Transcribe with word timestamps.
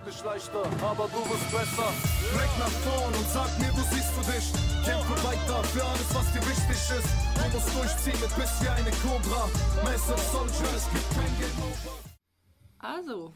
wirklich 0.00 0.24
leichter, 0.24 0.64
aber 0.82 1.08
du 1.08 1.20
wirst 1.28 1.50
besser. 1.50 1.92
Blick 2.32 2.52
nach 2.58 2.74
vorn 2.84 3.14
und 3.14 3.28
sag 3.28 3.50
mir, 3.58 3.70
wo 3.72 3.82
siehst 3.92 4.12
du 4.16 4.22
dich? 4.32 4.52
Kämpfe 4.84 5.16
weiter 5.24 5.64
für 5.64 5.84
alles, 5.84 6.14
was 6.14 6.32
dir 6.32 6.40
wichtig 6.40 6.80
ist. 6.98 7.10
Du 7.36 7.56
musst 7.56 7.74
durchziehen 7.74 8.20
mit 8.20 8.34
Biss 8.36 8.62
wie 8.62 8.68
eine 8.68 8.90
Cobra. 9.02 9.48
Massive 9.84 10.18
Soldier, 10.32 10.74
es 10.74 10.90
gibt 10.90 11.10
kein 11.10 11.38
Game. 11.38 11.50
Also, 12.78 13.34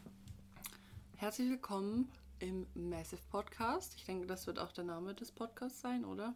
herzlich 1.17 1.49
willkommen 1.49 2.11
im 2.39 2.65
Massive 2.73 3.21
Podcast. 3.29 3.93
Ich 3.95 4.05
denke, 4.05 4.25
das 4.25 4.47
wird 4.47 4.57
auch 4.57 4.71
der 4.71 4.85
Name 4.85 5.13
des 5.13 5.31
Podcasts 5.31 5.81
sein, 5.81 6.03
oder? 6.03 6.35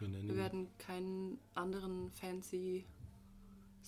Wir 0.00 0.36
werden 0.36 0.68
keinen 0.78 1.38
anderen 1.54 2.10
fancy 2.10 2.84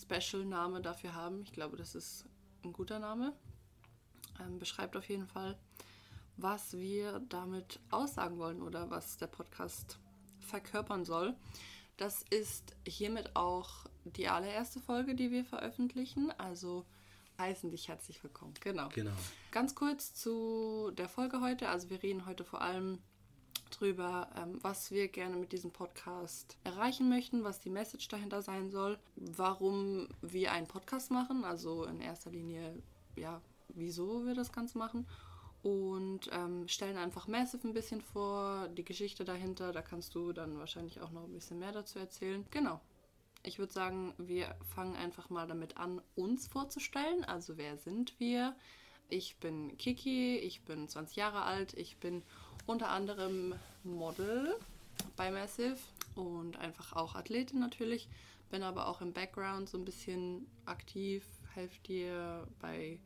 Special-Name 0.01 0.80
dafür 0.80 1.14
haben. 1.14 1.43
Ich 1.43 1.53
glaube, 1.53 1.77
das 1.77 1.95
ist 1.95 2.25
ein 2.62 2.73
guter 2.73 3.01
Name. 3.01 3.35
Ähm, 4.41 4.59
beschreibt 4.59 4.96
auf 4.96 5.09
jeden 5.09 5.27
Fall, 5.27 5.57
was 6.37 6.77
wir 6.77 7.21
damit 7.29 7.80
aussagen 7.91 8.38
wollen 8.38 8.62
oder 8.62 8.91
was 8.91 9.16
der 9.16 9.27
Podcast 9.27 9.98
verkörpern 10.41 11.05
soll. 11.05 11.34
Das 11.97 12.24
ist 12.30 12.74
hiermit 12.87 13.37
auch 13.37 13.87
die 14.05 14.29
allererste 14.29 14.80
Folge, 14.80 15.15
die 15.15 15.30
wir 15.30 15.45
veröffentlichen. 15.45 16.33
Also 16.38 16.84
heißen 17.38 17.70
dich 17.70 17.88
herzlich 17.88 18.23
willkommen. 18.23 18.55
Genau. 18.60 18.88
Genau. 18.95 19.12
Ganz 19.51 19.74
kurz 19.74 20.15
zu 20.15 20.91
der 20.96 21.09
Folge 21.09 21.41
heute. 21.41 21.69
Also 21.69 21.91
wir 21.91 22.02
reden 22.02 22.27
heute 22.27 22.45
vor 22.45 22.60
allem 22.60 22.98
drüber, 23.71 24.29
ähm, 24.37 24.59
was 24.62 24.91
wir 24.91 25.09
gerne 25.09 25.37
mit 25.37 25.52
diesem 25.52 25.71
Podcast 25.71 26.59
erreichen 26.65 27.09
möchten, 27.09 27.45
was 27.45 27.60
die 27.60 27.71
Message 27.71 28.09
dahinter 28.09 28.43
sein 28.43 28.71
soll, 28.71 28.98
warum 29.16 30.09
wir 30.23 30.52
einen 30.52 30.69
Podcast 30.69 31.10
machen, 31.10 31.45
also 31.45 31.85
in 31.85 32.01
erster 32.01 32.30
Linie, 32.30 32.82
ja, 33.16 33.41
wieso 33.68 34.24
wir 34.27 34.34
das 34.34 34.52
Ganze 34.52 34.78
machen 34.78 35.06
und 35.64 36.28
ähm, 36.30 36.68
stellen 36.68 36.98
einfach 36.98 37.27
Massive 37.27 37.66
ein 37.66 37.73
bisschen 37.73 38.02
vor, 38.02 38.68
die 38.68 38.84
Geschichte 38.84 39.24
dahinter, 39.24 39.73
da 39.73 39.80
kannst 39.80 40.15
du 40.15 40.32
dann 40.32 40.59
wahrscheinlich 40.59 41.01
auch 41.01 41.10
noch 41.10 41.24
ein 41.24 41.32
bisschen 41.32 41.59
mehr 41.59 41.73
dazu 41.73 41.98
erzählen. 41.98 42.45
Genau. 42.51 42.80
Ich 43.43 43.59
würde 43.59 43.73
sagen, 43.73 44.12
wir 44.18 44.54
fangen 44.74 44.95
einfach 44.95 45.30
mal 45.30 45.46
damit 45.46 45.79
an, 45.79 46.02
uns 46.16 46.48
vorzustellen. 46.48 47.24
Also 47.24 47.56
wer 47.56 47.79
sind 47.79 48.18
wir? 48.18 48.54
Ich 49.09 49.37
bin 49.38 49.76
Kiki, 49.78 50.37
ich 50.37 50.65
bin 50.65 50.87
20 50.87 51.16
Jahre 51.16 51.43
alt, 51.43 51.73
ich 51.74 51.96
bin 51.99 52.23
unter 52.66 52.90
anderem 52.90 53.54
Model 53.82 54.54
bei 55.16 55.30
Massive 55.30 55.78
und 56.15 56.59
einfach 56.59 56.93
auch 56.95 57.15
Athletin 57.15 57.60
natürlich. 57.60 58.09
Bin 58.51 58.62
aber 58.62 58.87
auch 58.87 59.01
im 59.01 59.15
Background 59.15 59.68
so 59.68 59.78
ein 59.78 59.84
bisschen 59.84 60.46
aktiv, 60.66 61.26
helfe 61.54 61.80
dir 61.82 62.46
bei 62.60 63.01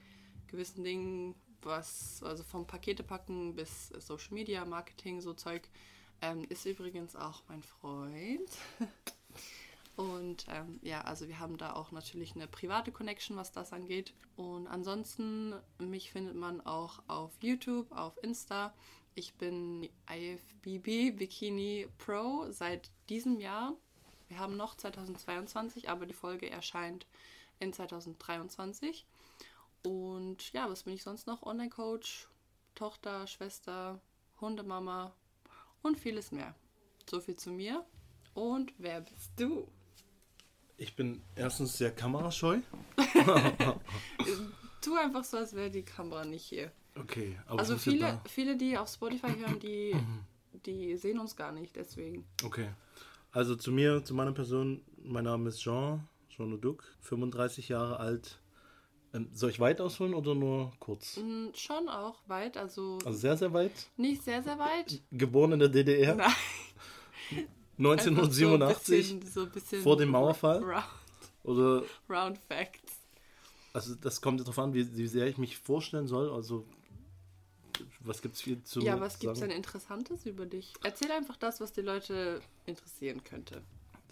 gewissen 0.48 0.84
Dingen, 0.84 1.34
was, 1.62 2.22
also 2.22 2.42
vom 2.42 2.66
Pakete 2.66 3.02
packen 3.02 3.54
bis 3.54 3.88
Social 3.98 4.34
Media, 4.34 4.64
Marketing, 4.64 5.20
so 5.20 5.34
Zeug. 5.34 5.68
Ähm, 6.20 6.44
ist 6.48 6.66
übrigens 6.66 7.14
auch 7.14 7.42
mein 7.48 7.62
Freund. 7.62 8.50
Und 9.96 10.46
ähm, 10.48 10.78
ja, 10.82 11.00
also 11.00 11.26
wir 11.26 11.40
haben 11.40 11.58
da 11.58 11.72
auch 11.72 11.90
natürlich 11.90 12.36
eine 12.36 12.46
private 12.46 12.92
Connection, 12.92 13.36
was 13.36 13.50
das 13.50 13.72
angeht. 13.72 14.14
Und 14.36 14.68
ansonsten, 14.68 15.54
mich 15.78 16.12
findet 16.12 16.36
man 16.36 16.60
auch 16.60 17.02
auf 17.08 17.32
YouTube, 17.40 17.90
auf 17.90 18.16
Insta. 18.22 18.72
Ich 19.16 19.34
bin 19.34 19.88
IFBB 20.08 21.16
Bikini 21.16 21.88
Pro 21.98 22.46
seit 22.50 22.92
diesem 23.08 23.40
Jahr. 23.40 23.74
Wir 24.28 24.38
haben 24.38 24.56
noch 24.56 24.76
2022, 24.76 25.88
aber 25.88 26.06
die 26.06 26.14
Folge 26.14 26.48
erscheint 26.48 27.06
in 27.58 27.72
2023. 27.72 29.04
Und 29.82 30.52
ja, 30.52 30.68
was 30.68 30.84
bin 30.84 30.94
ich 30.94 31.02
sonst 31.02 31.26
noch? 31.26 31.42
Online-Coach, 31.42 32.28
Tochter, 32.74 33.26
Schwester, 33.26 34.00
Hundemama 34.40 35.14
und 35.82 35.98
vieles 35.98 36.32
mehr. 36.32 36.54
So 37.08 37.20
viel 37.20 37.36
zu 37.36 37.50
mir. 37.50 37.84
Und 38.34 38.72
wer 38.78 39.00
bist 39.00 39.32
du? 39.36 39.68
Ich 40.76 40.94
bin 40.94 41.22
erstens 41.34 41.76
sehr 41.76 41.90
kamerascheu. 41.90 42.60
Tu 44.80 44.94
einfach 44.94 45.24
so, 45.24 45.38
als 45.38 45.54
wäre 45.54 45.70
die 45.70 45.82
Kamera 45.82 46.24
nicht 46.24 46.44
hier. 46.44 46.70
Okay, 46.94 47.38
aber 47.46 47.58
Also 47.60 47.74
ist 47.74 47.86
ja 47.86 47.92
viele, 47.92 48.20
viele, 48.26 48.56
die 48.56 48.78
auf 48.78 48.88
Spotify 48.88 49.34
hören, 49.36 49.58
die, 49.58 49.96
die 50.66 50.96
sehen 50.96 51.18
uns 51.18 51.34
gar 51.34 51.50
nicht, 51.52 51.74
deswegen. 51.74 52.26
Okay. 52.44 52.68
Also 53.32 53.56
zu 53.56 53.72
mir, 53.72 54.04
zu 54.04 54.14
meiner 54.14 54.32
Person. 54.32 54.82
Mein 55.02 55.24
Name 55.24 55.48
ist 55.48 55.60
Jean, 55.60 56.08
Jean 56.28 56.50
Leduc, 56.50 56.84
35 57.00 57.68
Jahre 57.68 57.98
alt. 57.98 58.38
Ähm, 59.14 59.28
soll 59.32 59.50
ich 59.50 59.58
weit 59.60 59.80
ausholen 59.80 60.12
oder 60.14 60.34
nur 60.34 60.70
kurz? 60.80 61.16
Mm, 61.16 61.46
Schon 61.54 61.88
auch 61.88 62.16
weit, 62.26 62.56
also 62.58 62.98
Also 63.04 63.18
sehr, 63.18 63.36
sehr 63.36 63.52
weit. 63.52 63.72
nicht 63.96 64.22
sehr, 64.22 64.42
sehr 64.42 64.58
weit. 64.58 65.00
Geboren 65.10 65.52
in 65.52 65.58
der 65.60 65.68
DDR, 65.70 66.14
Nein. 66.14 66.26
einfach 66.26 67.48
1987. 67.78 69.08
So 69.08 69.14
ein 69.14 69.20
bisschen, 69.20 69.32
so 69.32 69.46
bisschen 69.46 69.82
vor 69.82 69.96
dem 69.96 70.10
Mauerfall? 70.10 70.62
Round, 70.62 70.84
Oder, 71.44 71.82
round 72.10 72.38
Facts. 72.48 72.92
also 73.72 73.94
das 73.94 74.20
kommt 74.20 74.40
darauf 74.40 74.58
an, 74.58 74.74
wie, 74.74 74.96
wie 74.96 75.06
sehr 75.06 75.26
ich 75.26 75.38
mich 75.38 75.56
vorstellen 75.58 76.06
soll. 76.06 76.30
Also, 76.30 76.66
was 78.00 78.20
gibt 78.20 78.34
es 78.34 78.42
viel 78.42 78.62
zu 78.64 78.80
Ja, 78.80 79.00
was 79.00 79.18
gibt 79.18 79.32
es 79.34 79.40
denn 79.40 79.48
sagen? 79.50 79.56
Interessantes 79.56 80.26
über 80.26 80.44
dich? 80.46 80.74
Erzähl 80.82 81.10
einfach 81.12 81.36
das, 81.36 81.60
was 81.60 81.72
die 81.72 81.80
Leute 81.82 82.40
interessieren 82.66 83.22
könnte. 83.24 83.62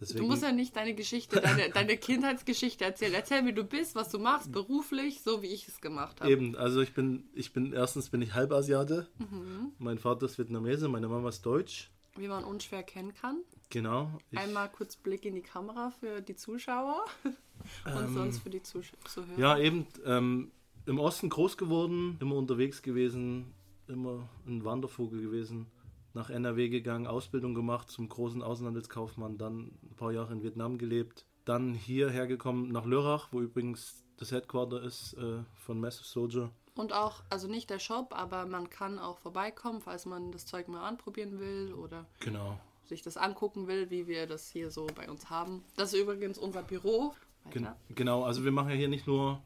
Deswegen, 0.00 0.20
Du 0.20 0.26
musst 0.26 0.42
ja 0.42 0.52
nicht 0.52 0.76
deine 0.76 0.94
Geschichte, 0.94 1.40
deine, 1.40 1.70
deine 1.74 1.96
Kindheitsgeschichte 1.96 2.84
erzählen. 2.84 3.14
Erzähl, 3.14 3.46
wie 3.46 3.52
du 3.52 3.64
bist, 3.64 3.94
was 3.94 4.10
du 4.10 4.18
machst, 4.18 4.52
beruflich, 4.52 5.22
so 5.22 5.42
wie 5.42 5.46
ich 5.46 5.66
es 5.68 5.80
gemacht 5.80 6.20
habe. 6.20 6.30
Eben, 6.30 6.54
also 6.56 6.80
ich 6.82 6.92
bin, 6.92 7.24
ich 7.32 7.52
bin, 7.52 7.72
erstens 7.72 8.10
bin 8.10 8.20
ich 8.20 8.34
Halbasiate. 8.34 9.08
Mhm. 9.18 9.72
Mein 9.78 9.98
Vater 9.98 10.26
ist 10.26 10.36
Vietnamese, 10.38 10.88
meine 10.88 11.08
Mama 11.08 11.30
ist 11.30 11.44
Deutsch. 11.46 11.90
Wie 12.16 12.28
man 12.28 12.44
unschwer 12.44 12.82
kennen 12.82 13.14
kann. 13.14 13.42
Genau. 13.70 14.10
Einmal 14.34 14.70
kurz 14.70 14.96
Blick 14.96 15.24
in 15.24 15.34
die 15.34 15.42
Kamera 15.42 15.90
für 15.90 16.20
die 16.20 16.36
Zuschauer 16.36 17.04
und 17.84 18.14
sonst 18.14 18.38
für 18.38 18.50
die 18.50 18.62
Zusch 18.62 18.92
Zuhörer. 19.06 19.32
Ähm, 19.34 19.40
Ja, 19.40 19.58
eben 19.58 19.86
ähm, 20.04 20.50
im 20.86 20.98
Osten 20.98 21.28
groß 21.28 21.56
geworden, 21.56 22.16
immer 22.20 22.36
unterwegs 22.36 22.80
gewesen, 22.82 23.52
immer 23.88 24.28
ein 24.46 24.64
Wandervogel 24.64 25.20
gewesen. 25.20 25.66
Nach 26.16 26.30
NRW 26.30 26.70
gegangen, 26.70 27.06
Ausbildung 27.06 27.52
gemacht 27.54 27.90
zum 27.90 28.08
großen 28.08 28.42
Außenhandelskaufmann, 28.42 29.36
dann 29.36 29.72
ein 29.82 29.96
paar 29.96 30.12
Jahre 30.12 30.32
in 30.32 30.42
Vietnam 30.42 30.78
gelebt. 30.78 31.26
Dann 31.44 31.74
hierher 31.74 32.26
gekommen 32.26 32.72
nach 32.72 32.86
Lörrach, 32.86 33.28
wo 33.32 33.42
übrigens 33.42 34.02
das 34.16 34.32
Headquarter 34.32 34.82
ist 34.82 35.12
äh, 35.18 35.42
von 35.56 35.78
Massive 35.78 36.06
Soldier. 36.06 36.50
Und 36.74 36.94
auch, 36.94 37.22
also 37.28 37.48
nicht 37.48 37.68
der 37.68 37.78
Shop, 37.78 38.14
aber 38.18 38.46
man 38.46 38.70
kann 38.70 38.98
auch 38.98 39.18
vorbeikommen, 39.18 39.82
falls 39.82 40.06
man 40.06 40.32
das 40.32 40.46
Zeug 40.46 40.68
mal 40.68 40.88
anprobieren 40.88 41.38
will 41.38 41.74
oder 41.74 42.06
Genau. 42.20 42.58
sich 42.86 43.02
das 43.02 43.18
angucken 43.18 43.66
will, 43.66 43.90
wie 43.90 44.06
wir 44.06 44.26
das 44.26 44.48
hier 44.48 44.70
so 44.70 44.86
bei 44.94 45.10
uns 45.10 45.28
haben. 45.28 45.64
Das 45.76 45.92
ist 45.92 46.00
übrigens 46.00 46.38
unser 46.38 46.62
Büro. 46.62 47.12
Gen 47.50 47.68
genau, 47.90 48.24
also 48.24 48.42
wir 48.42 48.52
machen 48.52 48.70
ja 48.70 48.74
hier 48.76 48.88
nicht 48.88 49.06
nur, 49.06 49.42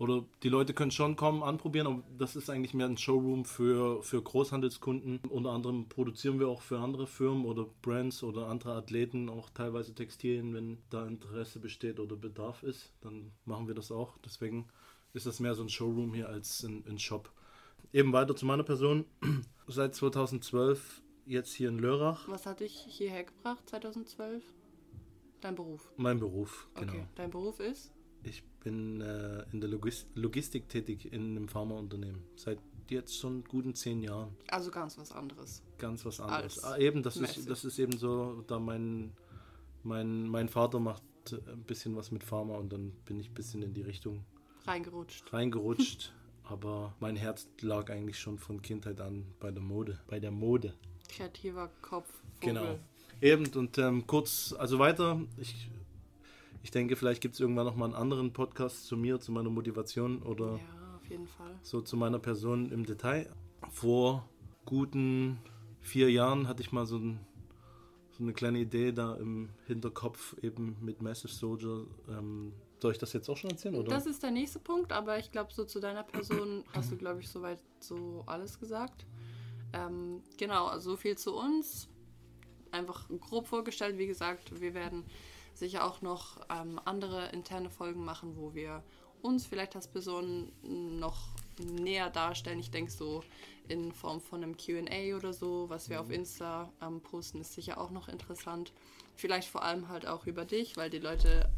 oder 0.00 0.24
die 0.42 0.48
Leute 0.48 0.72
können 0.72 0.90
schon 0.90 1.14
kommen, 1.14 1.42
anprobieren, 1.42 1.86
aber 1.86 2.02
das 2.16 2.34
ist 2.34 2.48
eigentlich 2.48 2.72
mehr 2.72 2.86
ein 2.86 2.96
Showroom 2.96 3.44
für, 3.44 4.02
für 4.02 4.22
Großhandelskunden. 4.22 5.20
Unter 5.28 5.50
anderem 5.50 5.90
produzieren 5.90 6.40
wir 6.40 6.48
auch 6.48 6.62
für 6.62 6.78
andere 6.78 7.06
Firmen 7.06 7.44
oder 7.44 7.66
Brands 7.82 8.22
oder 8.22 8.46
andere 8.46 8.72
Athleten, 8.72 9.28
auch 9.28 9.50
teilweise 9.50 9.94
Textilien, 9.94 10.54
wenn 10.54 10.78
da 10.88 11.06
Interesse 11.06 11.60
besteht 11.60 12.00
oder 12.00 12.16
Bedarf 12.16 12.62
ist, 12.62 12.94
dann 13.02 13.32
machen 13.44 13.68
wir 13.68 13.74
das 13.74 13.92
auch. 13.92 14.16
Deswegen 14.24 14.68
ist 15.12 15.26
das 15.26 15.38
mehr 15.38 15.54
so 15.54 15.62
ein 15.62 15.68
Showroom 15.68 16.14
hier 16.14 16.30
als 16.30 16.62
ein, 16.62 16.82
ein 16.88 16.98
Shop. 16.98 17.30
Eben 17.92 18.14
weiter 18.14 18.34
zu 18.34 18.46
meiner 18.46 18.62
Person. 18.62 19.04
Seit 19.66 19.94
2012 19.94 21.02
jetzt 21.26 21.52
hier 21.52 21.68
in 21.68 21.78
Lörrach. 21.78 22.26
Was 22.26 22.46
hat 22.46 22.60
dich 22.60 22.72
hierher 22.88 23.24
gebracht, 23.24 23.68
2012? 23.68 24.42
Dein 25.42 25.54
Beruf. 25.56 25.92
Mein 25.98 26.18
Beruf, 26.18 26.70
genau. 26.74 26.90
Okay, 26.90 27.06
dein 27.16 27.30
Beruf 27.30 27.60
ist? 27.60 27.92
Ich 28.22 28.42
bin 28.60 29.00
äh, 29.00 29.44
in 29.52 29.60
der 29.60 29.70
Logis 29.70 30.06
Logistik 30.14 30.68
tätig 30.68 31.12
in 31.12 31.36
einem 31.36 31.48
Pharmaunternehmen. 31.48 32.22
Seit 32.36 32.58
jetzt 32.88 33.18
schon 33.18 33.44
guten 33.44 33.74
zehn 33.74 34.02
Jahren. 34.02 34.36
Also 34.48 34.70
ganz 34.70 34.98
was 34.98 35.12
anderes. 35.12 35.62
Ganz 35.78 36.04
was 36.04 36.20
anderes. 36.20 36.62
Ah, 36.64 36.76
eben, 36.78 37.02
das 37.02 37.16
ist, 37.16 37.48
das 37.48 37.64
ist 37.64 37.78
eben 37.78 37.96
so, 37.96 38.42
da 38.46 38.58
mein, 38.58 39.12
mein, 39.82 40.28
mein 40.28 40.48
Vater 40.48 40.80
macht 40.80 41.02
äh, 41.30 41.36
ein 41.52 41.62
bisschen 41.62 41.96
was 41.96 42.10
mit 42.10 42.24
Pharma 42.24 42.56
und 42.56 42.72
dann 42.72 42.92
bin 43.04 43.20
ich 43.20 43.30
ein 43.30 43.34
bisschen 43.34 43.62
in 43.62 43.74
die 43.74 43.82
Richtung 43.82 44.24
Reingerutscht. 44.66 45.32
reingerutscht. 45.32 46.12
Aber 46.44 46.94
mein 46.98 47.14
Herz 47.14 47.48
lag 47.60 47.90
eigentlich 47.90 48.18
schon 48.18 48.36
von 48.36 48.60
Kindheit 48.60 49.00
an 49.00 49.24
bei 49.38 49.52
der 49.52 49.62
Mode. 49.62 50.00
Bei 50.08 50.18
der 50.18 50.32
Mode. 50.32 50.74
Kreativer 51.08 51.70
Kopf. 51.80 52.08
Vogel. 52.40 52.54
Genau. 52.54 52.78
Eben, 53.20 53.46
und 53.54 53.78
ähm, 53.78 54.04
kurz, 54.06 54.52
also 54.58 54.80
weiter. 54.80 55.20
Ich, 55.36 55.68
ich 56.62 56.70
denke, 56.70 56.96
vielleicht 56.96 57.20
gibt 57.20 57.34
es 57.34 57.40
irgendwann 57.40 57.66
nochmal 57.66 57.88
einen 57.88 57.94
anderen 57.96 58.32
Podcast 58.32 58.86
zu 58.86 58.96
mir, 58.96 59.20
zu 59.20 59.32
meiner 59.32 59.50
Motivation 59.50 60.22
oder 60.22 60.56
Ja, 60.56 60.96
auf 60.96 61.08
jeden 61.08 61.26
Fall. 61.26 61.58
so 61.62 61.80
zu 61.80 61.96
meiner 61.96 62.18
Person 62.18 62.70
im 62.70 62.84
Detail. 62.84 63.30
Vor 63.70 64.28
guten 64.64 65.38
vier 65.80 66.10
Jahren 66.10 66.48
hatte 66.48 66.62
ich 66.62 66.72
mal 66.72 66.86
so, 66.86 66.98
ein, 66.98 67.20
so 68.12 68.22
eine 68.22 68.32
kleine 68.32 68.58
Idee 68.58 68.92
da 68.92 69.14
im 69.16 69.48
Hinterkopf, 69.66 70.36
eben 70.42 70.76
mit 70.80 71.00
Massive 71.02 71.32
Soldier 71.32 71.86
ähm, 72.08 72.52
Soll 72.80 72.92
ich 72.92 72.98
das 72.98 73.12
jetzt 73.12 73.28
auch 73.28 73.36
schon 73.36 73.50
erzählen? 73.50 73.74
Oder? 73.74 73.90
Das 73.90 74.06
ist 74.06 74.22
der 74.22 74.30
nächste 74.30 74.58
Punkt, 74.58 74.92
aber 74.92 75.18
ich 75.18 75.30
glaube, 75.32 75.52
so 75.52 75.64
zu 75.64 75.80
deiner 75.80 76.02
Person 76.02 76.64
hast 76.74 76.92
du, 76.92 76.96
glaube 76.96 77.20
ich, 77.20 77.28
soweit 77.28 77.60
so 77.78 78.22
alles 78.26 78.58
gesagt. 78.58 79.06
Ähm, 79.72 80.22
genau, 80.36 80.66
also 80.66 80.90
so 80.90 80.96
viel 80.96 81.16
zu 81.16 81.34
uns. 81.34 81.88
Einfach 82.72 83.08
grob 83.20 83.48
vorgestellt, 83.48 83.98
wie 83.98 84.06
gesagt, 84.06 84.60
wir 84.60 84.74
werden 84.74 85.04
sicher 85.60 85.86
auch 85.86 86.02
noch 86.02 86.40
ähm, 86.50 86.80
andere 86.84 87.28
interne 87.28 87.70
Folgen 87.70 88.04
machen, 88.04 88.36
wo 88.36 88.54
wir 88.54 88.82
uns 89.22 89.46
vielleicht 89.46 89.76
als 89.76 89.86
Person 89.86 90.50
noch 90.62 91.28
näher 91.58 92.10
darstellen. 92.10 92.58
Ich 92.58 92.70
denke 92.70 92.90
so 92.90 93.22
in 93.68 93.92
Form 93.92 94.20
von 94.20 94.42
einem 94.42 94.56
QA 94.56 95.16
oder 95.16 95.32
so, 95.32 95.68
was 95.68 95.88
wir 95.88 96.00
auf 96.00 96.10
Insta 96.10 96.72
ähm, 96.82 97.00
posten, 97.00 97.40
ist 97.40 97.52
sicher 97.52 97.78
auch 97.78 97.90
noch 97.90 98.08
interessant. 98.08 98.72
Vielleicht 99.14 99.48
vor 99.48 99.62
allem 99.62 99.88
halt 99.88 100.06
auch 100.06 100.26
über 100.26 100.44
dich, 100.44 100.76
weil 100.76 100.90
die 100.90 100.98
Leute 100.98 101.48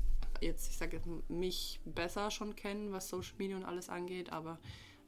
jetzt, 0.41 0.69
ich 0.69 0.77
sage 0.77 1.01
mich 1.29 1.81
besser 1.85 2.31
schon 2.31 2.57
kennen, 2.57 2.93
was 2.93 3.09
Social 3.09 3.35
Media 3.39 3.57
und 3.57 3.65
alles 3.65 3.89
angeht, 3.89 4.33
aber 4.33 4.59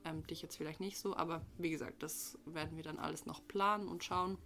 ähm, 0.04 0.26
dich 0.26 0.42
jetzt 0.42 0.56
vielleicht 0.56 0.80
nicht 0.80 0.98
so. 0.98 1.16
Aber 1.16 1.42
wie 1.58 1.70
gesagt, 1.70 2.02
das 2.02 2.38
werden 2.46 2.76
wir 2.76 2.84
dann 2.84 2.98
alles 2.98 3.26
noch 3.26 3.46
planen 3.46 3.88
und 3.88 4.04
schauen. 4.04 4.38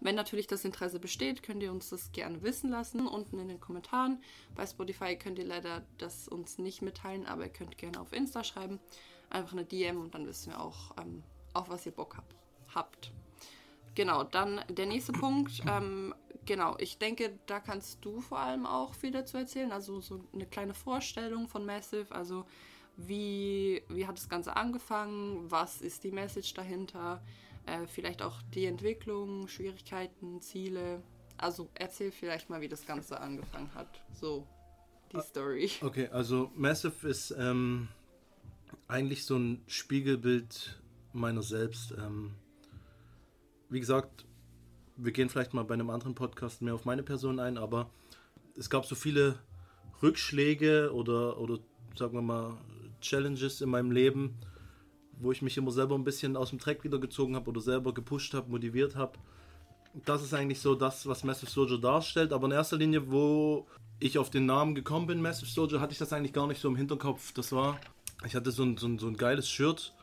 Wenn 0.00 0.14
natürlich 0.14 0.46
das 0.46 0.64
Interesse 0.64 1.00
besteht, 1.00 1.42
könnt 1.42 1.62
ihr 1.62 1.72
uns 1.72 1.90
das 1.90 2.12
gerne 2.12 2.42
wissen 2.42 2.70
lassen, 2.70 3.06
unten 3.06 3.38
in 3.38 3.48
den 3.48 3.60
Kommentaren. 3.60 4.22
Bei 4.54 4.66
Spotify 4.66 5.16
könnt 5.16 5.38
ihr 5.38 5.46
leider 5.46 5.84
das 5.98 6.28
uns 6.28 6.58
nicht 6.58 6.82
mitteilen, 6.82 7.26
aber 7.26 7.44
ihr 7.44 7.52
könnt 7.52 7.78
gerne 7.78 8.00
auf 8.00 8.12
Insta 8.12 8.44
schreiben. 8.44 8.80
Einfach 9.30 9.52
eine 9.52 9.64
DM 9.64 10.00
und 10.00 10.14
dann 10.14 10.26
wissen 10.26 10.52
wir 10.52 10.60
auch, 10.60 10.96
ähm, 10.98 11.22
auf 11.54 11.68
was 11.68 11.86
ihr 11.86 11.92
Bock 11.92 12.16
habt. 12.16 12.34
habt. 12.74 13.12
Genau, 13.94 14.24
dann 14.24 14.60
der 14.68 14.86
nächste 14.86 15.12
Punkt. 15.12 15.62
Ähm, 15.66 16.14
genau, 16.44 16.76
ich 16.78 16.98
denke, 16.98 17.38
da 17.46 17.60
kannst 17.60 18.04
du 18.04 18.20
vor 18.20 18.38
allem 18.38 18.66
auch 18.66 18.94
viel 18.94 19.10
dazu 19.10 19.38
erzählen. 19.38 19.72
Also 19.72 20.00
so 20.00 20.20
eine 20.34 20.46
kleine 20.46 20.74
Vorstellung 20.74 21.48
von 21.48 21.64
Massive. 21.64 22.14
Also 22.14 22.44
wie, 22.96 23.82
wie 23.88 24.06
hat 24.06 24.18
das 24.18 24.28
Ganze 24.28 24.54
angefangen? 24.54 25.50
Was 25.50 25.80
ist 25.80 26.04
die 26.04 26.10
Message 26.10 26.52
dahinter? 26.54 27.22
Äh, 27.66 27.86
vielleicht 27.86 28.22
auch 28.22 28.40
die 28.54 28.66
Entwicklung, 28.66 29.48
Schwierigkeiten, 29.48 30.40
Ziele. 30.40 31.02
Also 31.36 31.68
erzähl 31.74 32.12
vielleicht 32.12 32.48
mal, 32.48 32.60
wie 32.60 32.68
das 32.68 32.86
Ganze 32.86 33.20
angefangen 33.20 33.74
hat. 33.74 34.00
So, 34.12 34.46
die 35.12 35.20
Story. 35.20 35.70
Okay, 35.82 36.08
also 36.08 36.50
Massive 36.54 37.08
ist 37.08 37.34
ähm, 37.38 37.88
eigentlich 38.88 39.24
so 39.24 39.36
ein 39.36 39.62
Spiegelbild 39.66 40.80
meiner 41.12 41.42
selbst. 41.42 41.92
Ähm, 41.92 42.34
wie 43.68 43.80
gesagt, 43.80 44.24
wir 44.96 45.12
gehen 45.12 45.28
vielleicht 45.28 45.52
mal 45.52 45.64
bei 45.64 45.74
einem 45.74 45.90
anderen 45.90 46.14
Podcast 46.14 46.62
mehr 46.62 46.74
auf 46.74 46.84
meine 46.84 47.02
Person 47.02 47.40
ein, 47.40 47.58
aber 47.58 47.90
es 48.56 48.70
gab 48.70 48.86
so 48.86 48.94
viele 48.94 49.38
Rückschläge 50.02 50.92
oder, 50.92 51.38
oder 51.38 51.58
sagen 51.94 52.14
wir 52.14 52.22
mal 52.22 52.56
Challenges 53.00 53.60
in 53.60 53.70
meinem 53.70 53.90
Leben, 53.90 54.36
wo 55.18 55.32
ich 55.32 55.42
mich 55.42 55.56
immer 55.56 55.70
selber 55.70 55.94
ein 55.94 56.04
bisschen 56.04 56.36
aus 56.36 56.50
dem 56.50 56.58
Dreck 56.58 56.84
wiedergezogen 56.84 57.36
habe 57.36 57.50
oder 57.50 57.60
selber 57.60 57.94
gepusht 57.94 58.34
habe, 58.34 58.50
motiviert 58.50 58.96
habe. 58.96 59.18
Das 60.04 60.22
ist 60.22 60.34
eigentlich 60.34 60.60
so 60.60 60.74
das, 60.74 61.06
was 61.06 61.24
Massive 61.24 61.50
Soldier 61.50 61.78
darstellt. 61.78 62.32
Aber 62.32 62.46
in 62.46 62.52
erster 62.52 62.76
Linie, 62.76 63.10
wo 63.10 63.66
ich 63.98 64.18
auf 64.18 64.28
den 64.28 64.44
Namen 64.46 64.74
gekommen 64.74 65.06
bin, 65.06 65.22
Massive 65.22 65.50
Soldier, 65.50 65.80
hatte 65.80 65.92
ich 65.92 65.98
das 65.98 66.12
eigentlich 66.12 66.34
gar 66.34 66.46
nicht 66.46 66.60
so 66.60 66.68
im 66.68 66.76
Hinterkopf. 66.76 67.32
Das 67.32 67.52
war, 67.52 67.80
ich 68.26 68.34
hatte 68.34 68.50
so 68.50 68.62
ein, 68.62 68.76
so 68.76 68.86
ein, 68.86 68.98
so 68.98 69.06
ein 69.06 69.16
geiles 69.16 69.48
Shirt. 69.48 69.94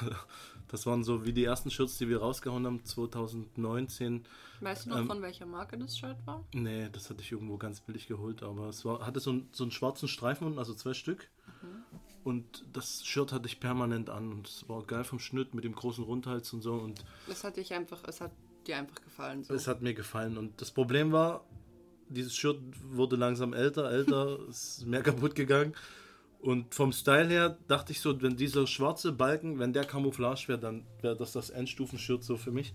Das 0.72 0.86
waren 0.86 1.04
so 1.04 1.26
wie 1.26 1.34
die 1.34 1.44
ersten 1.44 1.70
Shirts, 1.70 1.98
die 1.98 2.08
wir 2.08 2.20
rausgehauen 2.20 2.64
haben, 2.64 2.82
2019. 2.82 4.24
Weißt 4.60 4.86
du 4.86 4.90
noch, 4.90 5.00
ähm, 5.00 5.06
von 5.06 5.20
welcher 5.20 5.44
Marke 5.44 5.76
das 5.76 5.98
Shirt 5.98 6.16
war? 6.24 6.46
Nee, 6.54 6.88
das 6.90 7.10
hatte 7.10 7.20
ich 7.20 7.30
irgendwo 7.30 7.58
ganz 7.58 7.82
billig 7.82 8.06
geholt, 8.06 8.42
aber 8.42 8.70
es 8.70 8.82
war, 8.86 9.04
hatte 9.04 9.20
so, 9.20 9.32
ein, 9.32 9.50
so 9.52 9.64
einen 9.64 9.70
schwarzen 9.70 10.08
Streifen 10.08 10.46
unten, 10.46 10.58
also 10.58 10.72
zwei 10.72 10.94
Stück. 10.94 11.28
Mhm. 11.60 11.82
Und 12.24 12.64
das 12.72 13.04
Shirt 13.04 13.32
hatte 13.32 13.46
ich 13.48 13.60
permanent 13.60 14.08
an 14.08 14.32
und 14.32 14.48
es 14.48 14.66
war 14.66 14.82
geil 14.84 15.04
vom 15.04 15.18
Schnitt 15.18 15.52
mit 15.52 15.64
dem 15.64 15.74
großen 15.74 16.04
Rundhals 16.04 16.50
und 16.54 16.62
so. 16.62 16.72
Und 16.72 17.04
es 17.28 17.44
hat 17.44 17.58
dich 17.58 17.74
einfach, 17.74 18.02
es 18.08 18.22
hat 18.22 18.32
dir 18.66 18.78
einfach 18.78 19.02
gefallen. 19.02 19.44
So. 19.44 19.52
Es 19.52 19.68
hat 19.68 19.82
mir 19.82 19.92
gefallen 19.92 20.38
und 20.38 20.58
das 20.58 20.70
Problem 20.70 21.12
war, 21.12 21.44
dieses 22.08 22.34
Shirt 22.34 22.58
wurde 22.82 23.16
langsam 23.16 23.52
älter, 23.52 23.90
älter, 23.90 24.38
ist 24.48 24.86
mehr 24.86 25.02
kaputt 25.02 25.34
gegangen. 25.34 25.74
Und 26.42 26.74
vom 26.74 26.90
Style 26.90 27.28
her 27.28 27.56
dachte 27.68 27.92
ich 27.92 28.00
so, 28.00 28.20
wenn 28.20 28.36
dieser 28.36 28.66
schwarze 28.66 29.12
Balken, 29.12 29.60
wenn 29.60 29.72
der 29.72 29.84
Camouflage 29.84 30.48
wäre, 30.48 30.58
dann 30.58 30.84
wäre 31.00 31.16
das 31.16 31.32
das 31.32 31.50
Endstufen-Shirt 31.50 32.24
so 32.24 32.36
für 32.36 32.50
mich, 32.50 32.74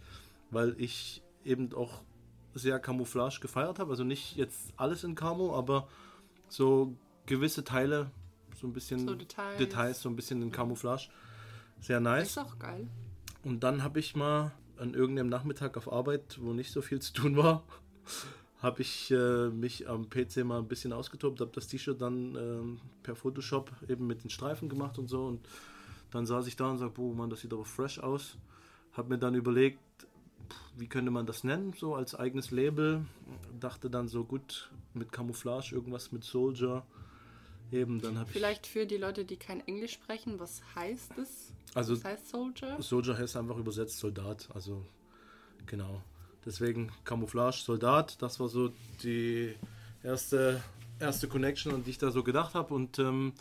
weil 0.51 0.73
ich 0.79 1.21
eben 1.43 1.73
auch 1.73 2.01
sehr 2.53 2.79
Camouflage 2.79 3.41
gefeiert 3.41 3.77
habe. 3.79 3.91
Also 3.91 4.05
nicht 4.05 4.37
jetzt 4.37 4.73
alles 4.77 5.03
in 5.03 5.15
Camo, 5.15 5.53
aber 5.53 5.89
so 6.47 6.95
gewisse 7.25 7.65
Teile, 7.65 8.09
so 8.55 8.67
ein 8.67 8.73
bisschen 8.73 9.05
so 9.05 9.15
Details. 9.15 9.57
Details. 9.57 10.01
so 10.01 10.07
ein 10.07 10.15
bisschen 10.15 10.41
in 10.41 10.51
Camouflage. 10.51 11.09
Sehr 11.81 11.99
nice. 11.99 12.29
Ist 12.29 12.39
auch 12.39 12.57
geil. 12.57 12.87
Und 13.43 13.65
dann 13.65 13.83
habe 13.83 13.99
ich 13.99 14.15
mal 14.15 14.53
an 14.77 14.93
irgendeinem 14.93 15.27
Nachmittag 15.27 15.75
auf 15.75 15.91
Arbeit, 15.91 16.39
wo 16.39 16.53
nicht 16.53 16.71
so 16.71 16.81
viel 16.81 16.99
zu 16.99 17.11
tun 17.11 17.35
war, 17.35 17.63
habe 18.61 18.81
ich 18.81 19.11
äh, 19.11 19.49
mich 19.49 19.87
am 19.87 20.09
PC 20.09 20.37
mal 20.43 20.59
ein 20.59 20.67
bisschen 20.67 20.93
ausgetobt, 20.93 21.41
habe 21.41 21.51
das 21.53 21.67
T-Shirt 21.67 22.01
dann 22.01 22.35
äh, 22.35 22.79
per 23.03 23.15
Photoshop 23.15 23.71
eben 23.87 24.07
mit 24.07 24.23
den 24.23 24.29
Streifen 24.29 24.67
gemacht 24.69 24.97
und 24.97 25.07
so 25.07 25.25
und 25.25 25.47
dann 26.11 26.25
saß 26.25 26.47
ich 26.47 26.55
da 26.55 26.71
und 26.71 26.77
sagte, 26.77 26.95
boah, 26.95 27.13
Mann, 27.13 27.29
das 27.29 27.41
sieht 27.41 27.53
aber 27.53 27.65
fresh 27.65 27.99
aus. 27.99 28.37
Habe 28.93 29.09
mir 29.09 29.17
dann 29.19 29.35
überlegt, 29.35 29.79
wie 30.77 30.87
könnte 30.87 31.11
man 31.11 31.25
das 31.25 31.43
nennen, 31.43 31.73
so 31.73 31.95
als 31.95 32.15
eigenes 32.15 32.51
Label. 32.51 33.05
Dachte 33.59 33.89
dann 33.89 34.07
so, 34.07 34.23
gut, 34.23 34.71
mit 34.93 35.11
Camouflage, 35.11 35.73
irgendwas 35.73 36.11
mit 36.11 36.23
Soldier. 36.23 36.85
Eben, 37.71 38.01
dann 38.01 38.17
habe 38.17 38.31
Vielleicht 38.31 38.65
für 38.65 38.85
die 38.85 38.95
Leute, 38.95 39.25
die 39.25 39.35
kein 39.35 39.59
Englisch 39.67 39.93
sprechen, 39.93 40.39
was 40.39 40.61
heißt 40.75 41.17
es? 41.17 41.51
Also, 41.73 41.95
was 41.97 42.05
heißt 42.05 42.29
Soldier? 42.29 42.77
Soldier 42.81 43.17
heißt 43.17 43.35
einfach 43.35 43.57
übersetzt 43.57 43.99
Soldat, 43.99 44.47
also 44.53 44.85
genau. 45.65 46.01
Deswegen 46.45 46.91
Camouflage, 47.03 47.57
Soldat, 47.57 48.21
das 48.21 48.39
war 48.39 48.47
so 48.47 48.71
die 49.03 49.53
erste, 50.03 50.61
erste 50.99 51.27
Connection, 51.27 51.73
an 51.73 51.83
die 51.83 51.91
ich 51.91 51.97
da 51.97 52.11
so 52.11 52.23
gedacht 52.23 52.53
habe. 52.53 52.73
Und 52.73 52.99
ähm, 52.99 53.33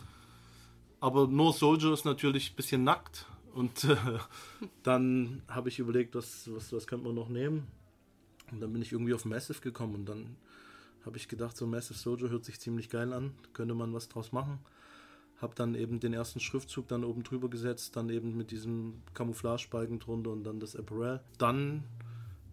aber 1.00 1.26
No 1.28 1.52
Soldier 1.52 1.92
ist 1.92 2.04
natürlich 2.04 2.52
ein 2.52 2.56
bisschen 2.56 2.84
nackt. 2.84 3.26
Und 3.54 3.84
äh, 3.84 3.96
dann 4.82 5.42
habe 5.48 5.68
ich 5.68 5.78
überlegt, 5.78 6.14
was, 6.14 6.50
was, 6.52 6.72
was 6.72 6.86
könnte 6.86 7.06
man 7.06 7.14
noch 7.14 7.28
nehmen. 7.28 7.66
Und 8.52 8.60
dann 8.60 8.72
bin 8.72 8.82
ich 8.82 8.92
irgendwie 8.92 9.14
auf 9.14 9.24
Massive 9.24 9.60
gekommen 9.60 9.94
und 9.94 10.06
dann 10.06 10.36
habe 11.04 11.16
ich 11.16 11.28
gedacht, 11.28 11.56
so 11.56 11.66
Massive 11.66 11.98
Soldier 11.98 12.28
hört 12.28 12.44
sich 12.44 12.60
ziemlich 12.60 12.90
geil 12.90 13.12
an, 13.12 13.32
könnte 13.52 13.74
man 13.74 13.92
was 13.94 14.08
draus 14.08 14.32
machen. 14.32 14.58
Habe 15.40 15.54
dann 15.54 15.74
eben 15.74 16.00
den 16.00 16.12
ersten 16.12 16.40
Schriftzug 16.40 16.88
dann 16.88 17.04
oben 17.04 17.22
drüber 17.22 17.48
gesetzt, 17.48 17.96
dann 17.96 18.08
eben 18.08 18.36
mit 18.36 18.50
diesem 18.50 19.02
Camouflage-Balken 19.14 19.98
drunter 19.98 20.30
und 20.30 20.44
dann 20.44 20.60
das 20.60 20.74
Apparel. 20.74 21.20
Dann 21.38 21.84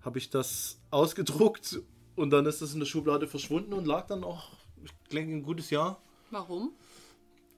habe 0.03 0.17
ich 0.17 0.29
das 0.29 0.79
ausgedruckt 0.91 1.81
und 2.15 2.29
dann 2.29 2.45
ist 2.45 2.62
das 2.62 2.74
in 2.74 2.79
der 2.79 2.86
Schublade 2.86 3.27
verschwunden 3.27 3.74
und 3.74 3.86
lag 3.86 4.07
dann 4.07 4.24
auch, 4.24 4.51
ich 4.83 4.91
denke, 5.12 5.33
ein 5.33 5.43
gutes 5.43 5.69
Jahr. 5.69 6.01
Warum? 6.31 6.72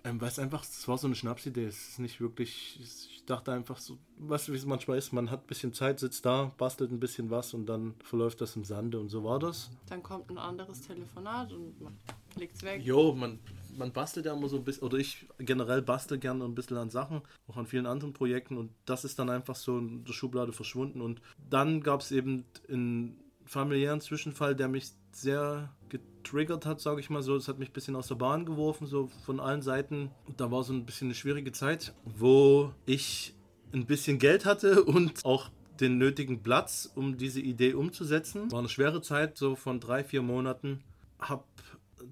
Ähm, 0.03 0.21
weil 0.21 0.27
es 0.27 0.37
einfach, 0.37 0.63
es 0.63 0.87
war 0.87 0.99
so 0.99 1.07
eine 1.07 1.15
Schnapsidee. 1.15 1.65
Es 1.65 1.89
ist 1.89 1.99
nicht 1.99 2.21
wirklich, 2.21 2.79
ich 2.79 3.23
dachte 3.25 3.51
einfach 3.51 3.79
so, 3.79 3.97
was 4.19 4.51
wie 4.51 4.55
es 4.55 4.65
manchmal 4.65 4.99
ist, 4.99 5.11
man 5.11 5.31
hat 5.31 5.43
ein 5.43 5.47
bisschen 5.47 5.73
Zeit, 5.73 5.99
sitzt 5.99 6.25
da, 6.25 6.51
bastelt 6.57 6.91
ein 6.91 6.99
bisschen 6.99 7.31
was 7.31 7.55
und 7.55 7.65
dann 7.65 7.95
verläuft 8.03 8.39
das 8.41 8.55
im 8.55 8.63
Sande 8.63 8.99
und 8.99 9.09
so 9.09 9.23
war 9.23 9.39
das. 9.39 9.71
Dann 9.87 10.03
kommt 10.03 10.29
ein 10.29 10.37
anderes 10.37 10.81
Telefonat 10.81 11.51
und 11.53 11.81
man 11.81 11.97
legt 12.35 12.55
es 12.55 12.63
weg. 12.63 12.83
Jo, 12.83 13.15
man, 13.15 13.39
man 13.77 13.91
bastelt 13.91 14.25
ja 14.25 14.33
immer 14.33 14.47
so 14.47 14.57
ein 14.57 14.63
bisschen, 14.63 14.83
oder 14.83 14.97
ich 14.97 15.27
generell 15.39 15.81
bastel 15.81 16.17
gerne 16.17 16.45
ein 16.45 16.55
bisschen 16.55 16.77
an 16.77 16.89
Sachen, 16.89 17.21
auch 17.47 17.57
an 17.57 17.67
vielen 17.67 17.85
anderen 17.85 18.13
Projekten 18.13 18.57
und 18.57 18.71
das 18.85 19.05
ist 19.05 19.19
dann 19.19 19.29
einfach 19.29 19.55
so 19.55 19.77
in 19.77 20.03
der 20.03 20.13
Schublade 20.13 20.53
verschwunden 20.53 21.01
und 21.01 21.21
dann 21.49 21.81
gab 21.81 22.01
es 22.01 22.11
eben 22.11 22.45
einen 22.69 23.19
familiären 23.45 24.01
Zwischenfall, 24.01 24.55
der 24.55 24.67
mich 24.67 24.91
sehr 25.11 25.71
getriggert 25.89 26.65
hat, 26.65 26.81
sage 26.81 26.99
ich 26.99 27.09
mal 27.09 27.21
so. 27.21 27.35
Es 27.35 27.47
hat 27.47 27.59
mich 27.59 27.69
ein 27.69 27.73
bisschen 27.73 27.95
aus 27.95 28.07
der 28.07 28.15
Bahn 28.15 28.45
geworfen, 28.45 28.87
so 28.87 29.07
von 29.25 29.39
allen 29.39 29.61
Seiten. 29.61 30.11
Da 30.35 30.51
war 30.51 30.63
so 30.63 30.73
ein 30.73 30.85
bisschen 30.85 31.07
eine 31.07 31.15
schwierige 31.15 31.51
Zeit, 31.51 31.93
wo 32.03 32.73
ich 32.85 33.33
ein 33.71 33.85
bisschen 33.85 34.19
Geld 34.19 34.45
hatte 34.45 34.83
und 34.83 35.23
auch 35.23 35.49
den 35.79 35.97
nötigen 35.97 36.41
Platz, 36.41 36.91
um 36.95 37.17
diese 37.17 37.41
Idee 37.41 37.73
umzusetzen. 37.73 38.51
War 38.51 38.59
eine 38.59 38.69
schwere 38.69 39.01
Zeit, 39.01 39.37
so 39.37 39.55
von 39.55 39.79
drei, 39.79 40.03
vier 40.03 40.21
Monaten. 40.21 40.83
Hab 41.19 41.45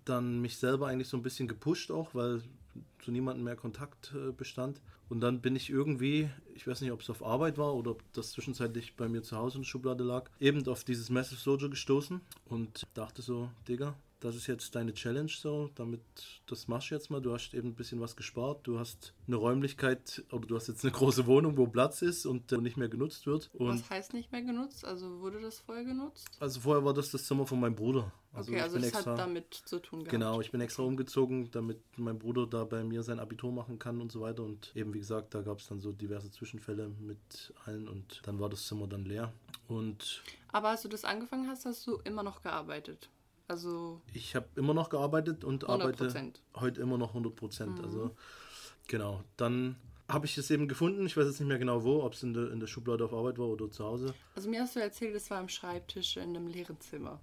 dann 0.05 0.39
mich 0.41 0.57
selber 0.57 0.87
eigentlich 0.87 1.07
so 1.07 1.17
ein 1.17 1.23
bisschen 1.23 1.47
gepusht 1.47 1.91
auch, 1.91 2.13
weil 2.13 2.41
zu 3.03 3.11
niemandem 3.11 3.43
mehr 3.43 3.55
Kontakt 3.55 4.13
äh, 4.15 4.31
bestand. 4.31 4.81
Und 5.09 5.19
dann 5.19 5.41
bin 5.41 5.55
ich 5.55 5.69
irgendwie, 5.69 6.29
ich 6.55 6.65
weiß 6.65 6.81
nicht, 6.81 6.91
ob 6.91 7.01
es 7.01 7.09
auf 7.09 7.23
Arbeit 7.23 7.57
war 7.57 7.75
oder 7.75 7.91
ob 7.91 8.03
das 8.13 8.31
zwischenzeitlich 8.31 8.95
bei 8.95 9.07
mir 9.07 9.21
zu 9.21 9.37
Hause 9.37 9.57
in 9.57 9.61
der 9.63 9.67
Schublade 9.67 10.03
lag, 10.03 10.29
eben 10.39 10.67
auf 10.67 10.83
dieses 10.83 11.09
Massive 11.09 11.39
Soldier 11.39 11.69
gestoßen 11.69 12.21
und 12.45 12.87
dachte 12.93 13.21
so, 13.21 13.49
Digga, 13.67 13.95
das 14.23 14.35
ist 14.37 14.47
jetzt 14.47 14.73
deine 14.73 14.93
Challenge 14.93 15.29
so, 15.29 15.69
damit 15.75 16.01
das 16.47 16.69
machst 16.69 16.89
du 16.89 16.95
jetzt 16.95 17.11
mal. 17.11 17.21
Du 17.21 17.33
hast 17.33 17.53
eben 17.53 17.69
ein 17.69 17.75
bisschen 17.75 17.99
was 17.99 18.15
gespart, 18.15 18.65
du 18.65 18.79
hast 18.79 19.13
eine 19.27 19.35
Räumlichkeit 19.35 20.23
oder 20.31 20.47
du 20.47 20.55
hast 20.55 20.67
jetzt 20.69 20.85
eine 20.85 20.93
große 20.93 21.25
Wohnung, 21.27 21.57
wo 21.57 21.67
Platz 21.67 22.01
ist 22.01 22.25
und 22.25 22.49
äh, 22.53 22.57
nicht 22.57 22.77
mehr 22.77 22.87
genutzt 22.87 23.27
wird. 23.27 23.51
Und 23.53 23.67
Was 23.67 23.89
heißt 23.89 24.13
nicht 24.13 24.31
mehr 24.31 24.41
genutzt? 24.41 24.85
Also 24.85 25.19
wurde 25.19 25.41
das 25.41 25.59
vorher 25.59 25.83
genutzt? 25.83 26.25
also 26.39 26.61
vorher 26.61 26.85
war 26.85 26.93
das 26.93 27.11
das 27.11 27.25
Zimmer 27.25 27.45
von 27.45 27.59
meinem 27.59 27.75
Bruder. 27.75 28.13
Also 28.33 28.51
okay, 28.51 28.61
also 28.61 28.77
das 28.77 28.87
extra, 28.87 29.11
hat 29.11 29.19
damit 29.19 29.53
zu 29.53 29.79
tun 29.79 29.99
gehabt. 29.99 30.11
Genau, 30.11 30.41
ich 30.41 30.51
bin 30.51 30.59
extra 30.59 30.81
umgezogen, 30.81 31.51
damit 31.51 31.79
mein 31.97 32.17
Bruder 32.17 32.47
da 32.47 32.63
bei 32.63 32.83
mir 32.83 33.03
sein 33.03 33.19
Abitur 33.19 33.51
machen 33.51 33.77
kann 33.77 34.01
und 34.01 34.11
so 34.11 34.21
weiter. 34.21 34.41
Und 34.41 34.71
eben 34.75 34.91
wie 34.93 34.99
gesagt, 34.99 35.35
da 35.35 35.41
gab 35.41 35.59
es 35.59 35.67
dann 35.67 35.79
so 35.79 35.91
diverse 35.91 36.31
Zwischenfälle 36.31 36.89
mit 36.99 37.53
allen 37.65 37.87
und 37.87 38.21
dann 38.25 38.39
war 38.39 38.49
das 38.49 38.65
Zimmer 38.65 38.87
dann 38.87 39.05
leer. 39.05 39.31
Und 39.67 40.23
Aber 40.51 40.69
als 40.69 40.81
du 40.81 40.87
das 40.87 41.05
angefangen 41.05 41.47
hast, 41.47 41.65
hast 41.65 41.85
du 41.85 41.97
immer 42.03 42.23
noch 42.23 42.41
gearbeitet. 42.41 43.09
Also 43.47 44.01
ich 44.13 44.35
habe 44.35 44.47
immer 44.55 44.73
noch 44.73 44.89
gearbeitet 44.89 45.43
und 45.43 45.65
100 45.65 45.69
arbeite 45.69 46.05
Prozent. 46.05 46.41
heute 46.55 46.81
immer 46.81 46.97
noch 46.97 47.09
100 47.09 47.35
Prozent. 47.35 47.77
Mhm. 47.77 47.85
Also 47.85 48.15
genau, 48.87 49.23
dann 49.37 49.75
habe 50.07 50.25
ich 50.25 50.37
es 50.37 50.49
eben 50.49 50.67
gefunden. 50.67 51.05
Ich 51.05 51.15
weiß 51.15 51.27
jetzt 51.27 51.39
nicht 51.39 51.47
mehr 51.47 51.59
genau 51.59 51.83
wo, 51.83 52.03
ob 52.03 52.13
es 52.13 52.23
in 52.23 52.33
der, 52.33 52.51
in 52.51 52.59
der 52.59 52.67
Schublade 52.67 53.05
auf 53.05 53.13
Arbeit 53.13 53.37
war 53.37 53.47
oder 53.47 53.69
zu 53.69 53.83
Hause. 53.83 54.13
Also 54.35 54.49
mir 54.49 54.61
hast 54.61 54.75
du 54.75 54.79
erzählt, 54.79 55.15
es 55.15 55.29
war 55.29 55.37
am 55.37 55.49
Schreibtisch 55.49 56.17
in 56.17 56.35
einem 56.35 56.47
leeren 56.47 56.79
Zimmer. 56.79 57.19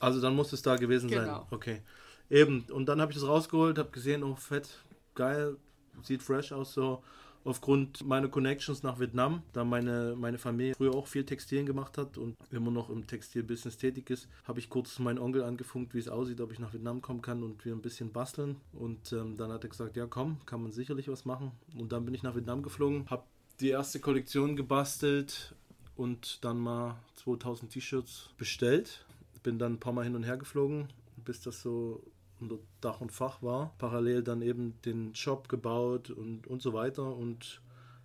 Also 0.00 0.20
dann 0.20 0.34
muss 0.34 0.52
es 0.52 0.62
da 0.62 0.76
gewesen 0.76 1.08
sein. 1.08 1.24
Genau. 1.24 1.46
Okay. 1.50 1.82
Eben. 2.30 2.64
Und 2.70 2.86
dann 2.86 3.00
habe 3.00 3.12
ich 3.12 3.18
das 3.18 3.26
rausgeholt, 3.26 3.78
habe 3.78 3.90
gesehen, 3.90 4.22
oh 4.22 4.34
fett, 4.34 4.68
geil, 5.14 5.56
sieht 6.02 6.22
fresh 6.22 6.52
aus 6.52 6.74
so. 6.74 7.02
Aufgrund 7.44 8.06
meiner 8.06 8.28
Connections 8.28 8.82
nach 8.82 8.98
Vietnam, 8.98 9.42
da 9.52 9.64
meine, 9.64 10.14
meine 10.18 10.38
Familie 10.38 10.74
früher 10.74 10.94
auch 10.94 11.06
viel 11.06 11.24
Textilien 11.24 11.66
gemacht 11.66 11.96
hat 11.96 12.18
und 12.18 12.36
immer 12.50 12.70
noch 12.70 12.90
im 12.90 13.06
Textilbusiness 13.06 13.78
tätig 13.78 14.10
ist, 14.10 14.28
habe 14.44 14.58
ich 14.58 14.68
kurz 14.68 14.98
meinen 14.98 15.18
Onkel 15.18 15.44
angefunkt, 15.44 15.94
wie 15.94 15.98
es 15.98 16.08
aussieht, 16.08 16.40
ob 16.40 16.52
ich 16.52 16.58
nach 16.58 16.74
Vietnam 16.74 17.00
kommen 17.00 17.22
kann 17.22 17.42
und 17.42 17.64
wir 17.64 17.72
ein 17.72 17.80
bisschen 17.80 18.12
basteln. 18.12 18.56
Und 18.72 19.12
ähm, 19.12 19.36
dann 19.38 19.50
hat 19.50 19.62
er 19.64 19.70
gesagt, 19.70 19.96
ja 19.96 20.06
komm, 20.06 20.38
kann 20.44 20.62
man 20.62 20.72
sicherlich 20.72 21.08
was 21.08 21.24
machen. 21.24 21.52
Und 21.78 21.92
dann 21.92 22.04
bin 22.04 22.12
ich 22.12 22.22
nach 22.22 22.34
Vietnam 22.34 22.62
geflogen, 22.62 23.08
habe 23.08 23.22
die 23.60 23.70
erste 23.70 24.00
Kollektion 24.00 24.54
gebastelt 24.54 25.54
und 25.96 26.44
dann 26.44 26.58
mal 26.58 26.96
2000 27.16 27.72
T-Shirts 27.72 28.30
bestellt. 28.36 29.06
Bin 29.42 29.58
dann 29.58 29.74
ein 29.74 29.80
paar 29.80 29.92
Mal 29.92 30.04
hin 30.04 30.16
und 30.16 30.24
her 30.24 30.36
geflogen, 30.36 30.88
bis 31.16 31.40
das 31.40 31.62
so 31.62 32.02
unter 32.40 32.58
Dach 32.80 33.00
und 33.00 33.12
Fach 33.12 33.42
war. 33.42 33.74
Parallel 33.78 34.22
dann 34.22 34.42
eben 34.42 34.74
den 34.84 35.14
Shop 35.14 35.48
gebaut 35.48 36.10
und, 36.10 36.46
und 36.46 36.62
so 36.62 36.72
weiter 36.72 37.16
und 37.16 37.60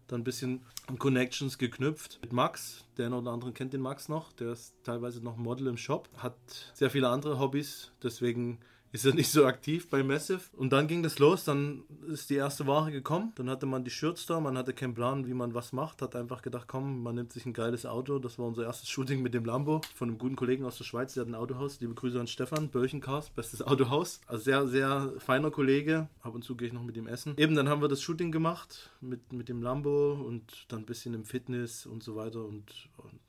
dann 0.08 0.22
ein 0.22 0.24
bisschen 0.24 0.62
Connections 0.98 1.58
geknüpft 1.58 2.20
mit 2.22 2.34
Max. 2.34 2.86
Der 2.98 3.08
eine 3.08 3.18
oder 3.18 3.32
andere 3.32 3.52
kennt 3.54 3.74
den 3.74 3.82
Max 3.82 4.10
noch. 4.10 4.34
Der 4.34 4.52
ist 4.52 4.76
teilweise 4.84 5.22
noch 5.22 5.38
Model 5.38 5.68
im 5.68 5.78
Shop, 5.78 6.10
hat 6.18 6.36
sehr 6.74 6.90
viele 6.90 7.10
andere 7.10 7.40
Hobbys, 7.40 7.92
deswegen 8.02 8.60
ist 8.94 9.06
er 9.06 9.14
nicht 9.16 9.32
so 9.32 9.46
aktiv 9.46 9.90
bei 9.90 10.04
Massive. 10.04 10.42
Und 10.56 10.72
dann 10.72 10.88
ging 10.88 11.02
das 11.02 11.18
los, 11.18 11.44
dann 11.44 11.84
ist 12.08 12.30
die 12.30 12.36
erste 12.36 12.68
Ware 12.68 12.92
gekommen, 12.92 13.34
dann 13.36 13.50
hatte 13.50 13.66
man 13.66 13.84
die 13.84 13.90
Shirts 13.90 14.28
da, 14.28 14.40
man 14.40 14.56
hatte 14.56 14.72
keinen 14.72 14.94
Plan, 14.94 15.28
wie 15.28 15.34
man 15.34 15.56
was 15.56 15.74
macht, 15.74 16.04
hat 16.04 16.16
einfach 16.16 16.44
gedacht, 16.44 16.68
komm, 16.68 17.02
man 17.02 17.16
nimmt 17.16 17.34
sich 17.34 17.46
ein 17.48 17.54
geiles 17.54 17.88
Auto. 17.88 18.20
Das 18.20 18.38
war 18.38 18.46
unser 18.46 18.64
erstes 18.64 18.90
Shooting 18.90 19.24
mit 19.24 19.34
dem 19.34 19.46
Lambo 19.46 19.82
von 19.96 20.10
einem 20.10 20.20
guten 20.20 20.36
Kollegen 20.36 20.64
aus 20.64 20.78
der 20.78 20.84
Schweiz, 20.84 21.16
der 21.16 21.22
hat 21.22 21.28
ein 21.28 21.36
Autohaus. 21.36 21.80
Liebe 21.82 21.96
Grüße 21.96 22.20
an 22.20 22.28
Stefan, 22.28 22.70
Bölchencars, 22.70 23.32
bestes 23.32 23.64
Autohaus. 23.64 24.22
Also 24.28 24.44
sehr, 24.44 24.68
sehr 24.68 25.14
feiner 25.18 25.50
Kollege. 25.50 26.08
Ab 26.22 26.36
und 26.36 26.44
zu 26.44 26.56
gehe 26.56 26.68
ich 26.68 26.74
noch 26.74 26.84
mit 26.84 26.96
ihm 26.96 27.08
essen. 27.08 27.34
Eben, 27.38 27.56
dann 27.56 27.68
haben 27.68 27.82
wir 27.82 27.88
das 27.88 28.02
Shooting 28.02 28.32
gemacht 28.32 28.92
mit, 29.02 29.34
mit 29.34 29.50
dem 29.50 29.64
Lambo 29.64 30.14
und 30.14 30.66
dann 30.68 30.82
ein 30.82 30.86
bisschen 30.86 31.16
im 31.16 31.26
Fitness 31.26 31.88
und 31.88 32.04
so 32.04 32.16
weiter 32.16 32.46
und, 32.46 32.90
und 32.98 33.20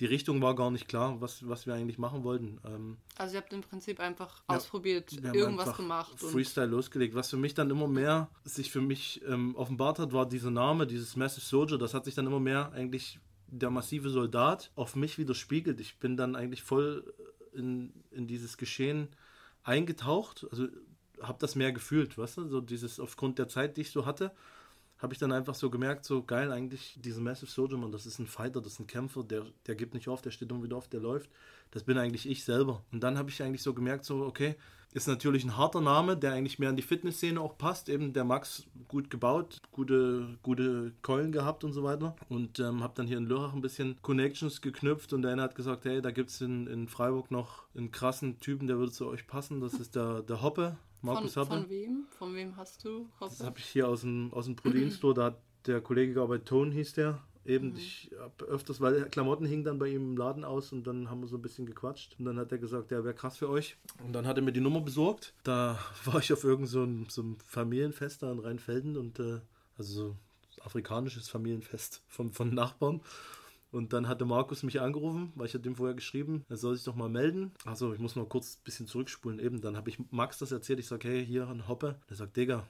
die 0.00 0.06
Richtung 0.06 0.42
war 0.42 0.54
gar 0.54 0.70
nicht 0.70 0.88
klar, 0.88 1.20
was, 1.20 1.46
was 1.48 1.66
wir 1.66 1.74
eigentlich 1.74 1.98
machen 1.98 2.24
wollten. 2.24 2.58
Ähm, 2.64 2.96
Also 3.16 3.34
ihr 3.34 3.40
habt 3.40 3.52
im 3.52 3.60
Prinzip 3.60 4.00
einfach 4.00 4.42
Ja, 4.48 4.56
ausprobiert, 4.56 5.12
irgendwas 5.12 5.68
einfach 5.68 5.76
gemacht. 5.76 6.22
Und 6.22 6.30
Freestyle 6.30 6.66
losgelegt. 6.66 7.14
Was 7.14 7.30
für 7.30 7.36
mich 7.36 7.54
dann 7.54 7.70
immer 7.70 7.86
mehr 7.86 8.28
sich 8.44 8.70
für 8.70 8.80
mich 8.80 9.22
ähm, 9.26 9.54
offenbart 9.54 9.98
hat, 9.98 10.12
war 10.12 10.28
dieser 10.28 10.50
Name, 10.50 10.86
dieses 10.86 11.16
Massive 11.16 11.44
Soldier. 11.44 11.78
Das 11.78 11.94
hat 11.94 12.04
sich 12.04 12.14
dann 12.14 12.26
immer 12.26 12.40
mehr 12.40 12.72
eigentlich 12.72 13.20
der 13.46 13.70
massive 13.70 14.10
Soldat 14.10 14.72
auf 14.74 14.96
mich 14.96 15.16
widerspiegelt. 15.18 15.78
Ich 15.78 15.98
bin 15.98 16.16
dann 16.16 16.34
eigentlich 16.34 16.62
voll 16.62 17.14
in, 17.52 17.92
in 18.10 18.26
dieses 18.26 18.56
Geschehen 18.56 19.08
eingetaucht. 19.62 20.46
Also 20.50 20.66
habe 21.20 21.38
das 21.40 21.54
mehr 21.54 21.72
gefühlt, 21.72 22.18
weißt 22.18 22.38
du? 22.38 22.48
So 22.48 22.60
dieses 22.60 22.98
aufgrund 22.98 23.38
der 23.38 23.48
Zeit, 23.48 23.76
die 23.76 23.82
ich 23.82 23.90
so 23.90 24.06
hatte, 24.06 24.32
habe 25.04 25.12
ich 25.12 25.18
dann 25.18 25.32
einfach 25.32 25.54
so 25.54 25.68
gemerkt, 25.68 26.06
so 26.06 26.22
geil 26.22 26.50
eigentlich, 26.50 26.98
dieser 26.98 27.20
Massive 27.20 27.50
Soldier, 27.50 27.76
man, 27.76 27.92
das 27.92 28.06
ist 28.06 28.18
ein 28.18 28.26
Fighter, 28.26 28.62
das 28.62 28.72
ist 28.72 28.80
ein 28.80 28.86
Kämpfer, 28.86 29.22
der, 29.22 29.44
der 29.66 29.74
gibt 29.74 29.92
nicht 29.92 30.08
auf, 30.08 30.22
der 30.22 30.30
steht 30.30 30.50
wieder 30.50 30.76
auf, 30.76 30.88
der 30.88 31.00
läuft. 31.00 31.28
Das 31.72 31.82
bin 31.82 31.98
eigentlich 31.98 32.26
ich 32.26 32.42
selber. 32.42 32.82
Und 32.90 33.02
dann 33.02 33.18
habe 33.18 33.28
ich 33.28 33.42
eigentlich 33.42 33.62
so 33.62 33.74
gemerkt, 33.74 34.06
so 34.06 34.24
okay, 34.24 34.56
ist 34.94 35.06
natürlich 35.06 35.44
ein 35.44 35.58
harter 35.58 35.82
Name, 35.82 36.16
der 36.16 36.32
eigentlich 36.32 36.58
mehr 36.58 36.70
in 36.70 36.76
die 36.76 36.82
Fitnessszene 36.82 37.38
auch 37.38 37.58
passt. 37.58 37.90
Eben 37.90 38.14
der 38.14 38.24
Max 38.24 38.64
gut 38.88 39.10
gebaut, 39.10 39.60
gute, 39.72 40.38
gute 40.42 40.92
Keulen 41.02 41.32
gehabt 41.32 41.64
und 41.64 41.74
so 41.74 41.82
weiter. 41.82 42.16
Und 42.30 42.58
ähm, 42.58 42.82
habe 42.82 42.94
dann 42.96 43.06
hier 43.06 43.18
in 43.18 43.26
Lörrach 43.26 43.52
ein 43.52 43.60
bisschen 43.60 44.00
Connections 44.00 44.62
geknüpft 44.62 45.12
und 45.12 45.20
der 45.20 45.32
eine 45.32 45.42
hat 45.42 45.54
gesagt, 45.54 45.84
hey, 45.84 46.00
da 46.00 46.12
gibt 46.12 46.30
es 46.30 46.40
in, 46.40 46.66
in 46.68 46.88
Freiburg 46.88 47.30
noch 47.30 47.64
einen 47.76 47.90
krassen 47.90 48.40
Typen, 48.40 48.68
der 48.68 48.78
würde 48.78 48.92
zu 48.92 49.06
euch 49.06 49.26
passen. 49.26 49.60
Das 49.60 49.74
ist 49.74 49.96
der, 49.96 50.22
der 50.22 50.40
Hoppe, 50.40 50.78
von, 51.04 51.14
Markus 51.14 51.36
Hoppe. 51.36 51.48
von 51.48 51.68
wem? 51.68 52.06
Von 52.10 52.34
wem 52.34 52.56
hast 52.56 52.84
du? 52.84 53.08
Das 53.20 53.34
Hoppe? 53.34 53.44
habe 53.46 53.58
ich 53.58 53.66
hier 53.66 53.88
aus 53.88 54.02
dem, 54.02 54.32
aus 54.32 54.46
dem 54.46 54.56
Proteinstore, 54.56 55.14
da 55.14 55.24
hat 55.24 55.40
der 55.66 55.80
Kollege 55.80 56.14
gearbeitet, 56.14 56.48
Tone 56.48 56.72
hieß 56.72 56.94
der. 56.94 57.20
Eben, 57.46 57.76
ich 57.76 58.10
habe 58.18 58.46
öfters, 58.46 58.80
weil 58.80 59.04
Klamotten 59.10 59.44
hingen 59.44 59.64
dann 59.64 59.78
bei 59.78 59.88
ihm 59.88 60.12
im 60.12 60.16
Laden 60.16 60.44
aus 60.44 60.72
und 60.72 60.86
dann 60.86 61.10
haben 61.10 61.20
wir 61.20 61.28
so 61.28 61.36
ein 61.36 61.42
bisschen 61.42 61.66
gequatscht. 61.66 62.16
Und 62.18 62.24
dann 62.24 62.38
hat 62.38 62.50
er 62.52 62.58
gesagt, 62.58 62.90
ja, 62.90 63.04
wäre 63.04 63.14
krass 63.14 63.36
für 63.36 63.50
euch. 63.50 63.76
Und 64.02 64.14
dann 64.14 64.26
hat 64.26 64.38
er 64.38 64.42
mir 64.42 64.52
die 64.52 64.62
Nummer 64.62 64.80
besorgt. 64.80 65.34
Da 65.42 65.78
war 66.06 66.20
ich 66.20 66.32
auf 66.32 66.42
irgendeinem 66.42 66.66
so 66.68 66.82
einem, 66.82 67.06
so 67.10 67.20
einem 67.20 67.36
Familienfest 67.46 68.22
da 68.22 68.32
in 68.32 68.38
Rheinfelden 68.38 68.96
und 68.96 69.18
äh, 69.18 69.40
also 69.76 69.92
so 69.92 70.16
afrikanisches 70.62 71.28
Familienfest 71.28 72.02
von, 72.08 72.32
von 72.32 72.54
Nachbarn. 72.54 73.02
Und 73.74 73.92
dann 73.92 74.06
hatte 74.06 74.24
Markus 74.24 74.62
mich 74.62 74.80
angerufen, 74.80 75.32
weil 75.34 75.46
ich 75.46 75.54
hatte 75.54 75.68
ihm 75.68 75.74
vorher 75.74 75.96
geschrieben, 75.96 76.44
er 76.48 76.56
soll 76.56 76.76
sich 76.76 76.84
doch 76.84 76.94
mal 76.94 77.08
melden. 77.08 77.50
Also 77.64 77.92
ich 77.92 77.98
muss 77.98 78.14
noch 78.14 78.28
kurz 78.28 78.58
ein 78.58 78.62
bisschen 78.62 78.86
zurückspulen. 78.86 79.40
Eben, 79.40 79.60
dann 79.60 79.76
habe 79.76 79.90
ich 79.90 79.98
Max 80.12 80.38
das 80.38 80.52
erzählt. 80.52 80.78
Ich 80.78 80.86
sage, 80.86 81.08
hey, 81.08 81.26
hier 81.26 81.48
ein 81.48 81.66
Hoppe. 81.66 81.98
Der 82.08 82.16
sagt, 82.16 82.36
Digga, 82.36 82.68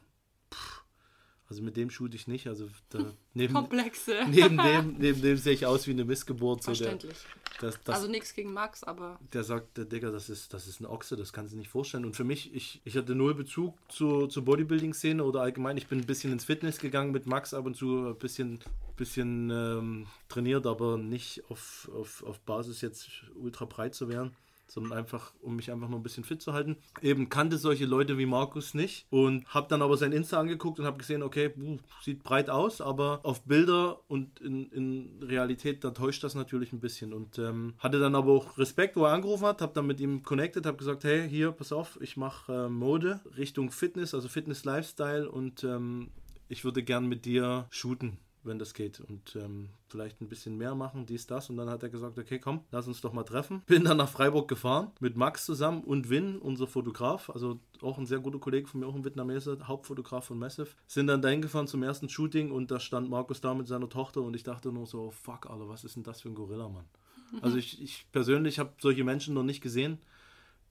also 1.55 1.63
mit 1.63 1.77
dem 1.77 1.89
shoot 1.89 2.15
ich 2.15 2.27
nicht. 2.27 2.49
Also 2.49 2.69
neben, 3.35 3.55
Komplexe. 3.55 4.13
neben, 4.31 4.57
dem, 4.57 4.97
neben 4.99 5.23
dem 5.23 5.37
sehe 5.37 5.55
ich 5.55 5.67
aus 5.67 5.87
wie 5.87 5.93
eine 5.93 6.05
Missgeburt. 6.05 6.65
So 6.65 6.73
der, 6.73 6.77
Verständlich. 6.77 7.19
das, 7.61 7.79
das, 7.85 7.95
also 7.95 8.09
nichts 8.09 8.35
gegen 8.35 8.53
Max, 8.53 8.83
aber 8.83 9.21
der 9.33 9.45
sagt, 9.45 9.77
der 9.77 9.85
Digga, 9.85 10.11
das 10.11 10.29
ist, 10.29 10.53
das 10.53 10.67
ist 10.67 10.81
ein 10.81 10.87
Ochse, 10.87 11.17
das 11.17 11.33
kannst 11.33 11.53
du 11.53 11.57
nicht 11.57 11.69
vorstellen. 11.69 12.05
Und 12.05 12.17
für 12.17 12.25
mich, 12.25 12.53
ich, 12.55 12.81
ich 12.85 12.97
hatte 12.97 13.15
null 13.15 13.35
Bezug 13.35 13.79
zur, 13.89 14.29
zur 14.29 14.45
Bodybuilding-Szene 14.45 15.23
oder 15.23 15.43
allgemein. 15.43 15.77
Ich 15.77 15.87
bin 15.87 16.01
ein 16.01 16.07
bisschen 16.07 16.33
ins 16.33 16.45
Fitness 16.45 16.79
gegangen 16.79 17.13
mit 17.13 17.27
Max 17.27 17.55
ab 17.55 17.67
und 17.67 17.77
zu, 17.77 18.09
ein 18.09 18.19
bisschen, 18.19 18.59
bisschen 18.97 19.51
ähm, 19.51 20.07
trainiert, 20.29 20.67
aber 20.67 20.99
nicht 20.99 21.49
auf, 21.49 21.89
auf, 21.95 22.25
auf 22.25 22.41
Basis 22.41 22.81
jetzt 22.81 23.09
ultra 23.37 23.65
breit 23.65 23.95
zu 23.95 24.09
werden 24.09 24.35
sondern 24.67 24.93
einfach, 24.93 25.33
um 25.41 25.57
mich 25.57 25.71
einfach 25.71 25.89
nur 25.89 25.99
ein 25.99 26.03
bisschen 26.03 26.25
fit 26.25 26.43
zu 26.43 26.53
halten. 26.53 26.77
Eben 27.03 27.29
kannte 27.29 27.59
solche 27.59 27.87
Leute 27.87 28.19
wie 28.19 28.27
Markus 28.27 28.75
nicht 28.75 29.07
und 29.11 29.47
habe 29.47 29.69
dann 29.69 29.83
aber 29.83 29.97
sein 29.97 30.13
Insta 30.13 30.39
angeguckt 30.41 30.79
und 30.79 30.87
habe 30.87 30.99
gesehen, 30.99 31.23
okay, 31.23 31.49
puh, 31.49 31.79
sieht 32.03 32.23
breit 32.23 32.51
aus, 32.51 32.81
aber 32.81 33.21
auf 33.23 33.43
Bilder 33.43 34.01
und 34.09 34.41
in, 34.41 34.71
in 34.71 35.23
Realität, 35.23 35.85
da 35.85 35.91
täuscht 35.91 36.25
das 36.25 36.35
natürlich 36.35 36.73
ein 36.73 36.81
bisschen 36.81 37.13
und 37.13 37.39
ähm, 37.39 37.75
hatte 37.79 38.01
dann 38.01 38.15
aber 38.15 38.33
auch 38.33 38.59
Respekt, 38.59 38.97
wo 38.97 39.05
er 39.05 39.13
angerufen 39.13 39.47
hat, 39.47 39.61
habe 39.61 39.75
dann 39.75 39.87
mit 39.87 40.01
ihm 40.01 40.23
connected, 40.23 40.67
habe 40.67 40.77
gesagt, 40.77 41.05
hey, 41.05 41.29
hier, 41.29 41.53
pass 41.53 41.73
auf, 41.73 41.99
ich 42.01 42.17
mache 42.17 42.53
äh, 42.53 42.69
Mode 42.69 43.21
Richtung 43.37 43.71
Fitness, 43.71 44.15
also 44.15 44.29
Fitness-Lifestyle 44.29 45.31
und 45.31 45.65
ähm, 45.65 46.11
ich 46.49 46.65
würde 46.65 46.83
gern 46.83 47.07
mit 47.07 47.25
dir 47.25 47.67
shooten 47.71 48.19
wenn 48.45 48.59
das 48.59 48.75
geht. 48.75 49.01
Und 49.01 49.37
ähm, 49.37 49.71
vielleicht 49.89 50.21
ein 50.21 50.29
bisschen 50.29 50.57
mehr 50.57 50.75
machen, 50.75 51.07
dies, 51.07 51.27
das. 51.27 51.51
Und 51.51 51.57
dann 51.57 51.71
hat 51.71 51.83
er 51.83 51.89
gesagt, 51.89 52.19
okay, 52.19 52.39
komm, 52.39 52.61
lass 52.71 52.87
uns 52.87 53.01
doch 53.01 53.13
mal 53.13 53.25
treffen. 53.25 53.63
Bin 53.67 53.85
dann 53.85 53.97
nach 53.97 54.09
Freiburg 54.09 54.49
gefahren, 54.49 54.91
mit 55.01 55.17
Max 55.17 55.45
zusammen 55.45 55.83
und 55.83 56.11
Win, 56.11 56.39
unser 56.39 56.67
Fotograf, 56.67 57.31
also 57.31 57.59
auch 57.81 57.99
ein 57.99 58.07
sehr 58.07 58.21
guter 58.21 58.39
Kollege 58.39 58.67
von 58.67 58.81
mir, 58.81 58.87
auch 58.87 58.95
ein 58.95 59.05
Vietnameser, 59.05 59.59
Hauptfotograf 59.67 60.27
von 60.27 60.39
Massive. 60.39 60.69
Sind 60.87 61.07
dann 61.07 61.23
dahin 61.23 61.43
gefahren 61.43 61.67
zum 61.67 61.83
ersten 61.83 62.09
Shooting 62.09 62.51
und 62.51 62.71
da 62.71 62.81
stand 62.81 63.11
Markus 63.11 63.41
da 63.41 63.55
mit 63.55 63.67
seiner 63.67 63.89
Tochter 63.89 64.23
und 64.23 64.35
ich 64.35 64.43
dachte 64.43 64.73
nur 64.73 64.87
so, 64.87 65.11
fuck, 65.11 65.51
Alter, 65.51 65.69
was 65.69 65.85
ist 65.85 65.97
denn 65.97 66.03
das 66.03 66.23
für 66.23 66.29
ein 66.29 66.35
Gorilla, 66.35 66.69
Mann? 66.69 66.85
Also 67.43 67.57
ich, 67.57 67.83
ich 67.83 68.07
persönlich 68.13 68.61
habe 68.61 68.75
solche 68.81 69.03
Menschen 69.03 69.35
noch 69.35 69.43
nicht 69.43 69.61
gesehen. 69.61 69.99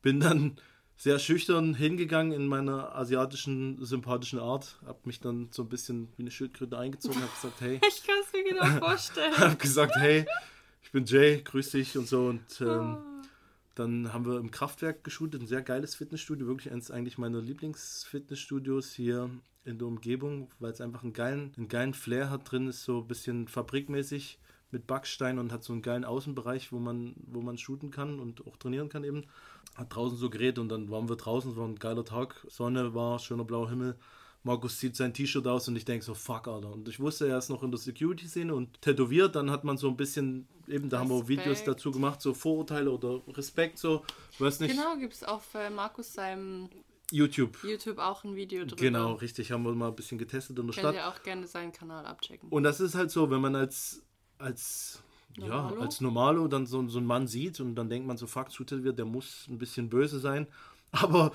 Bin 0.02 0.22
dann 0.22 0.58
sehr 0.96 1.20
schüchtern 1.20 1.74
hingegangen 1.74 2.32
in 2.32 2.48
meiner 2.48 2.96
asiatischen, 2.96 3.84
sympathischen 3.84 4.40
Art. 4.40 4.80
Hab 4.86 5.06
mich 5.06 5.20
dann 5.20 5.50
so 5.52 5.64
ein 5.64 5.70
bisschen 5.70 6.08
wie 6.18 6.24
eine 6.24 6.32
Schildkröte 6.32 6.78
eingezogen, 6.78 7.22
hab 7.22 7.34
gesagt, 7.34 7.62
hey, 7.62 7.80
ich 7.88 8.04
kann 8.06 8.16
es 8.26 8.32
mir 8.34 8.44
genau 8.50 8.80
vorstellen. 8.86 9.38
hab 9.38 9.60
gesagt, 9.60 9.96
hey, 9.98 10.26
ich 10.82 10.92
bin 10.92 11.06
Jay, 11.06 11.42
grüß 11.44 11.72
dich 11.72 11.98
und 11.98 12.08
so. 12.08 12.28
Und 12.28 12.62
ähm, 12.62 12.68
Ah. 12.68 13.04
dann 13.76 14.14
haben 14.14 14.26
wir 14.26 14.38
im 14.38 14.52
Kraftwerk 14.52 15.04
geshootet, 15.04 15.42
ein 15.42 15.48
sehr 15.48 15.62
geiles 15.64 15.96
Fitnessstudio, 15.96 16.46
wirklich 16.48 16.72
eines 16.72 16.92
eigentlich 16.92 17.18
meiner 17.18 17.42
Lieblingsfitnessstudios 17.42 18.94
hier 18.94 19.30
in 19.66 19.78
der 19.80 19.88
Umgebung, 19.88 20.52
weil 20.60 20.72
es 20.72 20.82
einfach 20.82 21.04
einen 21.04 21.14
geilen, 21.14 21.54
einen 21.58 21.70
geilen 21.70 21.94
Flair 21.94 22.30
hat 22.30 22.52
drin, 22.52 22.68
ist 22.68 22.84
so 22.84 23.00
ein 23.00 23.08
bisschen 23.08 23.48
fabrikmäßig 23.48 24.38
mit 24.74 24.88
Backstein 24.88 25.40
und 25.40 25.52
hat 25.52 25.64
so 25.64 25.72
einen 25.72 25.82
geilen 25.82 26.04
Außenbereich, 26.04 26.72
wo 26.72 26.80
man, 26.80 27.16
wo 27.28 27.42
man 27.42 27.58
shooten 27.58 27.92
kann 27.92 28.20
und 28.20 28.46
auch 28.46 28.58
trainieren 28.58 28.90
kann 28.90 29.04
eben. 29.04 29.24
Hat 29.76 29.96
draußen 29.96 30.18
so 30.18 30.30
Gerät 30.30 30.60
und 30.60 30.70
dann 30.70 30.90
waren 30.92 31.08
wir 31.08 31.16
draußen, 31.16 31.52
es 31.52 31.58
war 31.58 31.68
ein 31.68 31.80
geiler 31.80 32.04
Tag, 32.04 32.46
Sonne 32.50 32.94
war, 32.94 33.20
schöner 33.20 33.46
blauer 33.46 33.70
Himmel. 33.70 33.96
Markus 34.44 34.78
zieht 34.78 34.98
sein 34.98 35.14
T-Shirt 35.14 35.48
aus 35.48 35.70
und 35.70 35.78
ich 35.78 35.86
denke 35.86 36.04
so, 36.04 36.14
fuck, 36.14 36.50
Alter. 36.50 36.74
Und 36.74 36.88
ich 36.90 37.00
wusste, 37.00 37.28
er 37.30 37.38
ist 37.38 37.48
noch 37.48 37.64
in 37.64 37.72
der 37.72 37.80
Security-Szene 37.80 38.54
und 38.54 38.82
tätowiert. 38.82 39.36
Dann 39.36 39.50
hat 39.50 39.64
man 39.64 39.78
so 39.78 39.88
ein 39.88 39.96
bisschen, 39.96 40.48
eben, 40.68 40.90
da 40.90 41.00
haben 41.00 41.10
wir 41.10 41.30
Videos 41.30 41.64
dazu 41.64 41.92
gemacht, 41.92 42.22
so 42.22 42.34
Vorurteile 42.34 42.92
oder 42.92 43.22
Respekt, 43.30 43.78
so, 43.78 44.04
weiß 44.40 44.60
nicht. 44.60 44.72
Genau, 44.72 44.98
gibt 44.98 45.14
es 45.14 45.24
auf 45.24 45.56
äh, 45.56 45.70
Markus 45.70 46.14
seinem 46.14 46.70
YouTube. 47.10 47.64
YouTube 47.64 48.00
auch 48.00 48.24
ein 48.24 48.36
Video 48.36 48.66
drüber. 48.66 48.76
Genau, 48.76 49.14
richtig, 49.14 49.52
haben 49.52 49.64
wir 49.64 49.74
mal 49.74 49.90
ein 49.90 49.96
bisschen 49.96 50.18
getestet 50.18 50.58
in 50.60 50.68
der 50.68 50.74
Könnt 50.74 50.80
Stadt. 50.80 50.96
ihr 50.96 51.08
auch 51.08 51.24
gerne 51.24 51.48
seinen 51.48 51.72
Kanal 51.72 52.06
abchecken. 52.06 52.50
Und 52.50 52.64
das 52.64 52.80
ist 52.80 52.96
halt 52.96 53.12
so, 53.12 53.30
wenn 53.30 53.40
man 53.40 53.56
als, 53.56 54.02
als, 54.38 55.02
ja, 55.38 55.48
Normalo? 55.48 55.82
als 55.82 56.02
Normalo 56.02 56.48
dann 56.48 56.66
so, 56.66 56.88
so 56.88 56.98
einen 56.98 57.08
Mann 57.08 57.28
sieht 57.28 57.60
und 57.60 57.76
dann 57.76 57.90
denkt 57.90 58.08
man 58.08 58.18
so, 58.18 58.28
fuck, 58.28 58.48
wird, 58.58 58.98
der 58.98 59.06
muss 59.06 59.48
ein 59.50 59.58
bisschen 59.58 59.90
böse 59.90 60.20
sein. 60.20 60.48
Aber 60.92 61.32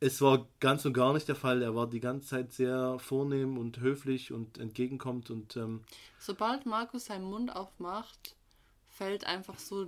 es 0.00 0.20
war 0.20 0.46
ganz 0.60 0.84
und 0.84 0.92
gar 0.92 1.12
nicht 1.12 1.28
der 1.28 1.34
Fall. 1.34 1.62
Er 1.62 1.74
war 1.74 1.88
die 1.88 2.00
ganze 2.00 2.28
Zeit 2.28 2.52
sehr 2.52 2.98
vornehm 2.98 3.58
und 3.58 3.80
höflich 3.80 4.32
und 4.32 4.58
entgegenkommt 4.58 5.30
und 5.30 5.56
ähm, 5.56 5.82
Sobald 6.18 6.66
Markus 6.66 7.06
seinen 7.06 7.24
Mund 7.24 7.54
aufmacht, 7.54 8.36
fällt 8.88 9.24
einfach 9.24 9.58
so 9.58 9.86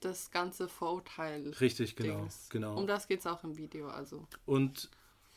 das 0.00 0.30
ganze 0.30 0.68
Vorurteil. 0.68 1.48
richtig, 1.60 1.96
genau, 1.96 2.20
Dings. 2.20 2.48
genau. 2.50 2.76
Um 2.76 2.86
das 2.86 3.08
geht 3.08 3.20
es 3.20 3.26
auch 3.26 3.42
im 3.42 3.56
Video, 3.56 3.88
also. 3.88 4.26
Und 4.44 4.90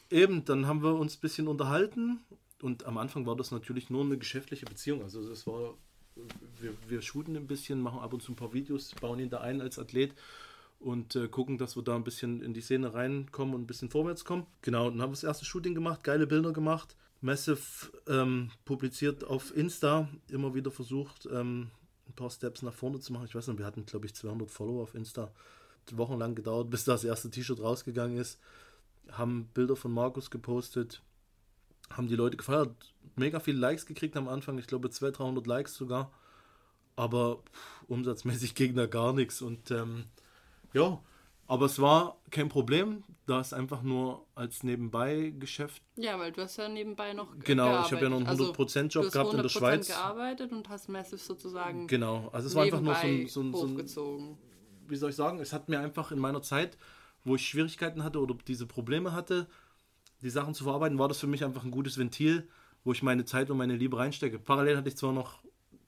eben, 0.09 0.45
dann 0.45 0.67
haben 0.67 0.83
wir 0.83 0.95
uns 0.95 1.17
ein 1.17 1.21
bisschen 1.21 1.47
unterhalten 1.47 2.19
und 2.61 2.85
am 2.85 2.97
Anfang 2.97 3.25
war 3.25 3.35
das 3.35 3.51
natürlich 3.51 3.89
nur 3.89 4.03
eine 4.03 4.17
geschäftliche 4.17 4.65
Beziehung. 4.65 5.03
Also 5.03 5.27
das 5.27 5.47
war, 5.47 5.75
wir, 6.59 6.73
wir 6.87 7.01
shooten 7.01 7.35
ein 7.35 7.47
bisschen, 7.47 7.81
machen 7.81 7.99
ab 7.99 8.13
und 8.13 8.21
zu 8.21 8.31
ein 8.31 8.35
paar 8.35 8.53
Videos, 8.53 8.93
bauen 8.99 9.19
ihn 9.19 9.29
da 9.29 9.41
ein 9.41 9.61
als 9.61 9.79
Athlet 9.79 10.13
und 10.79 11.15
äh, 11.15 11.27
gucken, 11.27 11.57
dass 11.57 11.75
wir 11.75 11.83
da 11.83 11.95
ein 11.95 12.03
bisschen 12.03 12.41
in 12.41 12.53
die 12.53 12.61
Szene 12.61 12.93
reinkommen 12.93 13.55
und 13.55 13.61
ein 13.61 13.67
bisschen 13.67 13.89
vorwärts 13.89 14.25
kommen. 14.25 14.45
Genau, 14.61 14.89
dann 14.89 15.01
haben 15.01 15.09
wir 15.09 15.15
das 15.15 15.23
erste 15.23 15.45
Shooting 15.45 15.73
gemacht, 15.73 16.03
geile 16.03 16.27
Bilder 16.27 16.53
gemacht. 16.53 16.95
Massive 17.19 17.91
ähm, 18.07 18.51
publiziert 18.63 19.23
auf 19.23 19.55
Insta, 19.55 20.07
immer 20.29 20.53
wieder 20.53 20.69
versucht, 20.69 21.27
ähm, 21.31 21.71
ein 22.07 22.13
paar 22.13 22.29
Steps 22.29 22.61
nach 22.61 22.73
vorne 22.73 22.99
zu 22.99 23.11
machen. 23.11 23.25
Ich 23.25 23.33
weiß 23.33 23.47
nicht, 23.47 23.57
wir 23.57 23.65
hatten, 23.65 23.85
glaube 23.85 24.05
ich, 24.05 24.13
200 24.13 24.49
Follower 24.49 24.83
auf 24.83 24.93
Insta. 24.95 25.31
Wochenlang 25.93 26.35
gedauert, 26.35 26.69
bis 26.69 26.83
das 26.83 27.05
erste 27.05 27.29
T-Shirt 27.29 27.61
rausgegangen 27.61 28.17
ist. 28.17 28.39
Haben 29.09 29.49
Bilder 29.53 29.77
von 29.77 29.91
Markus 29.91 30.29
gepostet, 30.29 31.01
haben 31.91 32.07
die 32.07 32.15
Leute 32.15 32.37
gefeiert. 32.37 32.71
Mega 33.15 33.39
viele 33.39 33.59
Likes 33.59 33.85
gekriegt 33.85 34.15
am 34.17 34.27
Anfang, 34.27 34.57
ich 34.57 34.67
glaube 34.67 34.89
200, 34.89 35.19
300 35.19 35.47
Likes 35.47 35.75
sogar. 35.75 36.11
Aber 36.95 37.37
pff, 37.51 37.83
umsatzmäßig 37.87 38.55
ging 38.55 38.75
da 38.75 38.85
gar 38.87 39.13
nichts. 39.13 39.41
Und 39.41 39.71
ähm, 39.71 40.05
ja, 40.73 40.99
aber 41.47 41.65
es 41.67 41.79
war 41.79 42.17
kein 42.29 42.49
Problem, 42.49 43.03
da 43.25 43.39
es 43.39 43.53
einfach 43.53 43.81
nur 43.81 44.25
als 44.35 44.63
Nebenbei-Geschäft. 44.63 45.81
Ja, 45.95 46.19
weil 46.19 46.31
du 46.31 46.41
hast 46.41 46.57
ja 46.57 46.67
nebenbei 46.67 47.13
noch 47.13 47.31
ge- 47.33 47.41
Genau, 47.45 47.81
ich 47.81 47.91
habe 47.93 48.03
ja 48.03 48.09
noch 48.09 48.17
einen 48.17 48.25
gearbeitet. 48.25 48.57
100%-Job 48.57 49.01
du 49.03 49.07
hast 49.07 49.13
gehabt 49.13 49.31
in 49.33 49.37
der 49.37 49.45
100% 49.45 49.49
Schweiz. 49.49 49.87
gearbeitet 49.87 50.51
und 50.51 50.67
hast 50.69 50.89
Massive 50.89 51.17
sozusagen 51.17 51.87
Genau, 51.87 52.29
also 52.33 52.47
es 52.47 52.55
war 52.55 52.63
einfach 52.63 52.81
nur 52.81 52.95
so 52.95 53.07
ein, 53.07 53.27
so, 53.27 53.41
ein, 53.41 53.87
so 53.87 54.17
ein, 54.17 54.37
wie 54.87 54.95
soll 54.95 55.11
ich 55.11 55.15
sagen, 55.15 55.39
es 55.39 55.53
hat 55.53 55.69
mir 55.69 55.79
einfach 55.79 56.11
in 56.11 56.19
meiner 56.19 56.41
Zeit, 56.41 56.77
wo 57.23 57.35
ich 57.35 57.47
Schwierigkeiten 57.47 58.03
hatte 58.03 58.19
oder 58.19 58.35
diese 58.47 58.65
Probleme 58.65 59.13
hatte, 59.13 59.47
die 60.27 60.31
Sachen 60.31 60.53
zu 60.53 60.65
verarbeiten, 60.65 60.99
war 60.99 61.07
das 61.07 61.19
für 61.19 61.27
mich 61.27 61.45
einfach 61.45 61.63
ein 61.63 61.71
gutes 61.71 61.97
Ventil, 61.97 62.49
wo 62.83 62.91
ich 62.91 63.01
meine 63.01 63.23
Zeit 63.23 63.49
und 63.49 63.57
meine 63.57 63.77
Liebe 63.77 63.97
reinstecke. 63.97 64.39
Parallel 64.39 64.75
hatte 64.75 64.89
ich 64.89 64.97
zwar 64.97 65.13
noch, 65.13 65.41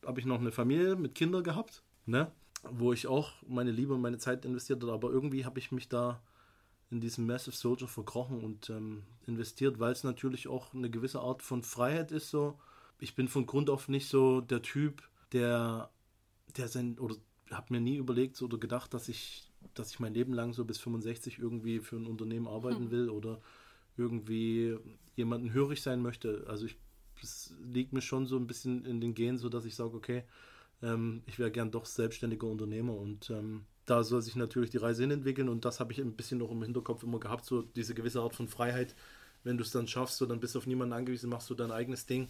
habe 0.05 0.22
ich 0.22 0.25
noch 0.25 0.39
eine 0.39 0.53
Familie 0.53 0.96
mit 0.96 1.13
Kindern 1.13 1.43
gehabt, 1.43 1.84
ne, 2.05 2.31
wo 2.72 2.93
ich 2.93 3.05
auch 3.08 3.34
meine 3.46 3.72
Liebe 3.72 3.93
und 3.93 4.01
meine 4.01 4.17
Zeit 4.17 4.46
investiert 4.46 4.81
habe, 4.81 4.93
aber 4.93 5.12
irgendwie 5.12 5.43
habe 5.43 5.60
ich 5.60 5.74
mich 5.74 5.89
da 5.89 6.22
in 6.89 7.01
diesen 7.01 7.27
Massive 7.27 7.55
Soldier 7.55 7.89
verkrochen 7.89 8.41
und 8.41 8.69
ähm, 8.69 9.03
investiert, 9.27 9.77
weil 9.79 9.91
es 9.91 10.05
natürlich 10.05 10.48
auch 10.48 10.74
eine 10.74 10.89
gewisse 10.89 11.19
Art 11.19 11.43
von 11.43 11.62
Freiheit 11.62 12.13
ist. 12.13 12.29
So, 12.29 12.58
ich 13.00 13.15
bin 13.15 13.27
von 13.27 13.46
Grund 13.46 13.69
auf 13.69 13.89
nicht 13.89 14.08
so 14.08 14.39
der 14.39 14.62
Typ, 14.62 15.03
der, 15.34 15.89
der 16.55 16.69
sein 16.69 16.98
oder 16.98 17.17
habe 17.51 17.74
mir 17.74 17.81
nie 17.81 17.98
überlegt 17.98 18.41
oder 18.41 18.58
gedacht, 18.58 18.93
dass 18.93 19.10
ich, 19.10 19.51
dass 19.74 19.91
ich 19.91 20.00
mein 20.00 20.13
Leben 20.13 20.34
lang 20.34 20.53
so 20.53 20.63
bis 20.63 20.77
65 20.79 21.39
irgendwie 21.39 21.79
für 21.81 21.98
ein 21.98 22.08
Unternehmen 22.08 22.48
arbeiten 22.48 22.89
will 22.89 23.10
oder 23.10 23.41
irgendwie 23.98 24.77
jemanden 25.15 25.53
hörig 25.53 25.81
sein 25.81 26.01
möchte. 26.01 26.46
Also 26.48 26.65
ich, 26.65 26.77
es 27.22 27.53
liegt 27.62 27.93
mir 27.93 28.01
schon 28.01 28.25
so 28.27 28.38
ein 28.38 28.48
bisschen 28.48 28.86
in 28.86 29.01
den 29.01 29.13
Genen, 29.13 29.38
so 29.38 29.50
dass 29.50 29.65
ich 29.65 29.75
sage, 29.75 29.96
okay, 29.96 30.24
ähm, 30.81 31.24
ich 31.25 31.39
wäre 31.39 31.51
gern 31.51 31.72
doch 31.72 31.86
selbstständiger 31.86 32.48
Unternehmer 32.48 32.93
und 32.96 33.29
ähm, 33.29 33.65
da 33.86 34.04
soll 34.04 34.21
sich 34.21 34.36
natürlich 34.36 34.69
die 34.69 34.78
Reise 34.78 35.04
hin 35.04 35.12
entwickeln 35.12 35.49
und 35.49 35.65
das 35.65 35.80
habe 35.80 35.91
ich 35.91 35.99
ein 35.99 36.15
bisschen 36.15 36.38
noch 36.38 36.52
im 36.52 36.62
Hinterkopf 36.63 37.04
immer 37.04 37.19
gehabt, 37.19 37.45
so 37.45 37.63
diese 37.63 37.93
gewisse 37.93 38.21
Art 38.21 38.36
von 38.36 38.47
Freiheit. 38.47 38.95
Wenn 39.43 39.58
du 39.58 39.63
es 39.63 39.71
dann 39.71 39.88
schaffst, 39.88 40.17
so 40.17 40.25
dann 40.25 40.39
bist 40.39 40.56
du 40.56 40.60
auf 40.60 40.67
niemanden 40.67 40.93
angewiesen, 40.93 41.30
machst 41.30 41.49
du 41.49 41.56
dein 41.56 41.71
eigenes 41.71 42.06
Ding. 42.06 42.30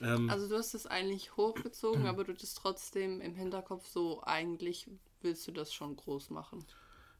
Ähm, 0.00 0.28
Also 0.28 0.48
du 0.48 0.56
hast 0.56 0.74
es 0.74 0.86
eigentlich 0.86 1.36
hochgezogen, 1.36 2.06
aber 2.06 2.24
du 2.24 2.32
hattest 2.32 2.58
trotzdem 2.58 3.20
im 3.20 3.34
Hinterkopf 3.34 3.86
so, 3.86 4.22
eigentlich 4.24 4.88
willst 5.22 5.46
du 5.46 5.52
das 5.52 5.72
schon 5.72 5.96
groß 5.96 6.30
machen. 6.30 6.64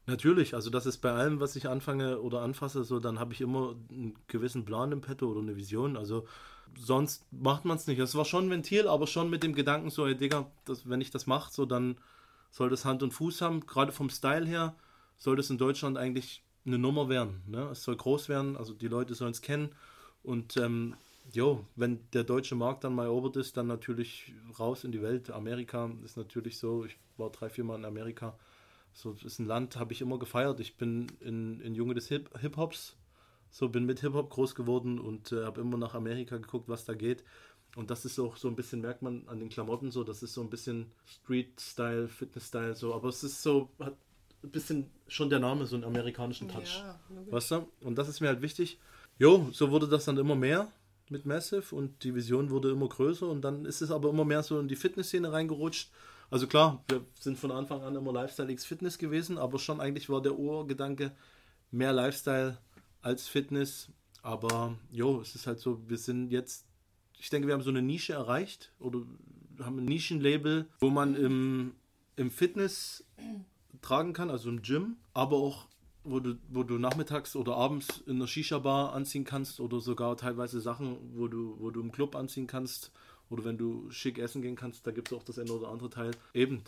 Natürlich, 0.05 0.53
also 0.53 0.69
das 0.69 0.85
ist 0.85 0.97
bei 0.97 1.11
allem, 1.11 1.39
was 1.39 1.55
ich 1.55 1.69
anfange 1.69 2.19
oder 2.19 2.41
anfasse, 2.41 2.83
so 2.83 2.99
dann 2.99 3.19
habe 3.19 3.33
ich 3.33 3.39
immer 3.39 3.75
einen 3.89 4.15
gewissen 4.27 4.65
Plan 4.65 4.91
im 4.91 4.99
Petto 4.99 5.27
oder 5.29 5.39
eine 5.39 5.55
Vision. 5.55 5.95
Also 5.95 6.27
sonst 6.77 7.25
macht 7.31 7.63
man 7.63 7.77
es 7.77 7.87
nicht. 7.87 8.01
Das 8.01 8.15
war 8.15 8.25
schon 8.25 8.47
ein 8.47 8.49
Ventil, 8.49 8.87
aber 8.87 9.07
schon 9.07 9.29
mit 9.29 9.43
dem 9.43 9.53
Gedanken 9.53 9.89
so, 9.89 10.05
ey 10.05 10.15
Digga, 10.15 10.51
das, 10.65 10.89
wenn 10.89 10.99
ich 10.99 11.11
das 11.11 11.25
mache, 11.25 11.53
so 11.53 11.65
dann 11.65 11.97
soll 12.51 12.69
das 12.69 12.83
Hand 12.83 13.01
und 13.01 13.11
Fuß 13.11 13.41
haben. 13.41 13.65
Gerade 13.65 13.93
vom 13.93 14.09
Style 14.09 14.45
her 14.45 14.75
soll 15.17 15.37
das 15.37 15.49
in 15.49 15.57
Deutschland 15.57 15.97
eigentlich 15.97 16.43
eine 16.65 16.77
Nummer 16.77 17.07
werden. 17.07 17.41
Ne? 17.47 17.69
Es 17.71 17.83
soll 17.83 17.95
groß 17.95 18.29
werden, 18.29 18.57
also 18.57 18.73
die 18.73 18.87
Leute 18.87 19.15
sollen 19.15 19.31
es 19.31 19.41
kennen. 19.41 19.69
Und 20.21 20.57
ähm, 20.57 20.95
jo, 21.31 21.65
wenn 21.75 21.99
der 22.11 22.23
deutsche 22.23 22.55
Markt 22.55 22.83
dann 22.83 22.95
mal 22.95 23.05
erobert 23.05 23.37
ist, 23.37 23.57
dann 23.57 23.67
natürlich 23.67 24.33
raus 24.59 24.83
in 24.83 24.91
die 24.91 25.01
Welt. 25.01 25.31
Amerika 25.31 25.89
ist 26.03 26.17
natürlich 26.17 26.57
so, 26.57 26.85
ich 26.85 26.97
war 27.17 27.29
drei, 27.29 27.49
vier 27.49 27.63
Mal 27.63 27.77
in 27.77 27.85
Amerika. 27.85 28.37
So 28.93 29.13
das 29.13 29.23
ist 29.23 29.39
ein 29.39 29.45
Land, 29.47 29.75
habe 29.77 29.93
ich 29.93 30.01
immer 30.01 30.19
gefeiert. 30.19 30.59
Ich 30.59 30.77
bin 30.77 31.07
in, 31.19 31.59
in 31.61 31.75
Junge 31.75 31.93
des 31.95 32.07
Hip- 32.07 32.29
Hip-Hops, 32.39 32.95
so 33.49 33.69
bin 33.69 33.85
mit 33.85 33.99
Hip-Hop 34.01 34.29
groß 34.29 34.55
geworden 34.55 34.99
und 34.99 35.31
äh, 35.31 35.43
habe 35.45 35.61
immer 35.61 35.77
nach 35.77 35.93
Amerika 35.95 36.37
geguckt, 36.37 36.69
was 36.69 36.85
da 36.85 36.93
geht. 36.93 37.23
Und 37.75 37.89
das 37.89 38.05
ist 38.05 38.19
auch 38.19 38.37
so 38.37 38.47
ein 38.47 38.55
bisschen, 38.55 38.81
merkt 38.81 39.01
man 39.01 39.27
an 39.27 39.39
den 39.39 39.49
Klamotten 39.49 39.89
so, 39.89 40.03
das 40.03 40.21
ist 40.21 40.33
so 40.35 40.41
ein 40.41 40.49
bisschen 40.49 40.91
Street-Style, 41.07 42.07
Fitness-Style, 42.07 42.75
so, 42.75 42.93
aber 42.93 43.09
es 43.09 43.23
ist 43.23 43.41
so, 43.41 43.69
hat 43.79 43.97
ein 44.43 44.51
bisschen 44.51 44.91
schon 45.07 45.29
der 45.29 45.39
Name, 45.39 45.65
so 45.65 45.75
einen 45.75 45.85
amerikanischen 45.85 46.47
Touch. 46.49 46.83
logisch. 47.09 47.31
Weißt 47.31 47.51
du? 47.51 47.67
Und 47.81 47.97
das 47.97 48.09
ist 48.09 48.21
mir 48.21 48.27
halt 48.27 48.41
wichtig. 48.41 48.77
Jo, 49.17 49.49
so 49.51 49.71
wurde 49.71 49.87
das 49.87 50.05
dann 50.05 50.17
immer 50.17 50.35
mehr 50.35 50.71
mit 51.09 51.25
Massive 51.25 51.75
und 51.75 52.03
die 52.03 52.13
Vision 52.13 52.49
wurde 52.51 52.69
immer 52.71 52.87
größer 52.87 53.27
und 53.27 53.41
dann 53.41 53.65
ist 53.65 53.81
es 53.81 53.89
aber 53.89 54.09
immer 54.09 54.25
mehr 54.25 54.43
so 54.43 54.59
in 54.59 54.67
die 54.67 54.75
Fitnessszene 54.75 55.31
reingerutscht. 55.31 55.91
Also 56.29 56.47
klar, 56.47 56.83
wir 56.87 57.05
sind 57.19 57.37
von 57.37 57.51
Anfang 57.51 57.81
an 57.81 57.95
immer 57.95 58.11
Lifestyle 58.11 58.51
X 58.51 58.65
Fitness 58.65 58.97
gewesen, 58.97 59.37
aber 59.37 59.59
schon 59.59 59.79
eigentlich 59.79 60.09
war 60.09 60.21
der 60.21 60.37
Urgedanke 60.37 61.11
mehr 61.71 61.93
Lifestyle 61.93 62.57
als 63.01 63.27
Fitness. 63.27 63.89
Aber 64.21 64.77
jo, 64.91 65.21
es 65.21 65.35
ist 65.35 65.47
halt 65.47 65.59
so, 65.59 65.81
wir 65.87 65.97
sind 65.97 66.29
jetzt, 66.29 66.65
ich 67.19 67.29
denke, 67.29 67.47
wir 67.47 67.53
haben 67.53 67.61
so 67.61 67.69
eine 67.69 67.81
Nische 67.81 68.13
erreicht 68.13 68.71
oder 68.79 69.01
haben 69.59 69.79
ein 69.79 69.85
Nischenlabel, 69.85 70.67
wo 70.79 70.89
man 70.89 71.15
im, 71.15 71.73
im 72.15 72.31
Fitness 72.31 73.03
tragen 73.81 74.13
kann, 74.13 74.29
also 74.29 74.49
im 74.49 74.61
Gym, 74.61 74.95
aber 75.13 75.37
auch 75.37 75.67
wo 76.05 76.19
du, 76.19 76.35
wo 76.49 76.63
du 76.63 76.77
nachmittags 76.77 77.35
oder 77.35 77.55
abends 77.55 78.03
in 78.05 78.19
der 78.19 78.27
Shisha-Bar 78.27 78.93
anziehen 78.93 79.23
kannst 79.23 79.59
oder 79.59 79.79
sogar 79.79 80.17
teilweise 80.17 80.59
Sachen, 80.59 80.97
wo 81.15 81.27
du, 81.27 81.55
wo 81.59 81.69
du 81.69 81.81
im 81.81 81.91
Club 81.91 82.15
anziehen 82.15 82.47
kannst 82.47 82.91
oder 83.33 83.43
wenn 83.45 83.57
du 83.57 83.89
schick 83.89 84.19
essen 84.19 84.43
gehen 84.43 84.55
kannst, 84.55 84.85
da 84.85 84.91
gibt 84.91 85.11
es 85.11 85.17
auch 85.17 85.23
das 85.23 85.39
eine 85.39 85.51
oder 85.51 85.69
andere 85.69 85.89
Teil. 85.89 86.11
Eben, 86.33 86.63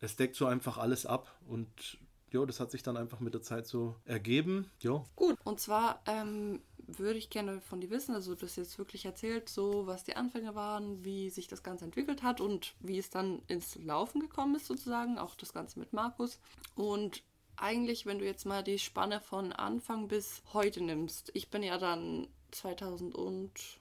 es 0.00 0.14
deckt 0.14 0.36
so 0.36 0.46
einfach 0.46 0.78
alles 0.78 1.04
ab 1.04 1.36
und 1.48 1.98
ja, 2.32 2.44
das 2.46 2.60
hat 2.60 2.70
sich 2.70 2.82
dann 2.82 2.96
einfach 2.96 3.20
mit 3.20 3.34
der 3.34 3.42
Zeit 3.42 3.66
so 3.66 3.96
ergeben. 4.04 4.70
Ja, 4.80 5.04
Gut, 5.16 5.36
und 5.44 5.60
zwar 5.60 6.02
ähm, 6.06 6.60
würde 6.86 7.18
ich 7.18 7.30
gerne 7.30 7.60
von 7.60 7.80
dir 7.80 7.90
wissen, 7.90 8.14
also 8.14 8.34
du 8.34 8.46
hast 8.46 8.56
jetzt 8.56 8.78
wirklich 8.78 9.04
erzählt, 9.04 9.48
so 9.48 9.86
was 9.86 10.04
die 10.04 10.16
Anfänge 10.16 10.54
waren, 10.54 11.04
wie 11.04 11.30
sich 11.30 11.48
das 11.48 11.62
Ganze 11.62 11.84
entwickelt 11.84 12.22
hat 12.22 12.40
und 12.40 12.74
wie 12.80 12.98
es 12.98 13.10
dann 13.10 13.42
ins 13.48 13.76
Laufen 13.76 14.20
gekommen 14.20 14.54
ist 14.54 14.66
sozusagen, 14.66 15.18
auch 15.18 15.34
das 15.34 15.52
Ganze 15.52 15.80
mit 15.80 15.92
Markus. 15.92 16.38
Und 16.76 17.22
eigentlich, 17.56 18.06
wenn 18.06 18.18
du 18.18 18.24
jetzt 18.24 18.46
mal 18.46 18.62
die 18.62 18.78
Spanne 18.78 19.20
von 19.20 19.52
Anfang 19.52 20.08
bis 20.08 20.42
heute 20.52 20.84
nimmst, 20.84 21.30
ich 21.34 21.50
bin 21.50 21.62
ja 21.62 21.78
dann 21.78 22.28
2020 22.52 23.80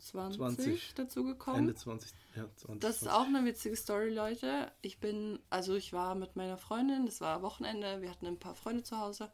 20. 0.00 0.94
dazu 0.94 1.24
gekommen. 1.24 1.58
Ende 1.58 1.74
20, 1.74 2.12
ja, 2.36 2.48
20. 2.56 2.80
Das 2.80 3.02
ist 3.02 3.08
auch 3.08 3.26
eine 3.26 3.44
witzige 3.44 3.76
Story, 3.76 4.10
Leute. 4.10 4.72
Ich 4.82 4.98
bin, 4.98 5.38
also 5.50 5.74
ich 5.74 5.92
war 5.92 6.14
mit 6.14 6.36
meiner 6.36 6.56
Freundin, 6.56 7.06
das 7.06 7.20
war 7.20 7.42
Wochenende, 7.42 8.02
wir 8.02 8.10
hatten 8.10 8.26
ein 8.26 8.38
paar 8.38 8.54
Freunde 8.54 8.82
zu 8.82 8.98
Hause 8.98 9.30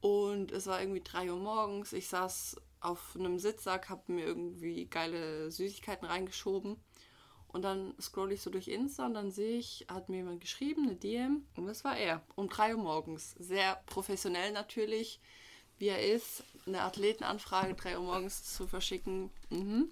und 0.00 0.52
es 0.52 0.66
war 0.66 0.80
irgendwie 0.80 1.02
3 1.02 1.32
Uhr 1.32 1.38
morgens. 1.38 1.92
Ich 1.92 2.08
saß 2.08 2.56
auf 2.80 3.16
einem 3.18 3.38
Sitzsack, 3.38 3.88
habe 3.88 4.12
mir 4.12 4.24
irgendwie 4.24 4.86
geile 4.86 5.50
Süßigkeiten 5.50 6.06
reingeschoben 6.06 6.76
Und 7.48 7.62
dann 7.62 7.94
scroll 8.00 8.32
ich 8.32 8.42
so 8.42 8.50
durch 8.50 8.68
Insta 8.68 9.06
und 9.06 9.14
dann 9.14 9.30
sehe 9.30 9.58
ich, 9.58 9.86
hat 9.88 10.08
mir 10.08 10.18
jemand 10.18 10.40
geschrieben, 10.40 10.84
eine 10.84 10.96
DM. 10.96 11.46
Und 11.56 11.66
das 11.66 11.82
war 11.82 11.96
er. 11.96 12.22
Um 12.36 12.48
3 12.48 12.76
Uhr 12.76 12.82
morgens. 12.82 13.34
Sehr 13.38 13.82
professionell 13.86 14.52
natürlich, 14.52 15.20
wie 15.78 15.88
er 15.88 16.04
ist. 16.14 16.42
Eine 16.66 16.82
Athletenanfrage 16.82 17.74
3 17.74 17.98
Uhr 17.98 18.04
morgens 18.04 18.54
zu 18.54 18.66
verschicken. 18.66 19.30
Mhm. 19.50 19.90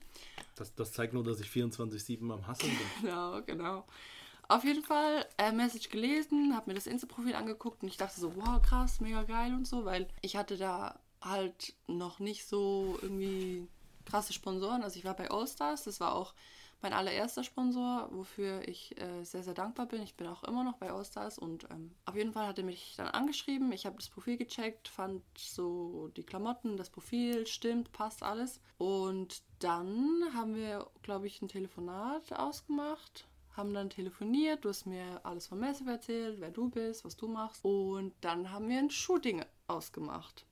Das, 0.56 0.74
das 0.74 0.92
zeigt 0.92 1.14
nur, 1.14 1.24
dass 1.24 1.40
ich 1.40 1.48
24-7 1.48 2.32
am 2.32 2.46
Hasseln 2.46 2.72
bin. 2.76 2.86
Genau, 3.02 3.42
genau. 3.42 3.84
Auf 4.48 4.62
jeden 4.64 4.84
Fall 4.84 5.26
äh, 5.38 5.50
Message 5.50 5.88
gelesen, 5.88 6.54
habe 6.54 6.70
mir 6.70 6.74
das 6.74 6.86
Insta-Profil 6.86 7.34
angeguckt 7.34 7.82
und 7.82 7.88
ich 7.88 7.96
dachte 7.96 8.20
so, 8.20 8.36
wow, 8.36 8.62
krass, 8.62 9.00
mega 9.00 9.24
geil 9.24 9.52
und 9.52 9.66
so, 9.66 9.84
weil 9.84 10.06
ich 10.22 10.36
hatte 10.36 10.56
da 10.56 11.00
halt 11.20 11.74
noch 11.88 12.20
nicht 12.20 12.46
so 12.46 12.96
irgendwie 13.02 13.66
krasse 14.04 14.32
Sponsoren. 14.32 14.82
Also 14.82 14.98
ich 14.98 15.04
war 15.04 15.14
bei 15.14 15.30
Allstars, 15.30 15.84
das 15.84 15.98
war 15.98 16.14
auch 16.14 16.32
mein 16.86 16.92
allererster 16.92 17.42
Sponsor, 17.42 18.08
wofür 18.12 18.66
ich 18.68 18.96
äh, 19.00 19.24
sehr, 19.24 19.42
sehr 19.42 19.54
dankbar 19.54 19.86
bin. 19.86 20.02
Ich 20.02 20.14
bin 20.14 20.28
auch 20.28 20.44
immer 20.44 20.62
noch 20.62 20.76
bei 20.76 20.92
Allstars 20.92 21.36
und 21.36 21.64
ähm, 21.70 21.90
auf 22.04 22.14
jeden 22.14 22.32
Fall 22.32 22.46
hat 22.46 22.58
er 22.58 22.64
mich 22.64 22.94
dann 22.96 23.08
angeschrieben. 23.08 23.72
Ich 23.72 23.86
habe 23.86 23.96
das 23.96 24.08
Profil 24.08 24.36
gecheckt, 24.36 24.86
fand 24.86 25.24
so 25.36 26.12
die 26.16 26.22
Klamotten, 26.22 26.76
das 26.76 26.90
Profil 26.90 27.44
stimmt, 27.48 27.90
passt 27.90 28.22
alles. 28.22 28.60
Und 28.78 29.42
dann 29.58 30.22
haben 30.32 30.54
wir, 30.54 30.86
glaube 31.02 31.26
ich, 31.26 31.42
ein 31.42 31.48
Telefonat 31.48 32.32
ausgemacht 32.32 33.26
haben 33.56 33.72
dann 33.72 33.88
telefoniert, 33.88 34.66
du 34.66 34.68
hast 34.68 34.84
mir 34.84 35.18
alles 35.22 35.46
von 35.46 35.58
Massive 35.58 35.90
erzählt, 35.90 36.40
wer 36.40 36.50
du 36.50 36.68
bist, 36.68 37.06
was 37.06 37.16
du 37.16 37.26
machst 37.26 37.64
und 37.64 38.12
dann 38.20 38.50
haben 38.52 38.68
wir 38.68 38.78
ein 38.78 38.90
Shooting 38.90 39.42
ausgemacht. 39.66 40.44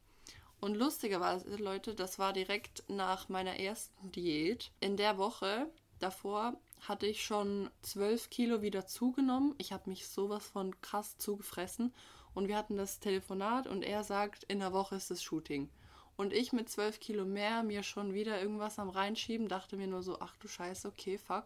Und 0.64 0.76
lustigerweise, 0.76 1.54
Leute, 1.56 1.94
das 1.94 2.18
war 2.18 2.32
direkt 2.32 2.82
nach 2.88 3.28
meiner 3.28 3.60
ersten 3.60 4.10
Diät. 4.12 4.70
In 4.80 4.96
der 4.96 5.18
Woche 5.18 5.70
davor 6.04 6.54
hatte 6.80 7.06
ich 7.06 7.24
schon 7.24 7.70
12 7.82 8.28
Kilo 8.28 8.60
wieder 8.60 8.86
zugenommen. 8.86 9.54
Ich 9.58 9.72
habe 9.72 9.88
mich 9.88 10.06
sowas 10.06 10.46
von 10.46 10.78
krass 10.82 11.16
zugefressen. 11.16 11.94
Und 12.34 12.48
wir 12.48 12.56
hatten 12.56 12.76
das 12.76 13.00
Telefonat 13.00 13.66
und 13.66 13.82
er 13.82 14.04
sagt, 14.04 14.44
in 14.44 14.58
der 14.58 14.72
Woche 14.72 14.96
ist 14.96 15.10
das 15.10 15.22
Shooting. 15.22 15.70
Und 16.16 16.32
ich 16.32 16.52
mit 16.52 16.68
12 16.68 17.00
Kilo 17.00 17.24
mehr 17.24 17.62
mir 17.62 17.82
schon 17.82 18.12
wieder 18.12 18.40
irgendwas 18.40 18.78
am 18.78 18.90
Reinschieben, 18.90 19.48
dachte 19.48 19.76
mir 19.76 19.86
nur 19.86 20.02
so, 20.02 20.20
ach 20.20 20.36
du 20.36 20.46
Scheiße, 20.46 20.88
okay, 20.88 21.16
fuck. 21.16 21.44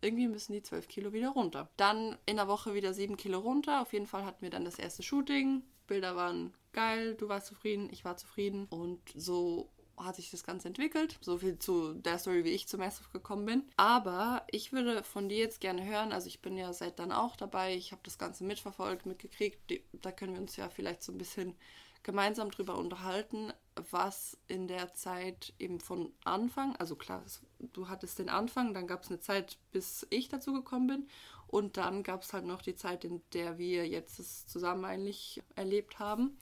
Irgendwie 0.00 0.28
müssen 0.28 0.52
die 0.52 0.62
12 0.62 0.88
Kilo 0.88 1.12
wieder 1.12 1.30
runter. 1.30 1.68
Dann 1.76 2.16
in 2.26 2.36
der 2.36 2.48
Woche 2.48 2.74
wieder 2.74 2.92
7 2.94 3.16
Kilo 3.16 3.40
runter. 3.40 3.82
Auf 3.82 3.92
jeden 3.92 4.06
Fall 4.06 4.24
hatten 4.24 4.42
wir 4.42 4.50
dann 4.50 4.64
das 4.64 4.78
erste 4.78 5.02
Shooting. 5.02 5.62
Bilder 5.86 6.16
waren 6.16 6.54
geil, 6.72 7.14
du 7.14 7.28
warst 7.28 7.46
zufrieden, 7.46 7.88
ich 7.90 8.04
war 8.04 8.16
zufrieden. 8.16 8.66
Und 8.68 9.00
so 9.14 9.70
hat 9.98 10.16
sich 10.16 10.30
das 10.30 10.44
Ganze 10.44 10.68
entwickelt. 10.68 11.18
So 11.20 11.38
viel 11.38 11.58
zu 11.58 11.94
der 11.94 12.18
Story, 12.18 12.44
wie 12.44 12.50
ich 12.50 12.68
zum 12.68 12.80
Massive 12.80 13.08
gekommen 13.12 13.46
bin. 13.46 13.62
Aber 13.76 14.44
ich 14.50 14.72
würde 14.72 15.02
von 15.02 15.28
dir 15.28 15.38
jetzt 15.38 15.60
gerne 15.60 15.84
hören, 15.84 16.12
also 16.12 16.28
ich 16.28 16.40
bin 16.40 16.56
ja 16.56 16.72
seit 16.72 16.98
dann 16.98 17.12
auch 17.12 17.36
dabei, 17.36 17.74
ich 17.74 17.92
habe 17.92 18.02
das 18.04 18.18
Ganze 18.18 18.44
mitverfolgt, 18.44 19.06
mitgekriegt. 19.06 19.58
Da 19.92 20.12
können 20.12 20.34
wir 20.34 20.40
uns 20.40 20.56
ja 20.56 20.68
vielleicht 20.68 21.02
so 21.02 21.12
ein 21.12 21.18
bisschen 21.18 21.54
gemeinsam 22.02 22.52
drüber 22.52 22.78
unterhalten, 22.78 23.52
was 23.90 24.38
in 24.46 24.68
der 24.68 24.94
Zeit 24.94 25.52
eben 25.58 25.80
von 25.80 26.12
Anfang, 26.24 26.76
also 26.76 26.94
klar, 26.94 27.24
du 27.58 27.88
hattest 27.88 28.20
den 28.20 28.28
Anfang, 28.28 28.74
dann 28.74 28.86
gab 28.86 29.02
es 29.02 29.08
eine 29.08 29.18
Zeit, 29.18 29.58
bis 29.72 30.06
ich 30.10 30.28
dazu 30.28 30.52
gekommen 30.52 30.86
bin 30.86 31.08
und 31.48 31.76
dann 31.76 32.04
gab 32.04 32.22
es 32.22 32.32
halt 32.32 32.44
noch 32.44 32.62
die 32.62 32.76
Zeit, 32.76 33.04
in 33.04 33.22
der 33.32 33.58
wir 33.58 33.88
jetzt 33.88 34.20
es 34.20 34.46
zusammen 34.46 34.84
eigentlich 34.84 35.42
erlebt 35.56 35.98
haben. 35.98 36.38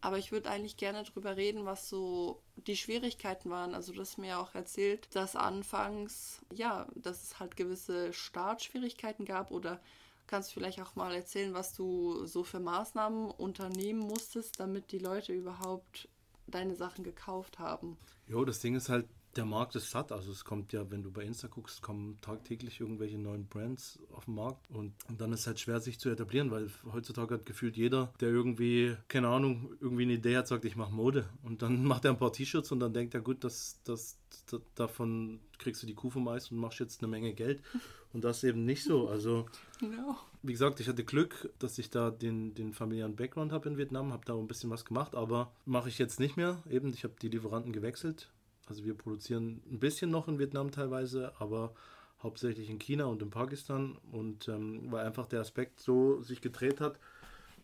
Aber 0.00 0.18
ich 0.18 0.30
würde 0.30 0.50
eigentlich 0.50 0.76
gerne 0.76 1.02
darüber 1.02 1.36
reden, 1.36 1.64
was 1.64 1.88
so 1.88 2.40
die 2.56 2.76
Schwierigkeiten 2.76 3.50
waren. 3.50 3.74
Also 3.74 3.92
du 3.92 4.00
hast 4.00 4.18
mir 4.18 4.38
auch 4.38 4.54
erzählt, 4.54 5.08
dass 5.14 5.34
anfangs, 5.34 6.40
ja, 6.52 6.86
dass 6.94 7.22
es 7.22 7.40
halt 7.40 7.56
gewisse 7.56 8.12
Startschwierigkeiten 8.12 9.24
gab 9.24 9.50
oder 9.50 9.80
kannst 10.28 10.50
du 10.50 10.54
vielleicht 10.54 10.80
auch 10.80 10.94
mal 10.94 11.12
erzählen, 11.14 11.54
was 11.54 11.74
du 11.74 12.26
so 12.26 12.44
für 12.44 12.60
Maßnahmen 12.60 13.30
unternehmen 13.32 14.00
musstest, 14.00 14.60
damit 14.60 14.92
die 14.92 14.98
Leute 14.98 15.32
überhaupt 15.32 16.08
deine 16.46 16.76
Sachen 16.76 17.02
gekauft 17.02 17.58
haben? 17.58 17.96
Jo, 18.28 18.44
das 18.44 18.60
Ding 18.60 18.76
ist 18.76 18.88
halt, 18.88 19.08
der 19.38 19.46
Markt 19.46 19.76
ist 19.76 19.90
satt. 19.90 20.10
Also 20.10 20.32
es 20.32 20.44
kommt 20.44 20.72
ja, 20.72 20.90
wenn 20.90 21.04
du 21.04 21.12
bei 21.12 21.22
Insta 21.22 21.46
guckst, 21.46 21.80
kommen 21.80 22.18
tagtäglich 22.20 22.80
irgendwelche 22.80 23.18
neuen 23.18 23.46
Brands 23.46 24.00
auf 24.12 24.24
den 24.24 24.34
Markt 24.34 24.68
und, 24.68 24.92
und 25.08 25.20
dann 25.20 25.32
ist 25.32 25.40
es 25.40 25.46
halt 25.46 25.60
schwer, 25.60 25.80
sich 25.80 26.00
zu 26.00 26.10
etablieren, 26.10 26.50
weil 26.50 26.68
heutzutage 26.92 27.34
hat 27.34 27.46
gefühlt 27.46 27.76
jeder, 27.76 28.12
der 28.20 28.30
irgendwie, 28.30 28.96
keine 29.06 29.28
Ahnung, 29.28 29.72
irgendwie 29.80 30.02
eine 30.02 30.14
Idee 30.14 30.36
hat, 30.36 30.48
sagt, 30.48 30.64
ich 30.64 30.74
mache 30.74 30.92
Mode. 30.92 31.28
Und 31.44 31.62
dann 31.62 31.84
macht 31.86 32.04
er 32.04 32.10
ein 32.10 32.18
paar 32.18 32.32
T-Shirts 32.32 32.72
und 32.72 32.80
dann 32.80 32.92
denkt 32.92 33.14
er, 33.14 33.20
gut, 33.20 33.44
das, 33.44 33.80
das, 33.84 34.18
das, 34.50 34.60
davon 34.74 35.38
kriegst 35.58 35.82
du 35.82 35.86
die 35.86 35.94
Kuh 35.94 36.10
vom 36.10 36.26
Eis 36.26 36.50
und 36.50 36.58
machst 36.58 36.80
jetzt 36.80 37.00
eine 37.00 37.08
Menge 37.08 37.32
Geld. 37.32 37.62
Und 38.14 38.24
das 38.24 38.38
ist 38.38 38.44
eben 38.44 38.64
nicht 38.64 38.84
so. 38.84 39.06
Also, 39.06 39.44
no. 39.82 40.16
wie 40.42 40.52
gesagt, 40.52 40.80
ich 40.80 40.88
hatte 40.88 41.04
Glück, 41.04 41.52
dass 41.58 41.78
ich 41.78 41.90
da 41.90 42.10
den, 42.10 42.54
den 42.54 42.72
familiären 42.72 43.16
Background 43.16 43.52
habe 43.52 43.68
in 43.68 43.76
Vietnam, 43.76 44.14
habe 44.14 44.24
da 44.24 44.34
ein 44.34 44.48
bisschen 44.48 44.70
was 44.70 44.86
gemacht, 44.86 45.14
aber 45.14 45.52
mache 45.66 45.90
ich 45.90 45.98
jetzt 45.98 46.18
nicht 46.18 46.38
mehr. 46.38 46.62
Eben, 46.70 46.94
ich 46.94 47.04
habe 47.04 47.16
die 47.20 47.28
Lieferanten 47.28 47.70
gewechselt 47.70 48.30
also 48.68 48.84
wir 48.84 48.94
produzieren 48.94 49.60
ein 49.70 49.78
bisschen 49.78 50.10
noch 50.10 50.28
in 50.28 50.38
Vietnam 50.38 50.70
teilweise, 50.70 51.32
aber 51.38 51.74
hauptsächlich 52.22 52.68
in 52.70 52.78
China 52.78 53.06
und 53.06 53.22
in 53.22 53.30
Pakistan. 53.30 53.96
Und 54.12 54.48
ähm, 54.48 54.90
weil 54.90 55.06
einfach 55.06 55.26
der 55.26 55.40
Aspekt 55.40 55.80
so 55.80 56.22
sich 56.22 56.40
gedreht 56.40 56.80
hat, 56.80 56.98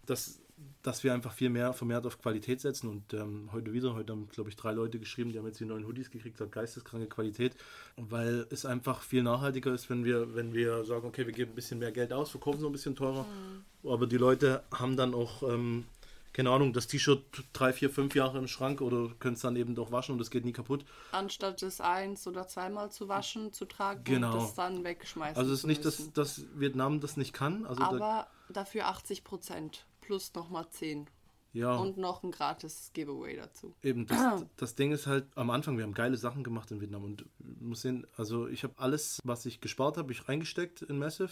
dass, 0.06 0.40
dass 0.82 1.02
wir 1.02 1.12
einfach 1.12 1.32
viel 1.32 1.50
mehr 1.50 1.72
vermehrt 1.72 2.06
auf 2.06 2.20
Qualität 2.20 2.60
setzen. 2.60 2.88
Und 2.88 3.12
ähm, 3.14 3.50
heute 3.52 3.72
wieder, 3.72 3.94
heute 3.94 4.12
haben, 4.12 4.28
glaube 4.28 4.50
ich, 4.50 4.56
drei 4.56 4.72
Leute 4.72 4.98
geschrieben, 4.98 5.32
die 5.32 5.38
haben 5.38 5.46
jetzt 5.46 5.60
die 5.60 5.64
neuen 5.64 5.86
Hoodies 5.86 6.10
gekriegt, 6.10 6.40
hat 6.40 6.52
geisteskranke 6.52 7.08
Qualität. 7.08 7.56
Weil 7.96 8.46
es 8.50 8.64
einfach 8.64 9.02
viel 9.02 9.22
nachhaltiger 9.22 9.74
ist, 9.74 9.90
wenn 9.90 10.04
wir, 10.04 10.34
wenn 10.34 10.52
wir 10.54 10.84
sagen, 10.84 11.06
okay, 11.06 11.26
wir 11.26 11.32
geben 11.32 11.52
ein 11.52 11.56
bisschen 11.56 11.78
mehr 11.78 11.92
Geld 11.92 12.12
aus, 12.12 12.30
verkaufen 12.30 12.60
so 12.60 12.66
ein 12.66 12.72
bisschen 12.72 12.94
teurer. 12.94 13.24
Mhm. 13.24 13.90
Aber 13.90 14.06
die 14.06 14.16
Leute 14.16 14.62
haben 14.72 14.96
dann 14.96 15.14
auch 15.14 15.42
ähm, 15.42 15.84
keine 16.35 16.51
Ahnung, 16.51 16.73
das 16.73 16.88
T-Shirt 16.88 17.23
drei, 17.53 17.73
vier, 17.73 17.88
fünf 17.88 18.14
Jahre 18.14 18.38
im 18.38 18.49
Schrank 18.49 18.81
oder 18.81 19.09
könnt 19.20 19.37
es 19.37 19.42
dann 19.42 19.55
eben 19.55 19.75
doch 19.77 19.92
waschen 19.92 20.14
und 20.16 20.20
es 20.20 20.31
geht 20.31 20.44
nie 20.44 20.53
kaputt. 20.53 20.85
Anstatt 21.12 21.62
es 21.62 21.81
eins 21.81 22.27
oder 22.27 22.47
zweimal 22.49 22.90
zu 22.90 23.09
waschen, 23.09 23.53
zu 23.53 23.64
tragen 23.64 24.03
genau. 24.05 24.33
und 24.33 24.42
das 24.42 24.55
dann 24.55 24.83
wegschmeißen. 24.83 25.37
Also 25.37 25.53
es 25.53 25.61
ist 25.61 25.66
nicht, 25.66 25.85
dass, 25.85 26.12
dass 26.12 26.44
Vietnam 26.55 27.01
das 27.01 27.16
nicht 27.16 27.33
kann. 27.33 27.64
Also 27.64 27.83
Aber 27.83 27.99
da, 27.99 28.27
dafür 28.53 28.88
80 28.88 29.23
Prozent 29.23 29.87
plus 30.01 30.35
nochmal 30.35 30.68
10. 30.68 31.09
Ja. 31.53 31.77
Und 31.77 31.99
noch 31.99 32.25
ein 32.25 32.33
gratis 32.33 32.90
Giveaway 32.94 33.37
dazu. 33.37 33.77
Eben, 33.81 34.09
das, 34.09 34.44
das, 34.57 34.75
Ding 34.75 34.90
ist 34.90 35.07
halt, 35.07 35.27
am 35.37 35.51
Anfang, 35.51 35.77
wir 35.77 35.85
haben 35.85 35.94
geile 35.94 36.16
Sachen 36.16 36.42
gemacht 36.42 36.68
in 36.73 36.81
Vietnam 36.81 37.05
und 37.05 37.27
muss 37.38 37.83
sehen, 37.83 38.09
also 38.16 38.49
ich 38.49 38.64
habe 38.64 38.75
alles, 38.79 39.20
was 39.23 39.47
ich 39.47 39.61
gespart 39.61 39.97
habe, 39.97 40.11
ich 40.11 40.29
reingesteckt 40.29 40.83
in 40.83 40.99
Massive 40.99 41.31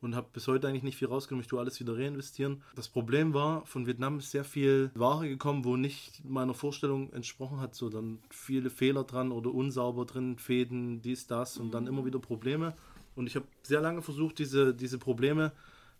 und 0.00 0.14
habe 0.14 0.28
bis 0.32 0.48
heute 0.48 0.68
eigentlich 0.68 0.82
nicht 0.82 0.96
viel 0.96 1.08
rausgenommen. 1.08 1.42
Ich 1.42 1.48
tue 1.48 1.60
alles 1.60 1.78
wieder 1.80 1.96
reinvestieren. 1.96 2.62
Das 2.74 2.88
Problem 2.88 3.34
war, 3.34 3.66
von 3.66 3.86
Vietnam 3.86 4.18
ist 4.18 4.30
sehr 4.30 4.44
viel 4.44 4.90
Ware 4.94 5.28
gekommen, 5.28 5.64
wo 5.64 5.76
nicht 5.76 6.24
meiner 6.24 6.54
Vorstellung 6.54 7.12
entsprochen 7.12 7.60
hat. 7.60 7.74
So 7.74 7.88
dann 7.88 8.18
viele 8.30 8.70
Fehler 8.70 9.04
dran 9.04 9.32
oder 9.32 9.52
unsauber 9.52 10.06
drin, 10.06 10.38
Fäden, 10.38 11.02
dies, 11.02 11.26
das 11.26 11.58
und 11.58 11.72
dann 11.72 11.86
immer 11.86 12.04
wieder 12.04 12.18
Probleme. 12.18 12.74
Und 13.14 13.26
ich 13.26 13.36
habe 13.36 13.46
sehr 13.62 13.80
lange 13.80 14.02
versucht, 14.02 14.38
diese, 14.38 14.74
diese 14.74 14.98
Probleme 14.98 15.52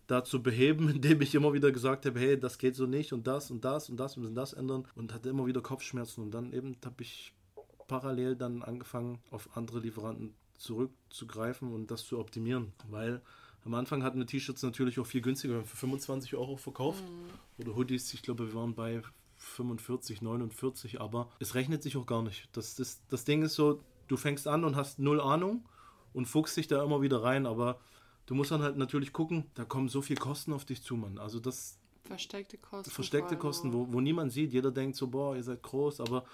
da 0.07 0.23
zu 0.23 0.41
beheben, 0.41 0.89
indem 0.95 1.21
ich 1.21 1.35
immer 1.35 1.53
wieder 1.53 1.71
gesagt 1.71 2.05
habe, 2.05 2.19
hey, 2.19 2.39
das 2.39 2.57
geht 2.57 2.75
so 2.75 2.85
nicht 2.85 3.13
und 3.13 3.27
das 3.27 3.51
und 3.51 3.63
das 3.63 3.89
und 3.89 3.97
das, 3.97 4.17
wir 4.17 4.21
müssen 4.21 4.35
das 4.35 4.53
ändern 4.53 4.87
und 4.95 5.13
hatte 5.13 5.29
immer 5.29 5.45
wieder 5.45 5.61
Kopfschmerzen 5.61 6.23
und 6.23 6.31
dann 6.31 6.53
eben 6.53 6.75
habe 6.83 7.03
ich 7.03 7.33
parallel 7.87 8.35
dann 8.35 8.63
angefangen, 8.63 9.19
auf 9.31 9.49
andere 9.55 9.79
Lieferanten 9.79 10.33
zurückzugreifen 10.57 11.73
und 11.73 11.91
das 11.91 12.05
zu 12.05 12.19
optimieren, 12.19 12.71
weil 12.87 13.21
am 13.65 13.73
Anfang 13.75 14.03
hatten 14.03 14.17
wir 14.19 14.25
T-Shirts 14.25 14.63
natürlich 14.63 14.99
auch 14.99 15.05
viel 15.05 15.21
günstiger, 15.21 15.63
für 15.63 15.77
25 15.77 16.35
Euro 16.35 16.57
verkauft. 16.57 17.03
Mhm. 17.03 17.63
Oder 17.63 17.75
Hoodies, 17.75 18.13
ich 18.13 18.23
glaube, 18.23 18.47
wir 18.47 18.55
waren 18.55 18.73
bei 18.73 19.01
45, 19.37 20.21
49, 20.21 21.01
aber 21.01 21.29
es 21.39 21.55
rechnet 21.55 21.83
sich 21.83 21.97
auch 21.97 22.05
gar 22.05 22.23
nicht. 22.23 22.49
Das, 22.53 22.75
das, 22.75 23.01
das 23.09 23.23
Ding 23.25 23.41
ist 23.43 23.55
so, 23.55 23.81
du 24.07 24.17
fängst 24.17 24.47
an 24.47 24.63
und 24.63 24.75
hast 24.75 24.99
null 24.99 25.19
Ahnung 25.19 25.65
und 26.13 26.25
fuchst 26.25 26.57
dich 26.57 26.67
da 26.67 26.83
immer 26.83 27.01
wieder 27.01 27.23
rein, 27.23 27.45
aber 27.45 27.79
du 28.25 28.35
musst 28.35 28.51
dann 28.51 28.61
halt 28.61 28.77
natürlich 28.77 29.13
gucken, 29.13 29.45
da 29.55 29.65
kommen 29.65 29.89
so 29.89 30.01
viele 30.01 30.19
Kosten 30.19 30.53
auf 30.53 30.65
dich 30.65 30.83
zu, 30.83 30.95
Mann. 30.95 31.17
Also 31.17 31.39
das. 31.39 31.77
Versteckte 32.03 32.57
Kosten. 32.57 32.91
Versteckte 32.91 33.37
Kosten, 33.37 33.73
wo, 33.73 33.91
wo 33.91 34.01
niemand 34.01 34.31
sieht. 34.31 34.53
Jeder 34.53 34.71
denkt 34.71 34.95
so, 34.95 35.07
boah, 35.07 35.35
ihr 35.35 35.43
seid 35.43 35.61
groß, 35.61 36.01
aber 36.01 36.25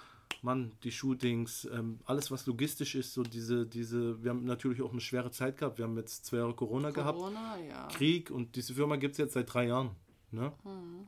Mann, 0.41 0.71
die 0.83 0.91
Shootings, 0.91 1.67
ähm, 1.73 1.99
alles 2.05 2.31
was 2.31 2.45
logistisch 2.45 2.95
ist, 2.95 3.13
so 3.13 3.23
diese, 3.23 3.65
diese, 3.65 4.23
wir 4.23 4.31
haben 4.31 4.45
natürlich 4.45 4.81
auch 4.81 4.91
eine 4.91 5.01
schwere 5.01 5.31
Zeit 5.31 5.57
gehabt. 5.57 5.77
Wir 5.77 5.85
haben 5.85 5.97
jetzt 5.97 6.25
zwei 6.25 6.37
Jahre 6.37 6.53
Corona, 6.53 6.91
Corona 6.91 7.55
gehabt, 7.55 7.69
ja. 7.69 7.87
Krieg 7.87 8.31
und 8.31 8.55
diese 8.55 8.73
Firma 8.73 8.95
gibt 8.97 9.13
es 9.13 9.17
jetzt 9.17 9.33
seit 9.33 9.51
drei 9.51 9.67
Jahren. 9.67 9.91
Ne? 10.31 10.51
Mhm. 10.63 11.07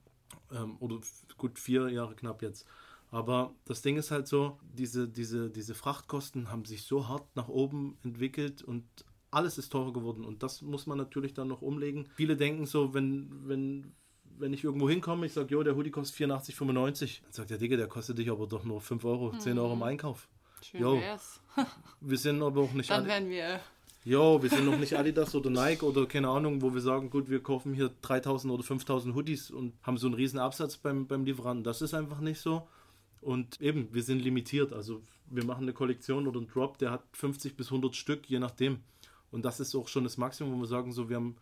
Ähm, 0.51 0.77
oder 0.79 0.99
gut 1.38 1.60
vier 1.60 1.89
Jahre 1.89 2.15
knapp 2.15 2.41
jetzt. 2.41 2.65
Aber 3.12 3.53
das 3.65 3.82
Ding 3.82 3.97
ist 3.97 4.12
halt 4.12 4.27
so, 4.27 4.60
diese, 4.73 5.08
diese, 5.08 5.49
diese 5.49 5.73
Frachtkosten 5.73 6.51
haben 6.51 6.65
sich 6.65 6.84
so 6.84 7.08
hart 7.08 7.36
nach 7.36 7.47
oben 7.47 7.97
entwickelt 8.03 8.62
und 8.62 8.86
alles 9.32 9.58
ist 9.58 9.69
teurer 9.69 9.93
geworden 9.93 10.25
und 10.25 10.43
das 10.43 10.62
muss 10.62 10.88
man 10.88 10.97
natürlich 10.97 11.34
dann 11.34 11.47
noch 11.47 11.62
umlegen. 11.62 12.08
Viele 12.15 12.36
denken 12.36 12.65
so, 12.65 12.93
wenn, 12.93 13.47
wenn, 13.47 13.93
wenn 14.39 14.54
ich 14.54 14.63
irgendwo 14.63 14.89
hinkomme, 14.89 15.25
ich 15.25 15.34
sage, 15.34 15.54
jo, 15.54 15.63
der 15.63 15.75
Hoodie 15.75 15.91
kostet 15.91 16.30
84,95. 16.30 17.21
Dann 17.23 17.34
sagt 17.34 17.49
der 17.49 17.58
Digga, 17.58 17.78
der 17.78 17.88
kostet 17.88 18.17
dich 18.17 18.30
aber 18.30 18.47
doch 18.47 18.63
nur 18.63 18.82
5 18.82 19.06
Euro, 19.06 19.38
10 19.38 19.58
Euro 19.60 19.73
im 19.73 19.80
mhm. 19.80 19.84
Einkauf. 19.84 20.28
Schön 20.62 20.82
jo. 20.82 20.99
wär's. 20.99 21.39
wir 22.02 22.17
sind 22.17 22.41
aber 22.41 22.62
auch 22.62 22.73
nicht 22.73 22.89
Dann 22.89 23.06
wären 23.06 23.30
wir 23.30 23.60
Jo, 24.06 24.41
wir 24.41 24.49
sind 24.49 24.65
noch 24.65 24.78
nicht 24.78 24.97
Adidas 24.97 25.36
oder 25.36 25.49
Nike 25.49 25.84
oder 25.84 26.06
keine 26.06 26.30
Ahnung, 26.30 26.62
wo 26.62 26.73
wir 26.73 26.80
sagen, 26.80 27.10
gut, 27.10 27.30
wir 27.30 27.43
kaufen 27.43 27.73
hier 27.73 27.91
3000 28.02 28.52
oder 28.52 28.63
5000 28.63 29.13
Hoodies 29.13 29.52
und 29.52 29.73
haben 29.84 29.97
so 29.97 30.08
einen 30.08 30.15
riesen 30.15 30.39
Absatz 30.39 30.78
beim, 30.78 31.06
beim 31.06 31.25
Lieferanten. 31.25 31.65
Das 31.65 31.82
ist 31.82 31.93
einfach 31.93 32.19
nicht 32.19 32.39
so. 32.39 32.67
Und 33.21 33.60
eben, 33.60 33.93
wir 33.93 34.02
sind 34.02 34.19
limitiert. 34.19 34.71
Also 34.71 35.02
wir 35.28 35.43
machen 35.43 35.63
eine 35.63 35.73
Kollektion 35.73 36.28
oder 36.28 36.39
einen 36.39 36.47
Drop, 36.47 36.78
der 36.78 36.91
hat 36.91 37.04
50 37.12 37.58
bis 37.58 37.67
100 37.67 37.93
Stück, 37.95 38.30
je 38.30 38.39
nachdem. 38.39 38.80
Und 39.32 39.43
das 39.43 39.60
ist 39.60 39.75
auch 39.75 39.88
schon 39.88 40.06
das 40.06 40.17
Maximum, 40.17 40.56
wo 40.56 40.62
wir 40.62 40.67
sagen, 40.67 40.93
so, 40.93 41.10
wir 41.10 41.17
haben, 41.17 41.36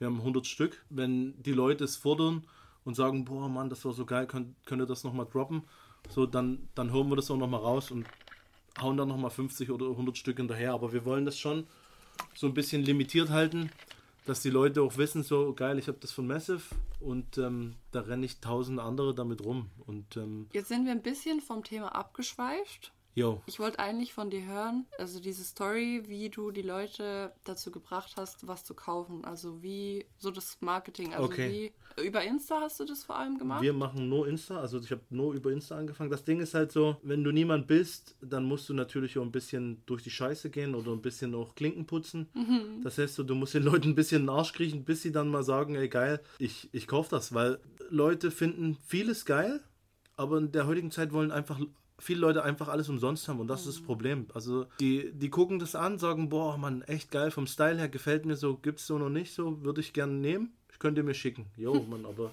wir 0.00 0.06
haben 0.06 0.18
100 0.18 0.46
Stück. 0.46 0.82
Wenn 0.88 1.40
die 1.42 1.52
Leute 1.52 1.84
es 1.84 1.96
fordern 1.96 2.44
und 2.84 2.96
sagen, 2.96 3.24
boah, 3.24 3.48
Mann, 3.48 3.70
das 3.70 3.84
war 3.84 3.92
so 3.92 4.04
geil, 4.04 4.26
könnt, 4.26 4.56
könnt 4.66 4.82
ihr 4.82 4.86
das 4.86 5.04
nochmal 5.04 5.26
droppen? 5.30 5.62
So, 6.08 6.26
dann, 6.26 6.68
dann 6.74 6.92
holen 6.92 7.08
wir 7.10 7.16
das 7.16 7.30
auch 7.30 7.36
nochmal 7.36 7.60
raus 7.60 7.90
und 7.90 8.06
hauen 8.80 8.96
dann 8.96 9.08
nochmal 9.08 9.30
50 9.30 9.70
oder 9.70 9.86
100 9.86 10.16
Stück 10.16 10.38
hinterher. 10.38 10.72
Aber 10.72 10.92
wir 10.92 11.04
wollen 11.04 11.26
das 11.26 11.38
schon 11.38 11.66
so 12.34 12.46
ein 12.46 12.54
bisschen 12.54 12.82
limitiert 12.82 13.28
halten, 13.28 13.70
dass 14.24 14.40
die 14.40 14.50
Leute 14.50 14.82
auch 14.82 14.96
wissen, 14.96 15.22
so 15.22 15.52
geil, 15.52 15.78
ich 15.78 15.88
habe 15.88 15.98
das 16.00 16.12
von 16.12 16.26
Massive 16.26 16.62
und 17.00 17.36
ähm, 17.38 17.74
da 17.92 18.00
renne 18.00 18.24
ich 18.24 18.40
tausend 18.40 18.80
andere 18.80 19.14
damit 19.14 19.44
rum. 19.44 19.70
Und, 19.86 20.16
ähm, 20.16 20.48
Jetzt 20.52 20.68
sind 20.68 20.86
wir 20.86 20.92
ein 20.92 21.02
bisschen 21.02 21.40
vom 21.40 21.62
Thema 21.62 21.94
abgeschweift. 21.94 22.92
Yo, 23.14 23.42
Ich 23.46 23.58
wollte 23.58 23.78
eigentlich 23.78 24.12
von 24.14 24.30
dir 24.30 24.44
hören, 24.44 24.86
also 24.98 25.20
diese 25.20 25.44
Story, 25.44 26.02
wie 26.06 26.28
du 26.30 26.50
die 26.50 26.62
Leute 26.62 27.32
dazu 27.44 27.70
gebracht 27.70 28.14
hast, 28.16 28.46
was 28.46 28.64
zu 28.64 28.74
kaufen. 28.74 29.24
Also 29.24 29.62
wie, 29.62 30.06
so 30.18 30.30
das 30.30 30.58
Marketing. 30.60 31.14
Also 31.14 31.30
Okay. 31.30 31.72
wie, 31.96 32.02
über 32.02 32.22
Insta 32.22 32.60
hast 32.60 32.78
du 32.80 32.84
das 32.84 33.04
vor 33.04 33.16
allem 33.16 33.38
gemacht? 33.38 33.62
wir 33.62 33.72
machen 33.72 34.08
nur 34.08 34.26
Insta, 34.28 34.58
also 34.60 34.78
ich 34.78 34.90
habe 34.90 35.02
nur 35.10 35.34
über 35.34 35.50
Insta 35.52 35.76
angefangen. 35.76 36.10
Das 36.10 36.24
Ding 36.24 36.40
ist 36.40 36.54
halt 36.54 36.72
so, 36.72 36.96
wenn 37.02 37.24
du 37.24 37.32
niemand 37.32 37.66
bist, 37.66 38.16
dann 38.20 38.44
musst 38.44 38.68
du 38.68 38.74
natürlich 38.74 39.18
auch 39.18 39.22
ein 39.22 39.32
bisschen 39.32 39.82
durch 39.86 40.02
die 40.02 40.10
Scheiße 40.10 40.50
gehen 40.50 40.74
oder 40.74 40.92
ein 40.92 41.02
bisschen 41.02 41.34
auch 41.34 41.54
Klinken 41.54 41.86
putzen. 41.86 42.28
Das 42.82 42.96
heißt, 42.98 43.14
so, 43.16 43.22
du 43.22 43.34
musst 43.34 43.54
den 43.54 43.64
Leuten 43.64 43.88
ein 43.90 43.94
bisschen 43.94 44.22
in 44.22 44.26
den 44.26 44.34
Arsch 44.34 44.52
kriechen, 44.52 44.84
bis 44.84 45.02
sie 45.02 45.12
dann 45.12 45.28
mal 45.28 45.42
sagen, 45.42 45.74
ey 45.74 45.88
geil, 45.88 46.20
ich, 46.38 46.68
ich 46.72 46.86
kaufe 46.86 47.10
das, 47.10 47.34
weil 47.34 47.58
Leute 47.90 48.30
finden 48.30 48.76
vieles 48.86 49.24
geil, 49.26 49.60
aber 50.16 50.38
in 50.38 50.52
der 50.52 50.66
heutigen 50.66 50.90
Zeit 50.90 51.12
wollen 51.12 51.32
einfach 51.32 51.58
viele 52.00 52.20
Leute 52.20 52.42
einfach 52.42 52.68
alles 52.68 52.88
umsonst 52.88 53.28
haben 53.28 53.40
und 53.40 53.48
das 53.48 53.66
ist 53.66 53.78
das 53.78 53.84
Problem. 53.84 54.26
Also 54.34 54.66
die, 54.80 55.12
die 55.12 55.30
gucken 55.30 55.58
das 55.58 55.74
an, 55.74 55.98
sagen, 55.98 56.28
boah, 56.28 56.56
Mann, 56.56 56.82
echt 56.82 57.10
geil, 57.10 57.30
vom 57.30 57.46
Style 57.46 57.78
her 57.78 57.88
gefällt 57.88 58.26
mir 58.26 58.36
so, 58.36 58.56
gibt's 58.56 58.86
so 58.86 58.98
noch 58.98 59.10
nicht 59.10 59.34
so, 59.34 59.62
würde 59.62 59.80
ich 59.80 59.92
gerne 59.92 60.14
nehmen. 60.14 60.52
Ich 60.72 60.78
könnte 60.78 61.02
mir 61.02 61.14
schicken. 61.14 61.46
Jo, 61.56 61.74
Mann, 61.90 62.06
aber 62.06 62.30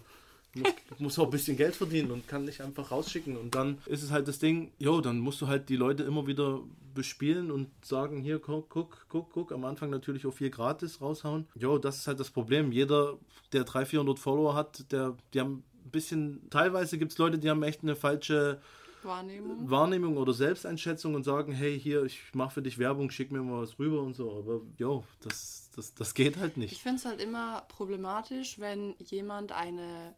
ich 0.53 0.63
muss, 0.63 0.99
muss 0.99 1.19
auch 1.19 1.25
ein 1.25 1.31
bisschen 1.31 1.57
Geld 1.57 1.75
verdienen 1.75 2.11
und 2.11 2.27
kann 2.27 2.45
nicht 2.45 2.61
einfach 2.61 2.91
rausschicken. 2.91 3.37
Und 3.37 3.53
dann 3.55 3.77
ist 3.85 4.03
es 4.03 4.11
halt 4.11 4.27
das 4.27 4.39
Ding, 4.39 4.71
jo, 4.79 5.01
dann 5.01 5.19
musst 5.19 5.41
du 5.41 5.47
halt 5.47 5.69
die 5.69 5.75
Leute 5.75 6.03
immer 6.03 6.25
wieder 6.27 6.61
bespielen 6.93 7.51
und 7.51 7.69
sagen, 7.85 8.21
hier, 8.21 8.39
guck, 8.39 8.69
guck, 8.69 9.05
guck, 9.09 9.31
guck. 9.31 9.51
Am 9.51 9.65
Anfang 9.65 9.89
natürlich 9.89 10.25
auch 10.25 10.33
viel 10.33 10.49
gratis 10.49 10.99
raushauen. 10.99 11.47
Jo, 11.55 11.77
das 11.77 11.97
ist 11.97 12.07
halt 12.07 12.19
das 12.19 12.31
Problem. 12.31 12.71
Jeder, 12.71 13.17
der 13.53 13.65
300, 13.65 13.89
400 13.89 14.19
Follower 14.19 14.55
hat, 14.55 14.91
der, 14.91 15.15
die 15.33 15.39
haben 15.39 15.63
ein 15.85 15.91
bisschen, 15.91 16.49
teilweise 16.49 16.97
gibt 16.97 17.11
es 17.11 17.17
Leute, 17.17 17.37
die 17.37 17.49
haben 17.49 17.63
echt 17.63 17.83
eine 17.83 17.95
falsche 17.95 18.59
Wahrnehmung. 19.07 19.69
Wahrnehmung 19.69 20.17
oder 20.17 20.33
Selbsteinschätzung 20.33 21.15
und 21.15 21.23
sagen, 21.23 21.51
hey, 21.51 21.79
hier, 21.79 22.03
ich 22.03 22.21
mache 22.35 22.51
für 22.55 22.61
dich 22.61 22.77
Werbung, 22.77 23.09
schick 23.09 23.31
mir 23.31 23.41
mal 23.41 23.63
was 23.63 23.79
rüber 23.79 24.01
und 24.01 24.13
so. 24.15 24.37
Aber 24.37 24.61
jo, 24.77 25.03
das, 25.21 25.71
das, 25.75 25.95
das 25.95 26.13
geht 26.13 26.37
halt 26.37 26.51
Ich 26.51 26.57
nicht. 26.57 26.81
finde 26.81 26.97
es 26.97 27.05
halt 27.05 27.21
immer 27.21 27.61
problematisch, 27.69 28.59
wenn 28.59 28.95
jemand 28.99 29.51
eine 29.51 30.15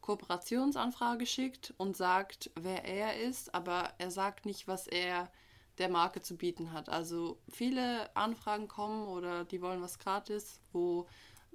Kooperationsanfrage 0.00 1.26
schickt 1.26 1.74
und 1.76 1.96
sagt, 1.96 2.50
wer 2.60 2.84
er 2.84 3.20
ist, 3.20 3.54
aber 3.54 3.92
er 3.98 4.10
sagt 4.10 4.46
nicht, 4.46 4.68
was 4.68 4.86
er 4.86 5.30
der 5.78 5.88
Marke 5.88 6.20
zu 6.20 6.36
bieten 6.36 6.72
hat. 6.72 6.88
Also 6.88 7.38
viele 7.48 8.14
Anfragen 8.14 8.68
kommen 8.68 9.08
oder 9.08 9.44
die 9.44 9.62
wollen 9.62 9.82
was 9.82 9.98
gratis, 9.98 10.60
wo 10.72 11.06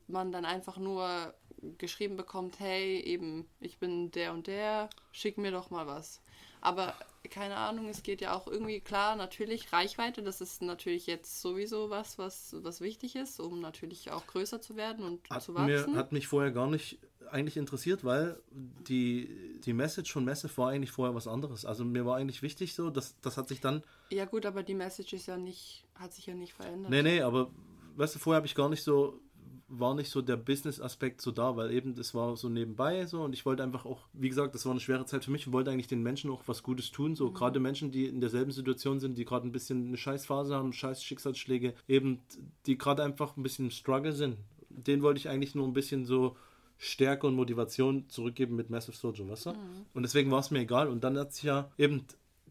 man 0.08 0.32
dann 0.32 0.46
einfach 0.46 0.78
nur 0.78 1.34
geschrieben 1.78 2.16
bekommt, 2.16 2.60
hey, 2.60 3.00
eben, 3.02 3.48
ich 3.60 3.80
bin 3.80 4.12
der 4.12 4.34
und 4.34 4.48
der, 4.48 4.90
schick 5.12 5.38
mir 5.38 5.52
doch 5.52 5.70
mal 5.70 5.88
was. 5.88 6.22
Aber 6.66 6.96
keine 7.30 7.58
Ahnung, 7.58 7.88
es 7.90 8.02
geht 8.02 8.22
ja 8.22 8.34
auch 8.34 8.48
irgendwie 8.48 8.80
klar, 8.80 9.16
natürlich 9.16 9.72
Reichweite, 9.72 10.24
das 10.24 10.42
ist 10.42 10.64
natürlich 10.64 11.06
jetzt 11.06 11.40
sowieso 11.40 11.92
was, 11.92 12.18
was, 12.18 12.56
was 12.60 12.82
wichtig 12.82 13.16
ist, 13.16 13.40
um 13.40 13.62
natürlich 13.62 14.10
auch 14.10 14.26
größer 14.26 14.62
zu 14.62 14.76
werden 14.76 15.06
und 15.06 15.30
Hat, 15.30 15.44
zu 15.44 15.52
mir, 15.52 15.82
wachsen. 15.82 15.96
hat 15.96 16.12
mich 16.12 16.28
vorher 16.28 16.52
gar 16.52 16.68
nicht 16.68 16.98
eigentlich 17.30 17.58
interessiert, 17.58 18.04
weil 18.04 18.40
die, 18.52 19.60
die 19.64 19.74
Message 19.74 20.12
von 20.12 20.26
Massive 20.26 20.58
war 20.58 20.70
eigentlich 20.70 20.92
vorher 20.92 21.14
was 21.14 21.28
anderes. 21.28 21.66
Also 21.66 21.86
mir 21.86 22.06
war 22.06 22.18
eigentlich 22.18 22.42
wichtig 22.42 22.74
so, 22.74 22.90
dass 22.90 23.20
das 23.22 23.38
hat 23.38 23.48
sich 23.48 23.62
dann, 23.62 23.84
ja 24.10 24.26
gut, 24.26 24.46
aber 24.46 24.64
die 24.64 24.76
Message 24.76 25.14
ist 25.14 25.28
ja 25.28 25.38
nicht, 25.38 25.86
hat 25.94 26.14
sich 26.14 26.26
ja 26.26 26.34
nicht 26.34 26.54
verändert. 26.54 26.90
nee, 26.90 27.04
nee, 27.04 27.22
aber 27.22 27.52
weißt 27.96 28.16
du, 28.16 28.20
vorher 28.20 28.38
habe 28.38 28.48
ich 28.48 28.56
gar 28.56 28.70
nicht 28.70 28.84
so, 28.84 29.20
war 29.68 29.96
nicht 29.96 30.10
so 30.10 30.22
der 30.22 30.38
Business-Aspekt 30.38 31.22
so 31.22 31.32
da, 31.32 31.56
weil 31.56 31.72
eben 31.72 31.96
das 31.96 32.14
war 32.14 32.38
so 32.38 32.50
nebenbei 32.50 33.06
so 33.06 33.24
und 33.24 33.34
ich 33.34 33.46
wollte 33.46 33.64
einfach 33.64 33.86
auch, 33.86 34.08
wie 34.14 34.30
gesagt, 34.30 34.54
das 34.54 34.66
war 34.66 34.72
eine 34.72 34.80
schwere 34.80 35.06
Zeit 35.06 35.26
für 35.26 35.32
mich. 35.32 35.48
Und 35.48 35.54
wollte 35.54 35.72
eigentlich 35.72 35.88
den 35.88 36.04
Menschen 36.04 36.30
auch 36.30 36.44
was 36.46 36.62
Gutes 36.62 36.92
tun, 36.92 37.16
so 37.16 37.32
gerade 37.32 37.60
Menschen, 37.60 37.92
die 37.92 38.06
in 38.06 38.22
derselben 38.22 38.52
Situation 38.52 39.00
sind, 39.00 39.18
die 39.18 39.26
gerade 39.26 39.48
ein 39.48 39.52
bisschen 39.52 39.88
eine 39.88 39.98
Scheißphase 39.98 40.56
haben, 40.56 40.72
scheiß 40.72 41.04
Schicksalsschläge, 41.04 41.74
eben 41.88 42.22
die 42.66 42.78
gerade 42.78 43.04
einfach 43.04 43.38
ein 43.38 43.44
bisschen 43.44 43.66
im 43.66 43.72
Struggle 43.72 44.14
sind. 44.14 44.38
Den 44.70 45.02
wollte 45.02 45.20
ich 45.20 45.30
eigentlich 45.30 45.56
nur 45.56 45.68
ein 45.68 45.74
bisschen 45.74 46.06
so 46.06 46.38
Stärke 46.78 47.26
und 47.26 47.36
Motivation 47.36 48.08
zurückgeben 48.10 48.56
mit 48.56 48.70
Massive 48.70 48.96
Sojo, 48.96 49.28
weißt 49.28 49.48
du? 49.48 49.50
Und 49.94 50.04
deswegen 50.04 50.30
war 50.30 50.40
es 50.40 50.52
mir 50.52 50.60
egal. 50.60 50.90
Und 50.90 51.04
dann 51.04 51.18
hat 51.18 51.34
sich 51.34 51.44
ja 51.44 51.72
eben, 51.78 52.06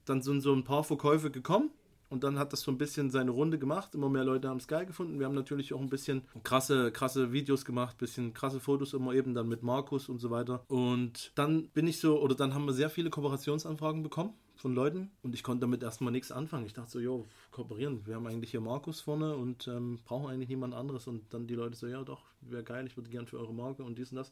dann 0.05 0.23
sind 0.23 0.41
so 0.41 0.53
ein 0.53 0.65
paar 0.65 0.83
Verkäufe 0.83 1.31
gekommen 1.31 1.71
und 2.15 2.23
dann 2.23 2.39
hat 2.39 2.53
das 2.53 2.61
so 2.61 2.71
ein 2.71 2.79
bisschen 2.79 3.11
seine 3.11 3.33
Runde 3.33 3.59
gemacht. 3.59 3.93
Immer 3.97 4.09
mehr 4.09 4.23
Leute 4.23 4.49
haben 4.49 4.59
es 4.59 4.69
geil 4.69 4.87
gefunden. 4.87 5.19
Wir 5.19 5.27
haben 5.27 5.35
natürlich 5.35 5.75
auch 5.75 5.81
ein 5.81 5.91
bisschen 5.91 6.23
krasse, 6.45 6.93
krasse 6.93 7.33
Videos 7.33 7.65
gemacht, 7.65 7.99
bisschen 7.99 8.33
krasse 8.33 8.61
Fotos 8.61 8.95
immer 8.95 9.15
eben 9.15 9.35
dann 9.35 9.49
mit 9.49 9.65
Markus 9.65 10.09
und 10.09 10.21
so 10.21 10.31
weiter. 10.31 10.63
Und 10.69 11.33
dann 11.35 11.71
bin 11.71 11.89
ich 11.89 11.99
so, 11.99 12.21
oder 12.21 12.37
dann 12.37 12.55
haben 12.55 12.67
wir 12.67 12.73
sehr 12.73 12.89
viele 12.89 13.11
Kooperationsanfragen 13.11 14.05
bekommen 14.05 14.33
von 14.55 14.77
Leuten 14.77 15.11
und 15.25 15.35
ich 15.35 15.43
konnte 15.43 15.63
damit 15.63 15.83
erstmal 15.83 16.13
nichts 16.13 16.31
anfangen. 16.31 16.67
Ich 16.67 16.73
dachte 16.73 16.93
so, 16.93 17.01
jo, 17.01 17.27
kooperieren. 17.51 18.07
Wir 18.07 18.15
haben 18.15 18.29
eigentlich 18.29 18.53
hier 18.53 18.61
Markus 18.61 19.01
vorne 19.01 19.35
und 19.35 19.67
ähm, 19.67 19.99
brauchen 20.05 20.31
eigentlich 20.31 20.51
niemand 20.51 20.73
anderes. 20.73 21.09
Und 21.09 21.35
dann 21.35 21.49
die 21.49 21.57
Leute 21.57 21.77
so, 21.77 21.89
ja 21.89 22.05
doch, 22.05 22.23
wäre 22.43 22.63
geil, 22.63 22.87
ich 22.87 22.97
würde 22.97 23.11
gern 23.11 23.27
für 23.27 23.41
eure 23.41 23.53
Marke 23.53 23.83
und 23.83 23.99
dies 23.99 24.13
und 24.13 24.19
das. 24.19 24.31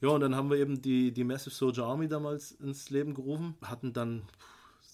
Ja, 0.00 0.10
und 0.10 0.20
dann 0.20 0.36
haben 0.36 0.48
wir 0.48 0.58
eben 0.58 0.80
die, 0.80 1.10
die 1.10 1.24
Massive 1.24 1.52
Soldier 1.52 1.86
Army 1.86 2.06
damals 2.06 2.52
ins 2.52 2.88
Leben 2.90 3.14
gerufen, 3.14 3.56
hatten 3.62 3.92
dann 3.92 4.22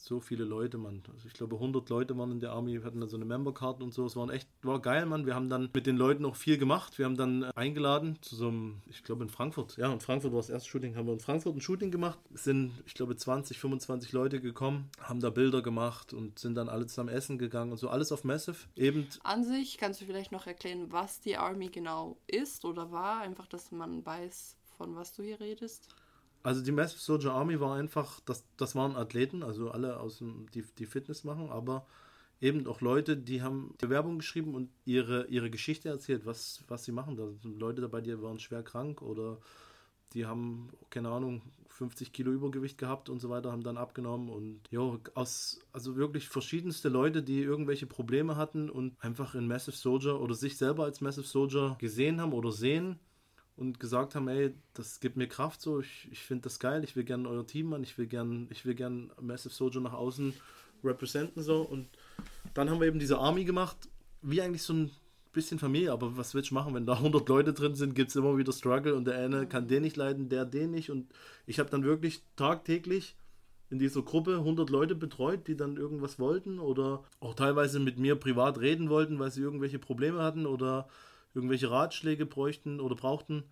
so 0.05 0.21
viele 0.21 0.45
Leute, 0.45 0.79
Mann. 0.79 1.03
Also 1.13 1.29
ich 1.29 1.35
glaube 1.35 1.57
100 1.57 1.89
Leute 1.89 2.17
waren 2.19 2.33
in 2.33 2.41
der 2.41 2.53
Army, 2.53 2.81
hatten 2.83 3.01
dann 3.01 3.09
so 3.09 3.17
eine 3.17 3.25
Membercard 3.25 3.83
und 3.83 3.93
so. 3.95 4.05
Es 4.07 4.17
war 4.17 4.29
echt, 4.31 4.49
war 4.63 4.81
geil, 4.81 5.07
Mann. 5.07 5.27
Wir 5.27 5.35
haben 5.35 5.49
dann 5.49 5.71
mit 5.73 5.87
den 5.87 5.97
Leuten 5.97 6.25
auch 6.25 6.37
viel 6.37 6.59
gemacht. 6.59 6.99
Wir 6.99 7.07
haben 7.07 7.17
dann 7.17 7.43
äh, 7.43 7.51
eingeladen 7.55 8.19
zu 8.21 8.37
so 8.37 8.49
einem, 8.49 8.83
ich 8.87 9.05
glaube 9.05 9.23
in 9.23 9.29
Frankfurt, 9.29 9.77
ja, 9.77 9.93
in 9.93 10.01
Frankfurt 10.01 10.33
war 10.33 10.41
das 10.41 10.51
erste 10.51 10.69
Shooting, 10.69 10.97
haben 10.97 11.07
wir 11.07 11.13
in 11.13 11.21
Frankfurt 11.21 11.57
ein 11.57 11.61
Shooting 11.61 11.91
gemacht. 11.91 12.19
Es 12.35 12.45
sind, 12.45 12.73
ich 12.87 12.95
glaube 12.95 13.17
20, 13.17 13.59
25 13.59 14.13
Leute 14.13 14.41
gekommen, 14.41 14.91
haben 15.01 15.21
da 15.21 15.31
Bilder 15.31 15.63
gemacht 15.63 16.13
und 16.13 16.39
sind 16.39 16.55
dann 16.55 16.69
alle 16.69 16.87
zusammen 16.87 17.11
essen 17.11 17.39
gegangen 17.39 17.73
und 17.73 17.79
so. 17.79 17.89
Alles 17.89 18.13
auf 18.13 18.25
Massive. 18.25 18.57
Eben 18.77 19.07
An 19.23 19.45
sich 19.45 19.79
kannst 19.79 20.01
du 20.01 20.05
vielleicht 20.05 20.33
noch 20.33 20.47
erklären, 20.47 20.91
was 20.91 21.21
die 21.21 21.37
Army 21.37 21.69
genau 21.69 22.17
ist 22.27 22.65
oder 22.65 22.91
war, 22.91 23.21
einfach, 23.21 23.47
dass 23.47 23.71
man 23.73 24.05
weiß, 24.05 24.57
von 24.77 24.97
was 24.97 25.15
du 25.15 25.23
hier 25.23 25.41
redest. 25.41 25.89
Also 26.43 26.63
die 26.63 26.73
Massive 26.73 27.01
Soldier 27.01 27.33
Army 27.33 27.61
war 27.61 27.77
einfach, 27.77 28.21
das, 28.21 28.45
das 28.57 28.75
waren 28.75 28.97
Athleten, 28.97 29.43
also 29.43 29.71
alle 29.71 30.01
aus 30.01 30.19
dem, 30.19 30.47
die, 30.55 30.65
die 30.79 30.87
Fitness 30.87 31.25
machen, 31.25 31.51
aber 31.51 31.87
eben 32.41 32.67
auch 32.67 32.81
Leute, 32.81 33.17
die 33.17 33.43
haben 33.43 33.75
die 33.81 33.89
Werbung 33.89 34.19
geschrieben 34.19 34.55
und 34.55 34.69
ihre, 34.85 35.27
ihre 35.27 35.51
Geschichte 35.51 35.89
erzählt, 35.89 36.27
was, 36.27 36.65
was 36.67 36.85
sie 36.85 36.93
machen. 36.93 37.17
Da 37.17 37.29
sind 37.43 37.59
Leute 37.61 37.81
dabei, 37.81 38.01
die 38.01 38.21
waren 38.21 38.41
schwer 38.41 38.65
krank 38.65 39.01
oder 39.03 39.39
die 40.15 40.27
haben, 40.27 40.69
keine 40.91 41.11
Ahnung, 41.11 41.43
50 41.69 42.13
Kilo 42.13 42.33
Übergewicht 42.33 42.77
gehabt 42.77 43.09
und 43.09 43.21
so 43.21 43.31
weiter, 43.31 43.51
haben 43.51 43.63
dann 43.63 43.79
abgenommen 43.79 44.29
und 44.29 44.61
ja, 44.71 44.99
aus, 45.15 45.61
also 45.73 45.97
wirklich 45.97 46.29
verschiedenste 46.29 46.89
Leute, 46.89 47.23
die 47.23 47.41
irgendwelche 47.41 47.87
Probleme 47.87 48.37
hatten 48.37 48.69
und 48.69 48.95
einfach 49.03 49.35
in 49.35 49.47
Massive 49.47 49.77
Soldier 49.77 50.21
oder 50.21 50.35
sich 50.35 50.59
selber 50.59 50.85
als 50.85 51.01
Massive 51.01 51.27
Soldier 51.27 51.77
gesehen 51.79 52.21
haben 52.21 52.33
oder 52.33 52.53
sehen 52.53 52.99
und 53.57 53.79
gesagt 53.81 54.15
haben, 54.15 54.29
ey, 54.29 54.55
das 54.75 55.01
gibt 55.01 55.17
mir 55.17 55.29
Kraft 55.29 55.61
so, 55.61 55.81
ich, 55.81 56.09
ich 56.11 56.21
finde 56.21 56.43
das 56.43 56.59
geil, 56.59 56.85
ich 56.85 56.97
will 56.97 57.05
gerne 57.05 57.29
euer 57.29 57.47
Team 57.47 57.69
machen, 57.69 57.83
ich 57.83 57.99
will 57.99 58.07
gern, 58.07 58.47
ich 58.51 58.65
will 58.65 58.75
gern 58.75 59.13
Massive 59.21 59.55
Soldier 59.55 59.81
nach 59.81 59.93
außen 59.93 60.35
representen 60.83 61.43
so. 61.43 61.61
Und 61.61 61.89
dann 62.55 62.71
haben 62.71 62.81
wir 62.81 62.87
eben 62.87 62.99
diese 62.99 63.19
Army 63.19 63.45
gemacht, 63.45 63.77
wie 64.23 64.41
eigentlich 64.41 64.63
so 64.63 64.73
ein 64.73 64.91
bisschen 65.33 65.59
Familie, 65.59 65.93
aber 65.93 66.17
was 66.17 66.35
willst 66.35 66.51
du 66.51 66.55
machen, 66.55 66.75
wenn 66.75 66.87
da 66.87 66.95
100 66.95 67.29
Leute 67.29 67.53
drin 67.53 67.75
sind, 67.75 67.95
gibt 67.95 68.11
es 68.11 68.17
immer 68.17 68.37
wieder 68.37 68.53
Struggle 68.53 68.95
und 68.95 69.07
der 69.07 69.19
eine 69.19 69.47
kann 69.47 69.69
den 69.69 69.83
nicht 69.83 69.97
leiden, 69.97 70.29
der 70.29 70.45
den 70.45 70.71
nicht. 70.71 70.91
Und 70.91 71.11
ich 71.47 71.59
habe 71.59 71.71
dann 71.71 71.85
wirklich 71.85 72.23
tagtäglich 72.37 73.17
in 73.71 73.79
dieser 73.79 74.03
Gruppe 74.03 74.37
100 74.37 74.69
Leute 74.69 74.95
betreut, 74.95 75.49
die 75.49 75.57
dann 75.57 75.79
irgendwas 75.79 76.19
wollten 76.19 76.59
oder 76.59 77.05
auch 77.21 77.35
teilweise 77.35 77.81
mit 77.81 77.99
mir 77.99 78.17
privat 78.17 78.61
reden 78.61 78.91
wollten, 78.91 79.19
weil 79.19 79.31
sie 79.31 79.41
irgendwelche 79.41 79.79
Probleme 79.79 80.23
hatten 80.23 80.45
oder 80.45 80.89
irgendwelche 81.35 81.71
Ratschläge 81.71 82.27
bräuchten 82.27 82.81
oder 82.81 82.95
brauchten, 82.95 83.45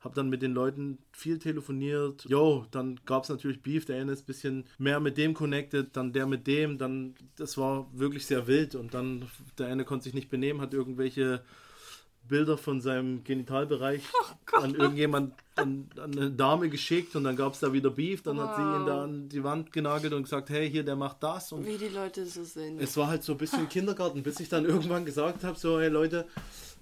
habe 0.00 0.14
dann 0.14 0.28
mit 0.28 0.42
den 0.42 0.52
Leuten 0.52 0.98
viel 1.12 1.38
telefoniert. 1.38 2.26
Jo, 2.28 2.66
dann 2.70 3.00
gab 3.06 3.22
es 3.22 3.30
natürlich 3.30 3.62
Beef, 3.62 3.86
der 3.86 4.00
eine 4.00 4.12
ist 4.12 4.24
ein 4.24 4.26
bisschen 4.26 4.64
mehr 4.78 5.00
mit 5.00 5.16
dem 5.16 5.32
connected, 5.34 5.96
dann 5.96 6.12
der 6.12 6.26
mit 6.26 6.46
dem, 6.46 6.76
dann, 6.76 7.14
das 7.36 7.56
war 7.56 7.86
wirklich 7.92 8.26
sehr 8.26 8.46
wild 8.46 8.74
und 8.74 8.92
dann, 8.92 9.24
der 9.58 9.68
eine 9.68 9.84
konnte 9.84 10.04
sich 10.04 10.14
nicht 10.14 10.28
benehmen, 10.28 10.60
hat 10.60 10.74
irgendwelche 10.74 11.42
Bilder 12.26 12.56
von 12.56 12.80
seinem 12.80 13.22
Genitalbereich 13.22 14.02
Oh 14.52 14.56
an 14.58 14.74
irgendjemand, 14.74 15.34
an, 15.56 15.88
an 15.98 16.12
eine 16.16 16.30
Dame 16.30 16.68
geschickt 16.70 17.16
und 17.16 17.24
dann 17.24 17.36
gab 17.36 17.52
es 17.54 17.60
da 17.60 17.72
wieder 17.72 17.90
Beef, 17.90 18.22
dann 18.22 18.38
hat 18.38 18.56
sie 18.56 18.62
ihn 18.62 18.80
Wow. 18.80 18.86
da 18.86 19.02
an 19.04 19.28
die 19.28 19.42
Wand 19.44 19.72
genagelt 19.72 20.12
und 20.14 20.22
gesagt, 20.22 20.48
hey, 20.48 20.70
hier, 20.70 20.84
der 20.84 20.96
macht 20.96 21.22
das 21.22 21.50
und 21.52 21.66
Wie 21.66 21.76
die 21.76 21.88
Leute 21.88 22.24
so 22.24 22.44
sind. 22.44 22.80
es 22.80 22.96
war 22.96 23.08
halt 23.08 23.22
so 23.24 23.32
ein 23.32 23.38
bisschen 23.38 23.68
Kindergarten, 23.68 24.22
bis 24.22 24.38
ich 24.40 24.48
dann 24.48 24.64
irgendwann 24.66 25.04
gesagt 25.04 25.44
habe, 25.44 25.58
so, 25.58 25.78
hey 25.80 25.88
Leute, 25.88 26.26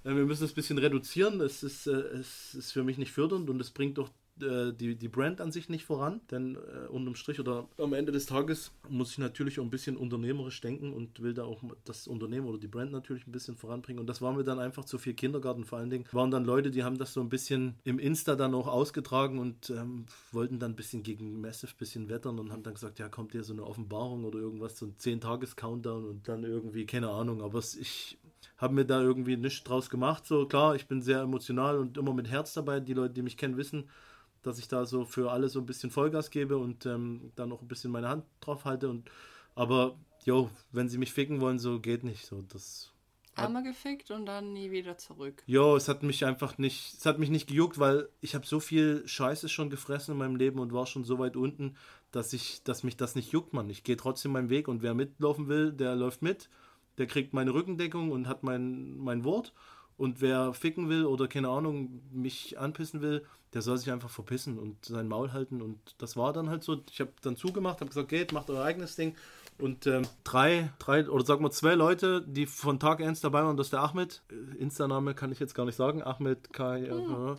wir 0.05 0.25
müssen 0.25 0.45
es 0.45 0.53
ein 0.53 0.55
bisschen 0.55 0.79
reduzieren, 0.79 1.41
es 1.41 1.63
ist, 1.63 1.87
äh, 1.87 1.93
es 1.93 2.55
ist 2.55 2.73
für 2.73 2.85
mich 2.85 2.99
nicht 2.99 3.13
fördernd 3.13 3.49
und 3.51 3.61
es 3.61 3.71
bringt 3.71 3.99
doch 3.99 4.11
äh, 4.41 4.73
die, 4.73 4.97
die 4.97 5.09
Brand 5.09 5.41
an 5.41 5.53
sich 5.53 5.69
nicht 5.69 5.85
voran, 5.85 6.21
denn 6.31 6.57
äh, 6.57 6.89
unterm 6.89 7.15
Strich 7.15 7.39
oder 7.39 7.69
am 7.79 7.93
Ende 7.93 8.13
des 8.13 8.27
Tages 8.27 8.73
muss 8.89 9.13
ich 9.13 9.19
natürlich 9.19 9.61
auch 9.61 9.65
ein 9.65 9.71
bisschen 9.71 9.97
unternehmerisch 9.97 10.61
denken 10.61 10.93
und 10.93 11.21
will 11.21 11.35
da 11.35 11.45
auch 11.45 11.63
das 11.85 12.09
Unternehmen 12.09 12.47
oder 12.47 12.59
die 12.59 12.69
Brand 12.69 12.93
natürlich 12.93 13.27
ein 13.27 13.33
bisschen 13.33 13.57
voranbringen. 13.57 14.01
Und 14.01 14.07
das 14.07 14.23
war 14.23 14.33
mir 14.33 14.43
dann 14.43 14.59
einfach 14.59 14.85
zu 14.85 14.99
viel 14.99 15.15
Kindergarten, 15.15 15.65
vor 15.65 15.79
allen 15.79 15.91
Dingen. 15.91 16.05
Waren 16.13 16.31
dann 16.31 16.45
Leute, 16.45 16.71
die 16.71 16.83
haben 16.83 16.99
das 16.99 17.13
so 17.13 17.21
ein 17.21 17.29
bisschen 17.29 17.77
im 17.85 17.99
Insta 17.99 18.35
dann 18.35 18.55
auch 18.55 18.69
ausgetragen 18.69 19.39
und 19.39 19.71
ähm, 19.71 20.07
wollten 20.33 20.59
dann 20.59 20.73
ein 20.73 20.77
bisschen 20.77 21.03
gegen 21.03 21.41
Massive 21.41 21.73
bisschen 21.79 22.09
wettern 22.09 22.39
und 22.39 22.53
haben 22.53 22.63
dann 22.63 22.75
gesagt, 22.75 22.99
ja 22.99 23.09
kommt 23.09 23.33
hier 23.33 23.45
so 23.45 23.53
eine 23.53 23.65
Offenbarung 23.65 24.25
oder 24.25 24.39
irgendwas, 24.39 24.79
so 24.79 24.87
ein 24.87 24.97
10-Tages-Countdown 24.97 26.05
und 26.07 26.29
dann 26.29 26.43
irgendwie, 26.45 26.87
keine 26.87 27.11
Ahnung, 27.11 27.43
aber 27.43 27.59
es, 27.59 27.77
ich 27.77 28.19
habe 28.63 28.75
mir 28.75 28.87
da 28.87 29.03
irgendwie 29.03 29.37
nichts 29.37 29.65
draus 29.65 29.91
gemacht, 29.91 30.25
so 30.25 30.47
klar, 30.47 30.75
ich 30.77 30.87
bin 30.87 31.03
sehr 31.03 31.21
emotional 31.21 31.79
und 31.79 31.99
immer 31.99 32.15
mit 32.15 32.31
Herz 32.31 32.55
dabei, 32.55 32.81
die 32.81 32.95
Leute, 32.95 33.15
die 33.15 33.23
mich 33.23 33.37
kennen, 33.37 33.57
wissen, 33.57 33.91
dass 34.43 34.59
ich 34.59 34.69
da 34.69 34.87
so 34.87 35.05
für 35.05 35.31
alle 35.33 35.49
so 35.49 35.59
ein 35.59 35.67
bisschen 35.67 35.91
Vollgas 35.91 36.31
gebe 36.31 36.57
und 36.57 36.87
ähm, 36.87 37.33
dann 37.35 37.49
noch 37.49 37.61
ein 37.61 37.69
bisschen 37.69 37.91
meine 37.91 38.09
Hand 38.09 38.25
drauf 38.41 38.65
halte 38.65 38.89
und 38.89 39.11
aber 39.55 39.99
jo, 40.25 40.49
wenn 40.71 40.89
sie 40.89 40.99
mich 40.99 41.13
ficken 41.13 41.41
wollen, 41.41 41.59
so 41.59 41.81
geht 41.81 42.05
nicht 42.05 42.25
so, 42.25 42.43
das 42.43 42.93
Einmal 43.35 43.63
gefickt 43.63 44.11
und 44.11 44.27
dann 44.27 44.53
nie 44.53 44.71
wieder 44.71 44.99
zurück. 44.99 45.43
Jo, 45.47 45.75
es 45.75 45.89
hat 45.89 46.03
mich 46.03 46.27
einfach 46.27 46.59
nicht, 46.59 46.95
es 46.99 47.07
hat 47.07 47.19
mich 47.19 47.31
nicht 47.31 47.49
gejuckt, 47.49 47.79
weil 47.79 48.11
ich 48.21 48.35
habe 48.35 48.47
so 48.47 48.61
viel 48.61 49.03
Scheiße 49.07 49.49
schon 49.49 49.71
gefressen 49.71 50.13
in 50.13 50.19
meinem 50.19 50.37
Leben 50.37 50.59
und 50.59 50.75
war 50.75 50.87
schon 50.87 51.05
so 51.05 51.19
weit 51.19 51.37
unten, 51.37 51.77
dass 52.11 52.35
ich, 52.35 52.63
dass 52.63 52.83
mich 52.83 52.99
das 52.99 53.15
nicht 53.15 53.33
juckt, 53.33 53.55
Mann. 53.55 53.71
Ich 53.71 53.85
gehe 53.85 53.97
trotzdem 53.97 54.33
meinen 54.33 54.51
Weg 54.51 54.69
und 54.69 54.83
wer 54.83 54.93
mitlaufen 54.93 55.49
will, 55.49 55.73
der 55.73 55.97
läuft 55.97 56.21
mit, 56.21 56.51
der 57.03 57.09
kriegt 57.09 57.35
meine 57.35 57.53
Rückendeckung 57.53 58.13
und 58.13 58.29
hat 58.29 58.45
mein, 58.45 58.97
mein 58.97 59.25
Wort. 59.25 59.53
Und 59.97 60.21
wer 60.21 60.55
ficken 60.55 60.89
will 60.89 61.05
oder 61.05 61.27
keine 61.27 61.49
Ahnung, 61.49 62.01
mich 62.13 62.61
anpissen 62.61 63.01
will, 63.01 63.25
der 63.55 63.61
soll 63.61 63.77
sich 63.77 63.91
einfach 63.91 64.09
verpissen 64.09 64.57
und 64.57 64.85
sein 64.85 65.09
Maul 65.09 65.33
halten. 65.33 65.61
Und 65.63 65.79
das 65.99 66.17
war 66.17 66.33
dann 66.33 66.49
halt 66.49 66.63
so. 66.63 66.81
Ich 66.91 67.01
habe 67.01 67.11
dann 67.23 67.35
zugemacht, 67.37 67.81
habe 67.81 67.89
gesagt, 67.89 68.09
geht, 68.09 68.33
macht 68.33 68.49
euer 68.51 68.63
eigenes 68.63 68.95
Ding. 68.95 69.17
Und 69.59 69.87
ähm, 69.87 70.03
drei, 70.25 70.73
drei 70.79 71.09
oder 71.09 71.25
sagen 71.25 71.43
wir 71.45 71.51
zwei 71.51 71.75
Leute, 71.75 72.23
die 72.27 72.47
von 72.47 72.81
Tag 72.81 73.01
1 73.01 73.21
dabei 73.21 73.45
waren, 73.45 73.57
das 73.57 73.67
ist 73.67 73.73
der 73.73 73.81
Ahmed. 73.81 74.23
Äh, 74.31 74.63
Insta-Name 74.63 75.15
kann 75.15 75.31
ich 75.31 75.41
jetzt 75.41 75.55
gar 75.55 75.67
nicht 75.67 75.77
sagen. 75.77 76.03
Ahmed 76.03 76.53
Kai. 76.53 76.85
äh, 76.85 76.91
will 76.91 77.37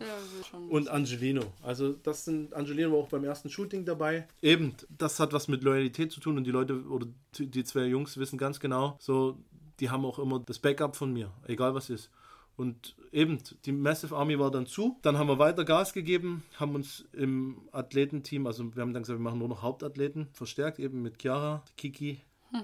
schon 0.48 0.68
und 0.68 0.88
Angelino. 0.88 1.42
Also 1.62 1.94
das 2.02 2.24
sind 2.24 2.54
Angelino 2.54 2.92
war 2.92 2.98
auch 2.98 3.08
beim 3.08 3.24
ersten 3.24 3.48
Shooting 3.48 3.84
dabei. 3.84 4.28
Eben, 4.42 4.74
das 4.96 5.18
hat 5.20 5.32
was 5.32 5.48
mit 5.48 5.64
Loyalität 5.64 6.12
zu 6.12 6.20
tun 6.20 6.36
und 6.36 6.44
die 6.44 6.50
Leute 6.50 6.84
oder 6.84 7.06
die 7.36 7.46
die 7.46 7.64
zwei 7.64 7.86
Jungs 7.86 8.16
wissen 8.16 8.38
ganz 8.38 8.60
genau, 8.60 8.96
so 9.00 9.36
die 9.80 9.90
haben 9.90 10.04
auch 10.04 10.18
immer 10.18 10.38
das 10.40 10.58
Backup 10.58 10.96
von 10.96 11.12
mir, 11.12 11.30
egal 11.46 11.74
was 11.74 11.90
ist. 11.90 12.10
Und 12.56 12.94
eben, 13.10 13.38
die 13.64 13.72
Massive 13.72 14.16
Army 14.16 14.38
war 14.38 14.50
dann 14.50 14.66
zu. 14.66 14.96
Dann 15.02 15.18
haben 15.18 15.26
wir 15.26 15.38
weiter 15.38 15.64
Gas 15.64 15.92
gegeben, 15.92 16.44
haben 16.58 16.74
uns 16.76 17.04
im 17.12 17.68
Athletenteam, 17.72 18.46
also 18.46 18.74
wir 18.74 18.80
haben 18.82 18.92
dann 18.92 19.02
gesagt, 19.02 19.18
wir 19.18 19.24
machen 19.24 19.40
nur 19.40 19.48
noch 19.48 19.62
Hauptathleten, 19.62 20.28
verstärkt 20.32 20.78
eben 20.78 21.02
mit 21.02 21.20
Chiara, 21.20 21.62
Kiki. 21.76 22.22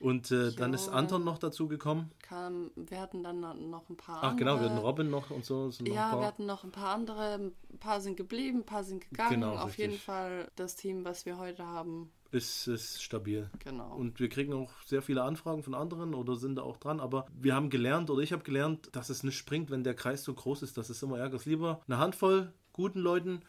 Und 0.00 0.30
äh, 0.30 0.50
dann 0.52 0.72
ist. 0.72 0.88
Anton 0.88 1.24
noch 1.24 1.36
dazu 1.36 1.68
gekommen. 1.68 2.10
kam, 2.22 2.70
wir 2.74 2.98
hatten 2.98 3.22
dann 3.22 3.40
noch 3.40 3.90
ein 3.90 3.98
paar 3.98 4.20
Ach 4.22 4.34
genau, 4.34 4.58
wir 4.58 4.70
hatten. 4.70 4.78
Robin 4.78 5.10
noch 5.10 5.30
und 5.30 5.44
so. 5.44 5.66
noch 5.66 5.86
Ja, 5.86 6.18
wir 6.18 6.26
hatten 6.26 6.46
noch 6.46 6.64
ein 6.64 6.72
paar 6.72 6.94
andere, 6.94 7.34
ein 7.34 7.78
paar 7.78 8.00
sind 8.00 8.16
geblieben, 8.16 8.60
ein 8.60 8.64
paar 8.64 8.82
sind 8.82 9.10
gegangen. 9.10 9.32
Genau, 9.42 9.56
Auf 9.56 9.68
richtig. 9.68 9.78
jeden 9.86 9.98
Fall 9.98 10.50
das 10.56 10.74
Team, 10.74 11.04
was 11.04 11.26
wir 11.26 11.36
heute 11.36 11.66
haben. 11.66 12.10
Ist, 12.32 12.68
ist 12.68 13.02
stabil. 13.02 13.50
Genau. 13.64 13.92
Und 13.96 14.20
wir 14.20 14.28
kriegen 14.28 14.52
auch 14.52 14.70
sehr 14.86 15.02
viele 15.02 15.22
Anfragen 15.22 15.64
von 15.64 15.74
anderen 15.74 16.14
oder 16.14 16.36
sind 16.36 16.56
da 16.56 16.62
auch 16.62 16.76
dran. 16.76 17.00
Aber 17.00 17.26
wir 17.40 17.54
haben 17.54 17.70
gelernt 17.70 18.08
oder 18.08 18.22
ich 18.22 18.32
habe 18.32 18.44
gelernt, 18.44 18.88
dass 18.92 19.10
es 19.10 19.24
nicht 19.24 19.36
springt, 19.36 19.70
wenn 19.70 19.82
der 19.82 19.94
Kreis 19.94 20.22
so 20.22 20.32
groß 20.32 20.62
ist. 20.62 20.76
Das 20.76 20.90
ist 20.90 21.02
immer 21.02 21.18
ärgerlich. 21.18 21.46
Lieber 21.46 21.80
eine 21.88 21.98
Handvoll 21.98 22.52
guten 22.72 23.00
Leuten, 23.00 23.40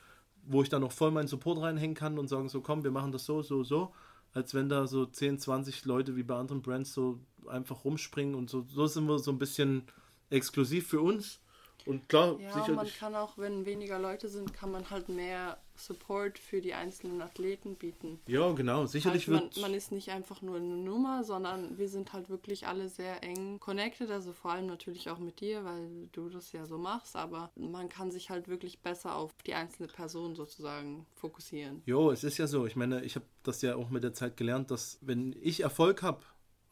wo 0.43 0.63
ich 0.63 0.69
dann 0.69 0.81
noch 0.81 0.91
voll 0.91 1.11
meinen 1.11 1.27
Support 1.27 1.61
reinhängen 1.61 1.95
kann 1.95 2.17
und 2.17 2.27
sagen 2.27 2.49
so, 2.49 2.61
komm, 2.61 2.83
wir 2.83 2.91
machen 2.91 3.11
das 3.11 3.25
so, 3.25 3.41
so, 3.41 3.63
so. 3.63 3.93
Als 4.33 4.53
wenn 4.53 4.69
da 4.69 4.87
so 4.87 5.05
10, 5.05 5.39
20 5.39 5.85
Leute 5.85 6.15
wie 6.15 6.23
bei 6.23 6.35
anderen 6.35 6.61
Brands 6.61 6.93
so 6.93 7.19
einfach 7.47 7.83
rumspringen 7.83 8.33
und 8.33 8.49
so. 8.49 8.65
So 8.67 8.87
sind 8.87 9.05
wir 9.05 9.19
so 9.19 9.31
ein 9.31 9.37
bisschen 9.37 9.83
exklusiv 10.29 10.87
für 10.87 11.01
uns. 11.01 11.39
Und 11.85 12.07
klar, 12.09 12.39
ja, 12.39 12.53
und 12.53 12.55
man 12.55 12.65
sicherlich. 12.65 12.99
kann 12.99 13.15
auch, 13.15 13.37
wenn 13.37 13.65
weniger 13.65 13.99
Leute 13.99 14.29
sind, 14.29 14.53
kann 14.53 14.71
man 14.71 14.89
halt 14.89 15.09
mehr 15.09 15.57
Support 15.75 16.37
für 16.37 16.61
die 16.61 16.73
einzelnen 16.73 17.21
Athleten 17.21 17.75
bieten. 17.75 18.19
Ja, 18.27 18.51
genau. 18.51 18.85
Sicherlich 18.85 19.27
halt, 19.27 19.35
man, 19.35 19.43
wird. 19.43 19.61
man 19.61 19.73
ist 19.73 19.91
nicht 19.91 20.09
einfach 20.09 20.41
nur 20.41 20.57
eine 20.57 20.77
Nummer, 20.77 21.23
sondern 21.23 21.77
wir 21.77 21.89
sind 21.89 22.13
halt 22.13 22.29
wirklich 22.29 22.67
alle 22.67 22.87
sehr 22.87 23.23
eng 23.23 23.59
connected, 23.59 24.11
also 24.11 24.31
vor 24.33 24.51
allem 24.51 24.67
natürlich 24.67 25.09
auch 25.09 25.17
mit 25.17 25.39
dir, 25.39 25.65
weil 25.65 26.09
du 26.11 26.29
das 26.29 26.51
ja 26.51 26.65
so 26.65 26.77
machst, 26.77 27.15
aber 27.15 27.51
man 27.55 27.89
kann 27.89 28.11
sich 28.11 28.29
halt 28.29 28.47
wirklich 28.47 28.79
besser 28.81 29.15
auf 29.15 29.33
die 29.45 29.55
einzelne 29.55 29.87
Person 29.87 30.35
sozusagen 30.35 31.05
fokussieren. 31.15 31.81
Jo, 31.85 32.11
es 32.11 32.23
ist 32.23 32.37
ja 32.37 32.47
so. 32.47 32.65
Ich 32.67 32.75
meine, 32.75 33.03
ich 33.03 33.15
habe 33.15 33.25
das 33.43 33.61
ja 33.61 33.75
auch 33.75 33.89
mit 33.89 34.03
der 34.03 34.13
Zeit 34.13 34.37
gelernt, 34.37 34.71
dass 34.71 34.99
wenn 35.01 35.35
ich 35.41 35.61
Erfolg 35.61 36.03
habe, 36.03 36.21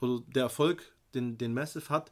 oder 0.02 0.22
der 0.28 0.44
Erfolg, 0.44 0.94
den, 1.14 1.38
den 1.38 1.54
Massive 1.54 1.90
hat, 1.90 2.12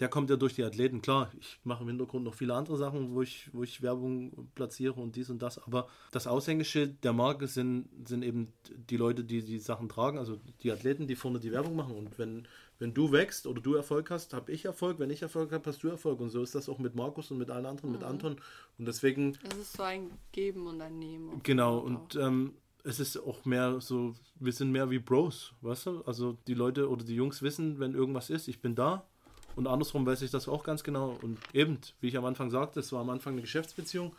der 0.00 0.08
kommt 0.08 0.30
ja 0.30 0.36
durch 0.36 0.54
die 0.54 0.64
Athleten. 0.64 1.02
Klar, 1.02 1.30
ich 1.38 1.58
mache 1.64 1.82
im 1.82 1.88
Hintergrund 1.88 2.24
noch 2.24 2.34
viele 2.34 2.54
andere 2.54 2.76
Sachen, 2.76 3.14
wo 3.14 3.22
ich, 3.22 3.48
wo 3.52 3.62
ich 3.62 3.82
Werbung 3.82 4.48
platziere 4.54 4.94
und 4.94 5.14
dies 5.16 5.30
und 5.30 5.40
das. 5.40 5.58
Aber 5.58 5.88
das 6.10 6.26
Aushängeschild 6.26 7.04
der 7.04 7.12
Marke 7.12 7.46
sind, 7.46 7.88
sind 8.06 8.22
eben 8.22 8.52
die 8.90 8.96
Leute, 8.96 9.24
die 9.24 9.42
die 9.42 9.58
Sachen 9.58 9.88
tragen, 9.88 10.18
also 10.18 10.38
die 10.62 10.72
Athleten, 10.72 11.06
die 11.06 11.16
vorne 11.16 11.38
die 11.38 11.52
Werbung 11.52 11.76
machen. 11.76 11.94
Und 11.94 12.18
wenn, 12.18 12.48
wenn 12.78 12.92
du 12.92 13.12
wächst 13.12 13.46
oder 13.46 13.60
du 13.60 13.74
Erfolg 13.74 14.10
hast, 14.10 14.34
habe 14.34 14.50
ich 14.50 14.64
Erfolg. 14.64 14.98
Wenn 14.98 15.10
ich 15.10 15.22
Erfolg 15.22 15.52
habe, 15.52 15.64
hast 15.68 15.82
du 15.82 15.88
Erfolg. 15.88 16.20
Und 16.20 16.30
so 16.30 16.42
ist 16.42 16.54
das 16.54 16.68
auch 16.68 16.78
mit 16.78 16.94
Markus 16.96 17.30
und 17.30 17.38
mit 17.38 17.50
allen 17.50 17.66
anderen, 17.66 17.92
mit 17.92 18.02
Anton. 18.02 18.36
Und 18.78 18.86
deswegen 18.86 19.38
Es 19.48 19.56
ist 19.56 19.76
so 19.76 19.84
ein 19.84 20.10
Geben 20.32 20.66
und 20.66 20.80
ein 20.80 20.98
Nehmen. 20.98 21.40
Genau, 21.44 21.78
und 21.78 22.16
ähm, 22.16 22.54
es 22.84 23.00
ist 23.00 23.16
auch 23.16 23.44
mehr 23.44 23.80
so, 23.80 24.14
wir 24.38 24.52
sind 24.52 24.70
mehr 24.70 24.90
wie 24.90 24.98
Bros, 24.98 25.54
weißt 25.62 25.86
du? 25.86 26.02
Also 26.02 26.36
die 26.46 26.54
Leute 26.54 26.90
oder 26.90 27.04
die 27.04 27.14
Jungs 27.14 27.42
wissen, 27.42 27.78
wenn 27.78 27.94
irgendwas 27.94 28.28
ist, 28.28 28.48
ich 28.48 28.60
bin 28.60 28.74
da. 28.74 29.06
Und 29.56 29.66
andersrum 29.66 30.04
weiß 30.06 30.22
ich 30.22 30.30
das 30.30 30.48
auch 30.48 30.64
ganz 30.64 30.82
genau. 30.84 31.16
Und 31.22 31.38
eben, 31.52 31.78
wie 32.00 32.08
ich 32.08 32.16
am 32.16 32.24
Anfang 32.24 32.50
sagte, 32.50 32.80
es 32.80 32.92
war 32.92 33.00
am 33.00 33.10
Anfang 33.10 33.34
eine 33.34 33.42
Geschäftsbeziehung. 33.42 34.14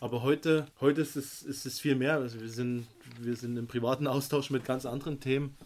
Aber 0.00 0.22
heute, 0.22 0.66
heute 0.80 1.00
ist, 1.00 1.16
es, 1.16 1.42
ist 1.42 1.66
es 1.66 1.80
viel 1.80 1.96
mehr. 1.96 2.14
Also 2.14 2.40
wir 2.40 2.48
sind, 2.48 2.86
wir 3.18 3.34
sind 3.34 3.56
im 3.56 3.66
privaten 3.66 4.06
Austausch 4.06 4.50
mit 4.50 4.64
ganz 4.64 4.86
anderen 4.86 5.18
Themen. 5.20 5.56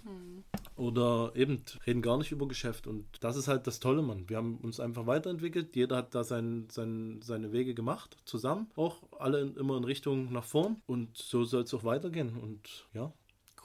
Oder 0.76 1.32
eben 1.34 1.62
reden 1.86 2.00
gar 2.00 2.16
nicht 2.16 2.32
über 2.32 2.48
Geschäft. 2.48 2.86
Und 2.86 3.04
das 3.20 3.36
ist 3.36 3.46
halt 3.46 3.66
das 3.66 3.78
Tolle, 3.78 4.00
Mann. 4.00 4.28
Wir 4.28 4.38
haben 4.38 4.56
uns 4.62 4.80
einfach 4.80 5.06
weiterentwickelt. 5.06 5.76
Jeder 5.76 5.96
hat 5.96 6.14
da 6.14 6.24
sein, 6.24 6.66
sein, 6.70 7.20
seine 7.22 7.52
Wege 7.52 7.74
gemacht, 7.74 8.16
zusammen. 8.24 8.70
Auch 8.74 9.02
alle 9.18 9.42
in, 9.42 9.56
immer 9.56 9.76
in 9.76 9.84
Richtung 9.84 10.32
nach 10.32 10.44
vorn. 10.44 10.80
Und 10.86 11.16
so 11.16 11.44
soll 11.44 11.64
es 11.64 11.74
auch 11.74 11.84
weitergehen. 11.84 12.36
Und 12.36 12.86
ja. 12.94 13.12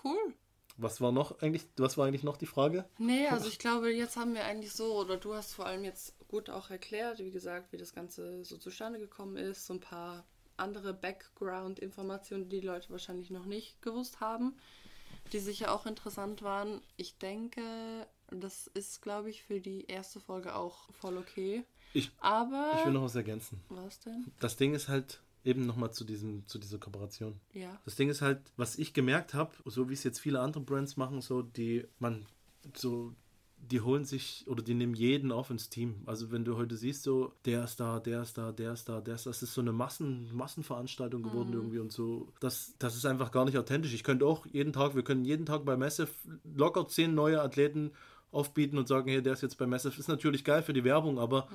Cool. 0.03 0.33
Was 0.77 1.01
war 1.01 1.11
noch 1.11 1.41
eigentlich, 1.41 1.67
was 1.77 1.97
war 1.97 2.07
eigentlich 2.07 2.23
noch 2.23 2.37
die 2.37 2.45
Frage? 2.45 2.85
Nee, 2.99 3.27
also 3.27 3.47
ich 3.47 3.59
glaube, 3.59 3.91
jetzt 3.91 4.15
haben 4.15 4.33
wir 4.33 4.45
eigentlich 4.45 4.73
so, 4.73 4.95
oder 4.99 5.17
du 5.17 5.33
hast 5.33 5.53
vor 5.53 5.65
allem 5.65 5.83
jetzt 5.83 6.13
gut 6.27 6.49
auch 6.49 6.69
erklärt, 6.69 7.19
wie 7.19 7.31
gesagt, 7.31 7.71
wie 7.71 7.77
das 7.77 7.93
Ganze 7.93 8.43
so 8.45 8.57
zustande 8.57 8.99
gekommen 8.99 9.37
ist, 9.37 9.65
so 9.65 9.73
ein 9.73 9.79
paar 9.79 10.25
andere 10.55 10.93
Background-Informationen, 10.93 12.49
die 12.49 12.61
die 12.61 12.67
Leute 12.67 12.89
wahrscheinlich 12.89 13.29
noch 13.29 13.45
nicht 13.45 13.81
gewusst 13.81 14.19
haben, 14.19 14.55
die 15.31 15.39
sicher 15.39 15.73
auch 15.73 15.85
interessant 15.85 16.41
waren. 16.41 16.81
Ich 16.95 17.17
denke, 17.17 17.61
das 18.29 18.67
ist, 18.67 19.01
glaube 19.01 19.29
ich, 19.29 19.43
für 19.43 19.59
die 19.59 19.85
erste 19.85 20.19
Folge 20.19 20.55
auch 20.55 20.89
voll 20.93 21.17
okay. 21.17 21.63
Ich, 21.93 22.11
Aber. 22.19 22.73
ich 22.77 22.85
will 22.85 22.93
noch 22.93 23.03
was 23.03 23.15
ergänzen. 23.15 23.61
was 23.69 23.99
denn? 23.99 24.31
Das 24.39 24.57
Ding 24.57 24.73
ist 24.73 24.87
halt 24.87 25.21
eben 25.43 25.65
nochmal 25.65 25.91
zu, 25.91 26.03
diesem, 26.03 26.45
zu 26.47 26.59
dieser 26.59 26.77
Kooperation. 26.77 27.39
Ja. 27.53 27.79
Das 27.85 27.95
Ding 27.95 28.09
ist 28.09 28.21
halt, 28.21 28.39
was 28.57 28.77
ich 28.77 28.93
gemerkt 28.93 29.33
habe, 29.33 29.51
so 29.65 29.89
wie 29.89 29.93
es 29.93 30.03
jetzt 30.03 30.19
viele 30.19 30.39
andere 30.39 30.63
Brands 30.63 30.97
machen, 30.97 31.21
so 31.21 31.41
die, 31.41 31.85
man, 31.99 32.25
so, 32.75 33.13
die 33.59 33.81
holen 33.81 34.05
sich 34.05 34.45
oder 34.47 34.63
die 34.63 34.73
nehmen 34.73 34.93
jeden 34.93 35.31
auf 35.31 35.49
ins 35.49 35.69
Team. 35.69 35.95
Also 36.05 36.31
wenn 36.31 36.45
du 36.45 36.57
heute 36.57 36.77
siehst, 36.77 37.03
so, 37.03 37.33
der 37.45 37.63
ist 37.63 37.79
da, 37.79 37.99
der 37.99 38.21
ist 38.21 38.37
da, 38.37 38.51
der 38.51 38.73
ist 38.73 38.87
da, 38.87 39.01
der 39.01 39.15
ist 39.15 39.25
da, 39.25 39.29
das 39.29 39.43
ist 39.43 39.53
so 39.53 39.61
eine 39.61 39.71
Massen, 39.71 40.29
Massenveranstaltung 40.33 41.23
geworden 41.23 41.53
irgendwie 41.53 41.79
und 41.79 41.91
so. 41.91 42.31
Das, 42.39 42.75
das 42.79 42.95
ist 42.95 43.05
einfach 43.05 43.31
gar 43.31 43.45
nicht 43.45 43.57
authentisch. 43.57 43.93
Ich 43.93 44.03
könnte 44.03 44.25
auch 44.25 44.45
jeden 44.45 44.73
Tag, 44.73 44.95
wir 44.95 45.03
können 45.03 45.25
jeden 45.25 45.45
Tag 45.45 45.65
bei 45.65 45.75
Massive 45.75 46.09
locker 46.43 46.87
zehn 46.87 47.15
neue 47.15 47.41
Athleten 47.41 47.91
aufbieten 48.31 48.77
und 48.77 48.87
sagen, 48.87 49.09
hey, 49.09 49.21
der 49.21 49.33
ist 49.33 49.41
jetzt 49.41 49.57
bei 49.57 49.65
Massive. 49.65 49.99
Ist 49.99 50.07
natürlich 50.07 50.43
geil 50.43 50.61
für 50.61 50.73
die 50.73 50.83
Werbung, 50.83 51.19
aber 51.19 51.47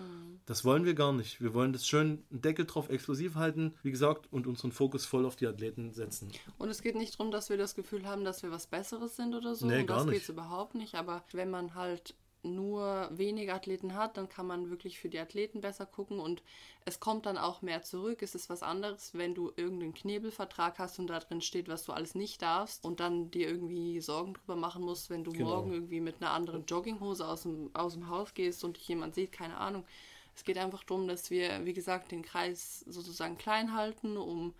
Das 0.46 0.64
wollen 0.64 0.84
wir 0.84 0.94
gar 0.94 1.12
nicht. 1.12 1.40
Wir 1.40 1.54
wollen 1.54 1.72
das 1.72 1.86
schön 1.86 2.24
einen 2.30 2.42
Deckel 2.42 2.66
drauf 2.66 2.88
exklusiv 2.90 3.36
halten, 3.36 3.74
wie 3.82 3.92
gesagt, 3.92 4.26
und 4.32 4.46
unseren 4.46 4.72
Fokus 4.72 5.06
voll 5.06 5.24
auf 5.24 5.36
die 5.36 5.46
Athleten 5.46 5.92
setzen. 5.92 6.32
Und 6.58 6.68
es 6.68 6.82
geht 6.82 6.96
nicht 6.96 7.14
darum, 7.14 7.30
dass 7.30 7.48
wir 7.48 7.56
das 7.56 7.76
Gefühl 7.76 8.06
haben, 8.06 8.24
dass 8.24 8.42
wir 8.42 8.50
was 8.50 8.66
Besseres 8.66 9.14
sind 9.16 9.34
oder 9.34 9.54
so. 9.54 9.66
Nee, 9.66 9.80
und 9.80 9.86
gar 9.86 10.04
das 10.04 10.12
geht 10.12 10.28
überhaupt 10.28 10.74
nicht. 10.74 10.94
Aber 10.96 11.22
wenn 11.32 11.50
man 11.50 11.74
halt 11.74 12.16
nur 12.43 13.09
wenige 13.12 13.55
Athleten 13.55 13.95
hat, 13.95 14.16
dann 14.16 14.28
kann 14.28 14.47
man 14.47 14.70
wirklich 14.70 14.99
für 14.99 15.09
die 15.09 15.18
Athleten 15.18 15.61
besser 15.61 15.86
gucken 15.86 16.20
und 16.20 16.43
es 16.84 16.99
kommt 17.01 17.26
dann 17.26 17.38
auch 17.38 17.62
mehr 17.62 17.82
zurück. 17.82 18.22
Es 18.22 18.34
ist 18.34 18.51
was 18.51 18.62
anderes, 18.62 19.14
wenn 19.14 19.34
du 19.34 19.53
irgendeinen 19.57 19.95
Knebelvertrag 19.95 20.78
hast 20.78 20.99
und 20.99 21.07
da 21.09 21.20
drin 21.20 21.40
steht, 21.40 21.68
was 21.68 21.84
du 21.84 21.93
alles 21.93 22.14
nicht 22.14 22.43
darfst 22.43 22.84
und 22.84 23.01
dann 23.01 23.30
dir 23.30 23.49
irgendwie 23.49 24.01
Sorgen 24.01 24.34
drüber 24.34 24.57
machen 24.57 24.82
musst, 24.84 25.11
wenn 25.11 25.24
du 25.24 25.32
Genau. 25.32 25.40
morgen 25.40 25.72
irgendwie 25.72 26.01
mit 26.01 26.20
einer 26.20 26.32
anderen 26.32 26.64
Jogginghose 26.66 27.26
aus 27.26 27.43
dem, 27.43 27.70
aus 27.74 27.95
dem 27.95 28.09
Haus 28.09 28.34
gehst 28.34 28.64
und 28.64 28.76
dich 28.76 28.88
jemand 28.88 29.14
sieht, 29.14 29.32
keine 29.32 29.57
Ahnung. 29.59 29.84
Es 30.34 30.45
geht 30.45 30.59
einfach 30.59 30.82
darum, 30.84 31.09
dass 31.09 31.30
wir, 31.30 31.64
wie 31.64 31.74
gesagt, 31.74 32.11
den 32.11 32.22
Kreis 32.22 32.80
sozusagen 32.80 33.36
klein 33.38 33.74
halten, 33.74 34.16
um 34.16 34.55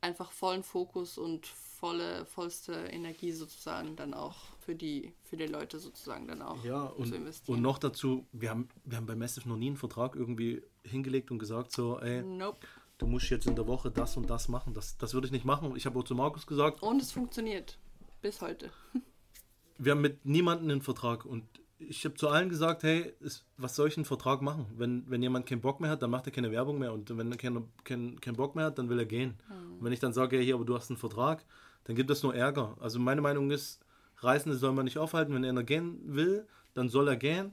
einfach 0.00 0.32
vollen 0.32 0.62
Fokus 0.62 1.18
und 1.18 1.46
volle, 1.78 2.26
vollste 2.26 2.72
Energie 2.72 3.32
sozusagen 3.32 3.94
dann 3.96 4.12
auch 4.14 4.36
für 4.60 4.74
die, 4.74 5.12
für 5.24 5.36
die 5.36 5.46
Leute 5.46 5.78
sozusagen 5.78 6.26
dann 6.26 6.42
auch 6.42 6.64
Ja, 6.64 6.84
und, 6.84 7.06
zu 7.08 7.14
investieren. 7.14 7.56
und 7.56 7.62
noch 7.62 7.78
dazu, 7.78 8.26
wir 8.32 8.50
haben, 8.50 8.68
wir 8.84 8.96
haben 8.96 9.06
bei 9.06 9.14
Massive 9.14 9.48
noch 9.48 9.56
nie 9.56 9.68
einen 9.68 9.76
Vertrag 9.76 10.16
irgendwie 10.16 10.62
hingelegt 10.82 11.30
und 11.30 11.38
gesagt, 11.38 11.72
so, 11.72 11.98
ey, 12.00 12.22
Nope. 12.22 12.66
du 12.98 13.06
musst 13.06 13.30
jetzt 13.30 13.46
in 13.46 13.54
der 13.54 13.66
Woche 13.66 13.90
das 13.90 14.16
und 14.16 14.28
das 14.28 14.48
machen. 14.48 14.74
Das, 14.74 14.96
das 14.98 15.14
würde 15.14 15.26
ich 15.28 15.32
nicht 15.32 15.44
machen. 15.44 15.74
Ich 15.76 15.86
habe 15.86 15.98
auch 15.98 16.04
zu 16.04 16.14
Markus 16.14 16.46
gesagt, 16.46 16.82
Und 16.82 17.00
es 17.00 17.12
funktioniert. 17.12 17.78
Bis 18.20 18.40
heute. 18.40 18.70
wir 19.78 19.92
haben 19.92 20.00
mit 20.00 20.24
niemandem 20.26 20.70
einen 20.70 20.82
Vertrag 20.82 21.24
und 21.24 21.44
ich 21.80 22.04
habe 22.04 22.16
zu 22.16 22.28
allen 22.28 22.48
gesagt, 22.48 22.82
hey, 22.82 23.12
ist, 23.20 23.44
was 23.56 23.76
soll 23.76 23.86
ich 23.86 23.96
einen 23.96 24.04
Vertrag 24.04 24.42
machen? 24.42 24.66
Wenn, 24.76 25.08
wenn 25.08 25.22
jemand 25.22 25.46
keinen 25.46 25.60
Bock 25.60 25.78
mehr 25.78 25.90
hat, 25.90 26.02
dann 26.02 26.10
macht 26.10 26.26
er 26.26 26.32
keine 26.32 26.50
Werbung 26.50 26.80
mehr 26.80 26.92
und 26.92 27.16
wenn 27.16 27.30
er 27.30 27.38
keinen 27.38 27.68
kein, 27.84 28.20
keinen 28.20 28.34
Bock 28.34 28.56
mehr 28.56 28.64
hat, 28.64 28.78
dann 28.78 28.88
will 28.88 28.98
er 28.98 29.06
gehen. 29.06 29.36
Und 29.78 29.84
wenn 29.84 29.92
ich 29.92 30.00
dann 30.00 30.12
sage, 30.12 30.38
hey, 30.38 30.44
hier, 30.44 30.56
aber 30.56 30.64
du 30.64 30.74
hast 30.74 30.90
einen 30.90 30.96
Vertrag, 30.96 31.44
dann 31.88 31.96
gibt 31.96 32.10
es 32.10 32.22
nur 32.22 32.34
Ärger. 32.34 32.76
Also 32.80 33.00
meine 33.00 33.22
Meinung 33.22 33.50
ist, 33.50 33.80
Reisende 34.18 34.58
soll 34.58 34.72
man 34.72 34.84
nicht 34.84 34.98
aufhalten. 34.98 35.32
Wenn 35.32 35.44
einer 35.44 35.64
gehen 35.64 36.00
will, 36.04 36.46
dann 36.74 36.90
soll 36.90 37.08
er 37.08 37.16
gehen. 37.16 37.52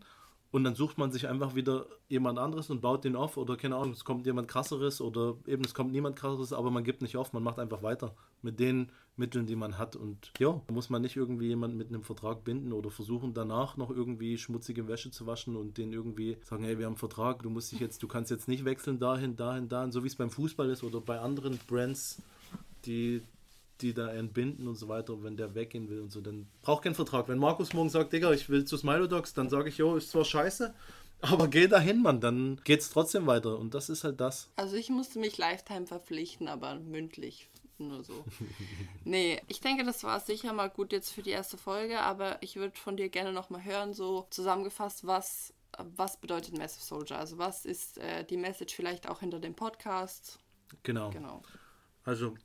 Und 0.51 0.65
dann 0.65 0.75
sucht 0.75 0.97
man 0.97 1.11
sich 1.11 1.27
einfach 1.27 1.55
wieder 1.55 1.85
jemand 2.09 2.37
anderes 2.37 2.69
und 2.69 2.81
baut 2.81 3.05
den 3.05 3.15
auf. 3.15 3.37
Oder 3.37 3.55
keine 3.55 3.77
Ahnung, 3.77 3.93
es 3.93 4.03
kommt 4.03 4.25
jemand 4.25 4.49
krasseres 4.49 4.99
oder 4.99 5.35
eben 5.47 5.63
es 5.63 5.73
kommt 5.73 5.93
niemand 5.93 6.17
krasseres, 6.17 6.51
aber 6.51 6.69
man 6.69 6.83
gibt 6.83 7.01
nicht 7.01 7.15
auf, 7.15 7.31
man 7.31 7.43
macht 7.43 7.59
einfach 7.59 7.81
weiter 7.81 8.13
mit 8.41 8.59
den 8.59 8.91
Mitteln, 9.15 9.45
die 9.45 9.55
man 9.55 9.77
hat. 9.77 9.95
Und 9.95 10.33
ja, 10.37 10.61
da 10.67 10.73
muss 10.73 10.89
man 10.89 11.01
nicht 11.01 11.15
irgendwie 11.15 11.47
jemanden 11.47 11.77
mit 11.77 11.87
einem 11.87 12.03
Vertrag 12.03 12.43
binden 12.43 12.73
oder 12.73 12.91
versuchen 12.91 13.33
danach 13.33 13.77
noch 13.77 13.89
irgendwie 13.89 14.37
schmutzige 14.37 14.89
Wäsche 14.89 15.11
zu 15.11 15.25
waschen 15.27 15.55
und 15.55 15.77
den 15.77 15.93
irgendwie 15.93 16.37
sagen, 16.43 16.65
hey, 16.65 16.77
wir 16.77 16.87
haben 16.87 16.93
einen 16.93 16.99
Vertrag, 16.99 17.41
du 17.41 17.49
musst 17.49 17.71
dich 17.71 17.79
jetzt, 17.79 18.03
du 18.03 18.09
kannst 18.09 18.31
jetzt 18.31 18.49
nicht 18.49 18.65
wechseln 18.65 18.99
dahin, 18.99 19.37
dahin, 19.37 19.69
dahin, 19.69 19.93
so 19.93 20.03
wie 20.03 20.07
es 20.07 20.15
beim 20.15 20.29
Fußball 20.29 20.69
ist 20.69 20.83
oder 20.83 20.99
bei 20.99 21.19
anderen 21.19 21.57
Brands, 21.67 22.21
die 22.85 23.21
die 23.81 23.93
da 23.93 24.11
entbinden 24.11 24.67
und 24.67 24.75
so 24.75 24.87
weiter, 24.87 25.21
wenn 25.23 25.37
der 25.37 25.55
weggehen 25.55 25.89
will 25.89 26.01
und 26.01 26.11
so, 26.11 26.21
dann 26.21 26.47
braucht 26.61 26.83
keinen 26.83 26.95
Vertrag. 26.95 27.27
Wenn 27.27 27.37
Markus 27.37 27.73
morgen 27.73 27.89
sagt, 27.89 28.13
Digga, 28.13 28.31
ich 28.31 28.49
will 28.49 28.65
zu 28.65 28.77
Smilo 28.77 29.07
Dogs, 29.07 29.33
dann 29.33 29.49
sage 29.49 29.69
ich, 29.69 29.77
jo, 29.77 29.95
ist 29.95 30.11
zwar 30.11 30.25
scheiße, 30.25 30.73
aber 31.21 31.47
geh 31.47 31.67
dahin, 31.67 32.01
Mann, 32.01 32.21
dann 32.21 32.61
geht's 32.63 32.89
trotzdem 32.89 33.27
weiter 33.27 33.57
und 33.57 33.73
das 33.73 33.89
ist 33.89 34.03
halt 34.03 34.19
das. 34.21 34.49
Also 34.55 34.75
ich 34.75 34.89
musste 34.89 35.19
mich 35.19 35.37
Lifetime 35.37 35.87
verpflichten, 35.87 36.47
aber 36.47 36.75
mündlich. 36.75 37.49
Nur 37.77 38.03
so. 38.03 38.23
nee, 39.03 39.41
ich 39.47 39.59
denke, 39.59 39.83
das 39.83 40.03
war 40.03 40.19
sicher 40.21 40.53
mal 40.53 40.69
gut 40.69 40.93
jetzt 40.93 41.11
für 41.11 41.21
die 41.21 41.31
erste 41.31 41.57
Folge, 41.57 41.99
aber 41.99 42.41
ich 42.41 42.55
würde 42.55 42.77
von 42.77 42.95
dir 42.95 43.09
gerne 43.09 43.33
nochmal 43.33 43.65
hören, 43.65 43.93
so 43.93 44.27
zusammengefasst, 44.29 45.05
was, 45.05 45.53
was 45.77 46.17
bedeutet 46.17 46.57
Massive 46.57 46.83
Soldier? 46.83 47.17
Also 47.17 47.37
was 47.37 47.65
ist 47.65 47.97
äh, 47.97 48.23
die 48.23 48.37
Message 48.37 48.73
vielleicht 48.73 49.09
auch 49.09 49.19
hinter 49.19 49.39
dem 49.39 49.55
Podcast? 49.55 50.39
Genau. 50.83 51.09
Genau. 51.09 51.41
Also 52.05 52.35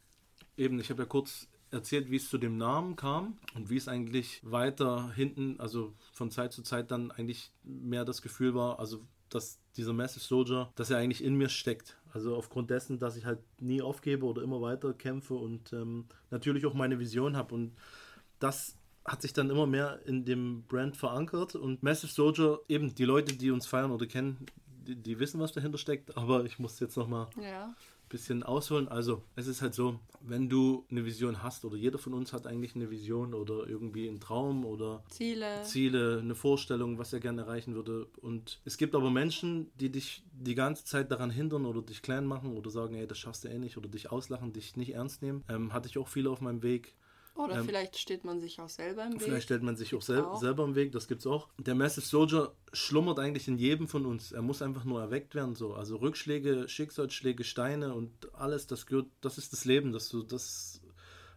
eben, 0.61 0.79
ich 0.79 0.91
habe 0.91 1.03
ja 1.03 1.07
kurz 1.07 1.49
erzählt, 1.71 2.11
wie 2.11 2.17
es 2.17 2.29
zu 2.29 2.39
dem 2.39 2.57
Namen 2.57 2.97
kam 2.97 3.39
und 3.55 3.71
wie 3.71 3.77
es 3.77 3.89
eigentlich 3.89 4.41
weiter 4.45 5.13
hinten, 5.13 5.59
also 5.59 5.95
von 6.13 6.31
Zeit 6.31 6.53
zu 6.53 6.63
Zeit 6.63 6.91
dann 6.91 7.11
eigentlich 7.11 7.53
mehr 7.65 8.05
das 8.05 8.23
Gefühl 8.23 8.55
war, 8.55 8.79
also 8.79 9.01
dass 9.29 9.61
dieser 9.77 9.93
Massive 9.93 10.25
Soldier, 10.25 10.73
dass 10.75 10.91
er 10.91 10.99
eigentlich 10.99 11.23
in 11.23 11.37
mir 11.37 11.49
steckt. 11.49 11.97
Also 12.13 12.37
aufgrund 12.37 12.71
dessen, 12.71 12.99
dass 12.99 13.17
ich 13.17 13.25
halt 13.25 13.39
nie 13.61 13.81
aufgebe 13.81 14.27
oder 14.27 14.43
immer 14.43 14.61
weiter 14.61 14.93
kämpfe 14.93 15.35
und 15.35 15.73
ähm, 15.73 16.07
natürlich 16.31 16.67
auch 16.67 16.75
meine 16.75 16.99
Vision 16.99 17.37
habe. 17.37 17.55
Und 17.55 17.77
das 18.41 18.77
hat 19.05 19.23
sich 19.23 19.33
dann 19.33 19.49
immer 19.49 19.67
mehr 19.67 20.01
in 20.05 20.25
dem 20.25 20.65
Brand 20.65 20.97
verankert. 20.97 21.55
Und 21.55 21.85
Massive 21.85 22.13
Soldier, 22.13 22.59
eben 22.69 22.93
die 22.95 23.05
Leute, 23.05 23.37
die 23.37 23.53
uns 23.53 23.69
feiern 23.69 23.93
oder 23.93 24.07
kennen, 24.07 24.45
die, 24.67 24.97
die 24.97 25.21
wissen, 25.21 25.41
was 25.41 25.53
dahinter 25.53 25.79
steckt. 25.79 26.17
Aber 26.17 26.45
ich 26.45 26.59
muss 26.59 26.81
jetzt 26.81 26.97
nochmal 26.97 27.29
Ja. 27.41 27.75
Bisschen 28.11 28.43
ausholen. 28.43 28.89
Also, 28.89 29.23
es 29.37 29.47
ist 29.47 29.63
halt 29.63 29.75
so, 29.75 29.99
wenn 30.21 30.51
du 30.51 30.85
eine 30.91 31.07
Vision 31.07 31.43
hast, 31.43 31.65
oder 31.65 31.77
jeder 31.77 31.99
von 31.99 32.13
uns 32.13 32.35
hat 32.35 32.47
eigentlich 32.47 32.75
eine 32.75 32.91
Vision 32.91 33.33
oder 33.33 33.67
irgendwie 33.67 34.09
einen 34.09 34.21
Traum 34.21 34.67
oder 34.67 35.03
Ziele. 35.09 35.63
Ziele, 35.63 36.19
eine 36.19 36.35
Vorstellung, 36.35 36.99
was 36.99 37.13
er 37.15 37.21
gerne 37.21 37.43
erreichen 37.43 37.75
würde. 37.75 38.07
Und 38.21 38.61
es 38.65 38.77
gibt 38.77 38.95
aber 38.95 39.11
Menschen, 39.11 39.71
die 39.77 39.91
dich 39.91 40.23
die 40.33 40.55
ganze 40.55 40.85
Zeit 40.85 41.11
daran 41.11 41.31
hindern 41.31 41.65
oder 41.65 41.81
dich 41.81 42.03
klein 42.03 42.27
machen 42.27 42.57
oder 42.57 42.69
sagen, 42.69 42.95
ey, 42.97 43.07
das 43.07 43.19
schaffst 43.19 43.45
du 43.45 43.49
eh 43.49 43.59
nicht 43.59 43.79
oder 43.79 43.89
dich 43.89 44.11
auslachen, 44.11 44.53
dich 44.53 44.77
nicht 44.77 44.95
ernst 44.95 45.23
nehmen. 45.23 45.45
Ähm, 45.49 45.73
hatte 45.73 45.89
ich 45.89 45.97
auch 45.97 46.09
viele 46.09 46.29
auf 46.31 46.41
meinem 46.41 46.63
Weg. 46.63 46.95
Oder 47.35 47.57
ähm, 47.57 47.65
vielleicht 47.65 47.99
steht 47.99 48.25
man 48.25 48.41
sich 48.41 48.61
auch 48.61 48.69
selber 48.69 49.05
im 49.05 49.15
Weg. 49.15 49.23
Vielleicht 49.23 49.45
stellt 49.45 49.63
man 49.63 49.77
sich 49.77 49.95
auch, 49.95 50.03
sel 50.03 50.21
auch. 50.21 50.41
selber 50.41 50.65
im 50.65 50.75
Weg, 50.75 50.93
das 50.93 51.09
gibt's 51.09 51.27
auch. 51.27 51.49
Der 51.59 51.75
Massive 51.75 52.05
Soldier 52.05 52.53
schlummert 52.73 53.19
eigentlich 53.19 53.49
in 53.49 53.57
jedem 53.57 53.89
von 53.89 54.07
uns. 54.07 54.33
Er 54.33 54.43
muss 54.43 54.63
einfach 54.63 54.85
nur 54.85 55.01
erweckt 55.01 55.35
werden. 55.35 55.55
So. 55.55 55.75
Also 55.75 55.97
Rückschläge, 55.97 56.69
Schicksalsschläge, 56.69 57.45
Steine 57.45 57.95
und 57.95 58.11
alles, 58.35 58.67
das 58.67 58.87
gehört, 58.87 59.07
das 59.21 59.39
ist 59.39 59.53
das 59.53 59.65
Leben. 59.65 59.93
Das, 59.93 60.15
das 60.29 60.81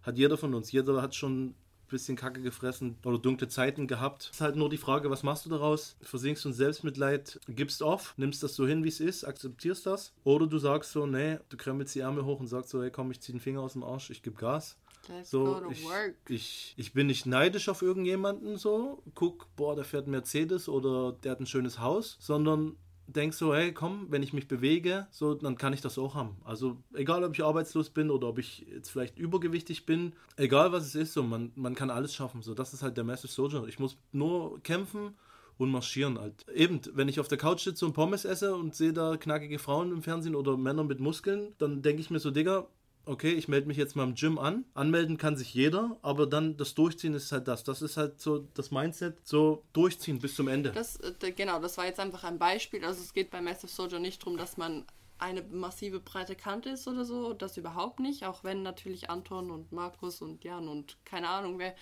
hat 0.02 0.18
jeder 0.18 0.38
von 0.38 0.54
uns. 0.54 0.72
Jeder 0.72 1.02
hat 1.02 1.16
schon 1.16 1.46
ein 1.48 1.56
bisschen 1.90 2.18
Kacke 2.18 2.42
gefressen 2.42 2.98
oder 3.06 3.18
dunkle 3.18 3.48
Zeiten 3.48 3.88
gehabt. 3.88 4.24
Es 4.24 4.38
ist 4.38 4.42
halt 4.42 4.56
nur 4.56 4.70
die 4.70 4.78
Frage, 4.78 5.10
was 5.10 5.24
machst 5.24 5.46
du 5.46 5.50
daraus? 5.50 5.96
Versinkst 6.02 6.44
du 6.44 6.50
in 6.50 6.56
Selbstmitleid, 6.56 7.40
gibst 7.48 7.82
auf, 7.82 8.14
nimmst 8.18 8.44
das 8.44 8.56
so 8.56 8.68
hin, 8.68 8.84
wie 8.84 8.90
es 8.90 9.00
ist, 9.00 9.24
akzeptierst 9.24 9.86
das? 9.86 10.14
Oder 10.24 10.48
du 10.48 10.58
sagst 10.58 10.92
so, 10.92 11.06
nee, 11.06 11.40
du 11.50 11.58
krempelst 11.58 11.96
die 11.96 12.00
Ärmel 12.00 12.26
hoch 12.26 12.40
und 12.40 12.48
sagst 12.48 12.72
so, 12.72 12.82
hey 12.82 12.92
komm, 12.92 13.12
ich 13.12 13.22
zieh 13.22 13.32
den 13.32 13.42
Finger 13.42 13.62
aus 13.62 13.74
dem 13.74 13.84
Arsch, 13.84 14.10
ich 14.10 14.22
gebe 14.22 14.36
Gas. 14.36 14.78
Let's 15.08 15.30
So, 15.30 15.64
ich, 15.70 15.86
ich, 16.30 16.74
ich 16.78 16.94
bin 16.94 17.08
nicht 17.08 17.26
neidisch 17.26 17.70
auf 17.70 17.82
irgendjemanden 17.82 18.58
so, 18.58 19.04
guck, 19.16 19.48
boah, 19.56 19.76
der 19.76 19.86
fährt 19.86 20.08
Mercedes 20.08 20.70
oder 20.70 21.12
der 21.12 21.34
hat 21.34 21.40
ein 21.40 21.46
schönes 21.46 21.80
Haus, 21.80 22.18
sondern 22.20 22.78
denk 23.08 23.34
so, 23.34 23.54
hey, 23.54 23.74
komm, 23.74 24.08
wenn 24.10 24.24
ich 24.24 24.34
mich 24.34 24.48
bewege, 24.48 25.08
so, 25.12 25.34
dann 25.34 25.58
kann 25.58 25.74
ich 25.74 25.82
das 25.82 25.98
auch 25.98 26.16
haben. 26.16 26.38
Also 26.44 26.78
egal, 26.94 27.24
ob 27.24 27.34
ich 27.34 27.44
arbeitslos 27.44 27.90
bin 27.90 28.10
oder 28.10 28.28
ob 28.28 28.40
ich 28.40 28.66
jetzt 28.68 28.90
vielleicht 28.90 29.18
übergewichtig 29.18 29.86
bin, 29.86 30.14
egal 30.38 30.72
was 30.72 30.86
es 30.86 30.96
ist, 30.96 31.14
so, 31.14 31.24
man, 31.24 31.52
man 31.56 31.76
kann 31.76 31.90
alles 31.90 32.14
schaffen. 32.14 32.42
So, 32.42 32.54
das 32.54 32.74
ist 32.74 32.82
halt 32.82 32.98
der 32.98 33.04
Massive 33.04 33.32
Soldier. 33.32 33.66
Ich 33.68 33.80
muss 33.80 33.98
nur 34.12 34.62
kämpfen 34.64 35.16
und 35.58 35.70
marschieren 35.70 36.18
halt. 36.20 36.48
Eben, 36.50 36.82
wenn 36.94 37.10
ich 37.10 37.20
auf 37.20 37.28
der 37.28 37.38
Couch 37.38 37.64
sitze 37.64 37.86
und 37.86 37.94
Pommes 37.94 38.26
esse 38.26 38.56
und 38.56 38.76
sehe 38.76 38.94
da 38.94 39.18
knackige 39.18 39.60
Frauen 39.60 39.92
im 39.92 40.02
Fernsehen 40.02 40.36
oder 40.36 40.58
Männer 40.58 40.84
mit 40.84 41.00
Muskeln, 41.00 41.54
dann 41.58 41.82
denke 41.82 42.02
ich 42.02 42.10
mir 42.10 42.20
so, 42.20 42.32
Digga, 42.32 42.68
okay, 43.06 43.32
ich 43.34 43.48
melde 43.48 43.68
mich 43.68 43.78
jetzt 43.78 43.96
mal 43.96 44.04
im 44.04 44.16
Gym 44.16 44.38
an. 44.38 44.66
Anmelden 44.74 45.18
kann 45.18 45.36
sich 45.36 45.54
jeder, 45.54 45.98
aber 46.02 46.28
dann 46.28 46.58
das 46.58 46.74
Durchziehen 46.74 47.14
ist 47.14 47.32
halt 47.32 47.48
das. 47.48 47.64
Das 47.64 47.82
ist 47.82 47.98
halt 47.98 48.20
so 48.20 48.48
das 48.54 48.72
Mindset, 48.72 49.18
so 49.24 49.64
durchziehen 49.74 50.20
bis 50.20 50.36
zum 50.36 50.48
Ende. 50.48 50.72
Das, 50.72 50.98
äh, 50.98 51.32
genau, 51.32 51.60
das 51.60 51.78
war 51.78 51.86
jetzt 51.86 52.00
einfach 52.00 52.24
ein 52.24 52.40
Beispiel. 52.40 52.84
Also 52.86 53.02
es 53.02 53.14
geht 53.14 53.30
bei 53.32 53.42
Massive 53.42 53.72
Soldier 53.72 54.00
nicht 54.00 54.22
darum, 54.22 54.38
dass 54.38 54.58
man 54.58 54.86
eine 55.20 55.42
massive 55.42 56.00
breite 56.00 56.36
Kante 56.36 56.70
ist 56.70 56.88
oder 56.88 57.06
so. 57.06 57.34
Das 57.34 57.58
überhaupt 57.58 58.00
nicht. 58.00 58.26
Auch 58.26 58.44
wenn 58.44 58.64
natürlich 58.64 59.10
Anton 59.10 59.52
und 59.52 59.72
Markus 59.72 60.22
und 60.22 60.44
Jan 60.44 60.68
und 60.68 60.98
keine 61.06 61.30
Ahnung 61.30 61.60
wer 61.60 61.76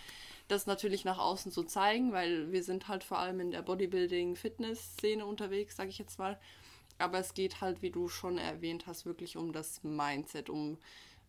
das 0.47 0.67
natürlich 0.67 1.05
nach 1.05 1.17
außen 1.17 1.49
so 1.51 1.63
zeigen, 1.63 2.11
weil 2.11 2.51
wir 2.51 2.61
sind 2.61 2.89
halt 2.89 3.05
vor 3.05 3.19
allem 3.19 3.39
in 3.39 3.51
der 3.51 3.61
Bodybuilding-Fitness-Szene 3.61 5.25
unterwegs, 5.25 5.77
sage 5.77 5.89
ich 5.89 5.97
jetzt 5.97 6.19
mal. 6.19 6.37
Aber 6.97 7.19
es 7.19 7.33
geht 7.33 7.61
halt, 7.61 7.81
wie 7.81 7.89
du 7.89 8.09
schon 8.09 8.37
erwähnt 8.37 8.85
hast, 8.85 9.05
wirklich 9.05 9.37
um 9.37 9.53
das 9.53 9.81
Mindset, 9.83 10.49
um 10.49 10.77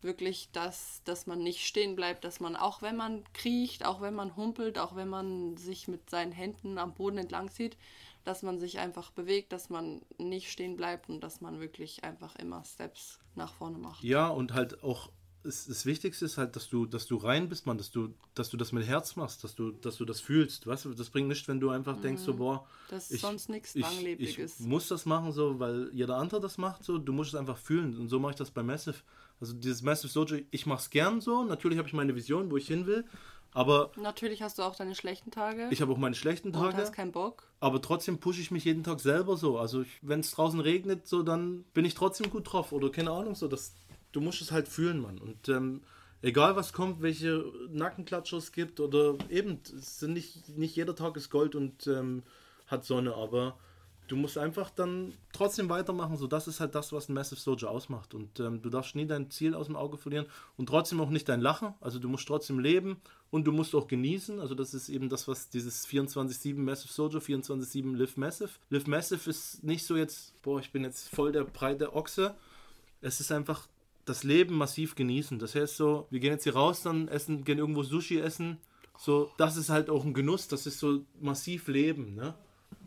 wirklich 0.02 0.48
das, 0.52 1.02
dass 1.04 1.26
man 1.26 1.42
nicht 1.42 1.66
stehen 1.66 1.94
bleibt, 1.96 2.24
dass 2.24 2.40
man 2.40 2.56
auch 2.56 2.82
wenn 2.82 2.96
man 2.96 3.24
kriecht, 3.32 3.84
auch 3.84 4.00
wenn 4.00 4.14
man 4.14 4.36
humpelt, 4.36 4.78
auch 4.78 4.96
wenn 4.96 5.08
man 5.08 5.56
sich 5.56 5.88
mit 5.88 6.10
seinen 6.10 6.32
Händen 6.32 6.78
am 6.78 6.94
Boden 6.94 7.18
entlang 7.18 7.50
zieht, 7.50 7.76
dass 8.24 8.42
man 8.42 8.60
sich 8.60 8.78
einfach 8.78 9.10
bewegt, 9.10 9.52
dass 9.52 9.70
man 9.70 10.02
nicht 10.18 10.50
stehen 10.50 10.76
bleibt 10.76 11.08
und 11.08 11.20
dass 11.20 11.40
man 11.40 11.60
wirklich 11.60 12.04
einfach 12.04 12.36
immer 12.36 12.64
Steps 12.64 13.18
nach 13.34 13.52
vorne 13.54 13.78
macht. 13.78 14.02
Ja, 14.04 14.28
und 14.28 14.54
halt 14.54 14.82
auch 14.82 15.10
das 15.44 15.86
Wichtigste 15.86 16.24
ist 16.24 16.38
halt, 16.38 16.54
dass 16.54 16.68
du, 16.68 16.86
dass 16.86 17.06
du 17.06 17.16
rein 17.16 17.48
bist, 17.48 17.66
man, 17.66 17.76
dass 17.76 17.90
du, 17.90 18.14
dass 18.34 18.50
du 18.50 18.56
das 18.56 18.72
mit 18.72 18.86
Herz 18.86 19.16
machst, 19.16 19.42
dass 19.42 19.54
du, 19.54 19.72
dass 19.72 19.96
du 19.96 20.04
das 20.04 20.20
fühlst. 20.20 20.66
Weißt 20.66 20.84
du, 20.84 20.94
das 20.94 21.10
bringt 21.10 21.28
nichts, 21.28 21.48
wenn 21.48 21.58
du 21.58 21.70
einfach 21.70 22.00
denkst, 22.00 22.22
so, 22.22 22.34
boah, 22.34 22.66
Das 22.88 23.10
ist 23.10 23.22
sonst 23.22 23.48
nichts 23.48 23.74
ich, 23.74 23.82
Langlebiges. 23.82 24.60
ich 24.60 24.66
muss 24.66 24.88
das 24.88 25.04
machen, 25.04 25.32
so, 25.32 25.58
weil 25.58 25.90
jeder 25.92 26.16
andere 26.16 26.40
das 26.40 26.58
macht, 26.58 26.84
so, 26.84 26.98
du 26.98 27.12
musst 27.12 27.34
es 27.34 27.40
einfach 27.40 27.58
fühlen. 27.58 27.98
Und 27.98 28.08
so 28.08 28.20
mache 28.20 28.32
ich 28.32 28.36
das 28.38 28.50
bei 28.50 28.62
Massive. 28.62 28.98
Also 29.42 29.54
dieses 29.54 29.82
Massive 29.82 30.08
Soldier, 30.10 30.42
ich 30.52 30.66
mache 30.66 30.78
es 30.78 30.90
gern 30.90 31.20
so. 31.20 31.42
Natürlich 31.42 31.76
habe 31.76 31.88
ich 31.88 31.94
meine 31.94 32.14
Vision, 32.14 32.48
wo 32.52 32.56
ich 32.56 32.68
hin 32.68 32.86
will. 32.86 33.04
Aber 33.50 33.90
Natürlich 33.96 34.40
hast 34.40 34.58
du 34.58 34.62
auch 34.62 34.76
deine 34.76 34.94
schlechten 34.94 35.32
Tage. 35.32 35.66
ich 35.72 35.82
habe 35.82 35.90
auch 35.92 35.98
meine 35.98 36.14
schlechten 36.14 36.48
und 36.48 36.54
Tage. 36.54 36.76
hast 36.76 36.92
keinen 36.92 37.10
Bock. 37.10 37.42
Aber 37.58 37.82
trotzdem 37.82 38.18
pushe 38.18 38.40
ich 38.40 38.52
mich 38.52 38.64
jeden 38.64 38.84
Tag 38.84 39.00
selber 39.00 39.36
so. 39.36 39.58
Also 39.58 39.84
wenn 40.00 40.20
es 40.20 40.30
draußen 40.30 40.60
regnet, 40.60 41.08
so 41.08 41.24
dann 41.24 41.64
bin 41.74 41.84
ich 41.84 41.94
trotzdem 41.94 42.30
gut 42.30 42.52
drauf. 42.52 42.70
Oder 42.70 42.88
keine 42.90 43.10
Ahnung, 43.10 43.34
so 43.34 43.48
das, 43.48 43.74
du 44.12 44.20
musst 44.20 44.40
es 44.42 44.52
halt 44.52 44.68
fühlen, 44.68 45.00
Mann. 45.00 45.18
Und 45.18 45.48
ähm, 45.48 45.82
egal 46.22 46.54
was 46.54 46.72
kommt, 46.72 47.02
welche 47.02 47.44
Nackenklatscher 47.68 48.36
es 48.36 48.52
gibt 48.52 48.78
oder 48.78 49.16
eben, 49.28 49.58
es 49.76 49.98
sind 49.98 50.12
nicht, 50.12 50.56
nicht 50.56 50.76
jeder 50.76 50.94
Tag 50.94 51.16
ist 51.16 51.30
Gold 51.30 51.56
und 51.56 51.88
ähm, 51.88 52.22
hat 52.68 52.84
Sonne, 52.84 53.12
aber 53.16 53.58
du 54.12 54.18
musst 54.18 54.36
einfach 54.36 54.68
dann 54.68 55.14
trotzdem 55.32 55.70
weitermachen. 55.70 56.18
So, 56.18 56.26
das 56.26 56.46
ist 56.46 56.60
halt 56.60 56.74
das, 56.74 56.92
was 56.92 57.08
ein 57.08 57.14
Massive 57.14 57.40
Soldier 57.40 57.70
ausmacht. 57.70 58.12
Und 58.12 58.40
ähm, 58.40 58.60
du 58.60 58.68
darfst 58.68 58.94
nie 58.94 59.06
dein 59.06 59.30
Ziel 59.30 59.54
aus 59.54 59.68
dem 59.68 59.76
Auge 59.76 59.96
verlieren 59.96 60.26
und 60.58 60.68
trotzdem 60.68 61.00
auch 61.00 61.08
nicht 61.08 61.30
dein 61.30 61.40
Lachen. 61.40 61.72
Also 61.80 61.98
du 61.98 62.10
musst 62.10 62.28
trotzdem 62.28 62.58
leben 62.58 63.00
und 63.30 63.46
du 63.46 63.52
musst 63.52 63.74
auch 63.74 63.88
genießen. 63.88 64.38
Also 64.38 64.54
das 64.54 64.74
ist 64.74 64.90
eben 64.90 65.08
das, 65.08 65.28
was 65.28 65.48
dieses 65.48 65.88
24-7 65.88 66.58
Massive 66.58 66.92
Soldier, 66.92 67.20
24-7 67.20 67.96
Live 67.96 68.18
Massive. 68.18 68.50
Live 68.68 68.86
Massive 68.86 69.30
ist 69.30 69.64
nicht 69.64 69.86
so 69.86 69.96
jetzt, 69.96 70.34
boah, 70.42 70.60
ich 70.60 70.70
bin 70.72 70.84
jetzt 70.84 71.08
voll 71.08 71.32
der 71.32 71.44
breite 71.44 71.94
Ochse. 71.94 72.34
Es 73.00 73.18
ist 73.18 73.32
einfach 73.32 73.66
das 74.04 74.24
Leben 74.24 74.54
massiv 74.56 74.94
genießen. 74.94 75.38
Das 75.38 75.54
heißt 75.54 75.78
so, 75.78 76.06
wir 76.10 76.20
gehen 76.20 76.32
jetzt 76.32 76.44
hier 76.44 76.54
raus, 76.54 76.82
dann 76.82 77.08
essen, 77.08 77.44
gehen 77.44 77.56
irgendwo 77.56 77.82
Sushi 77.82 78.18
essen. 78.18 78.58
So, 78.98 79.30
das 79.38 79.56
ist 79.56 79.70
halt 79.70 79.88
auch 79.88 80.04
ein 80.04 80.12
Genuss, 80.12 80.48
das 80.48 80.66
ist 80.66 80.78
so 80.78 81.00
massiv 81.18 81.68
Leben, 81.68 82.14
ne? 82.14 82.34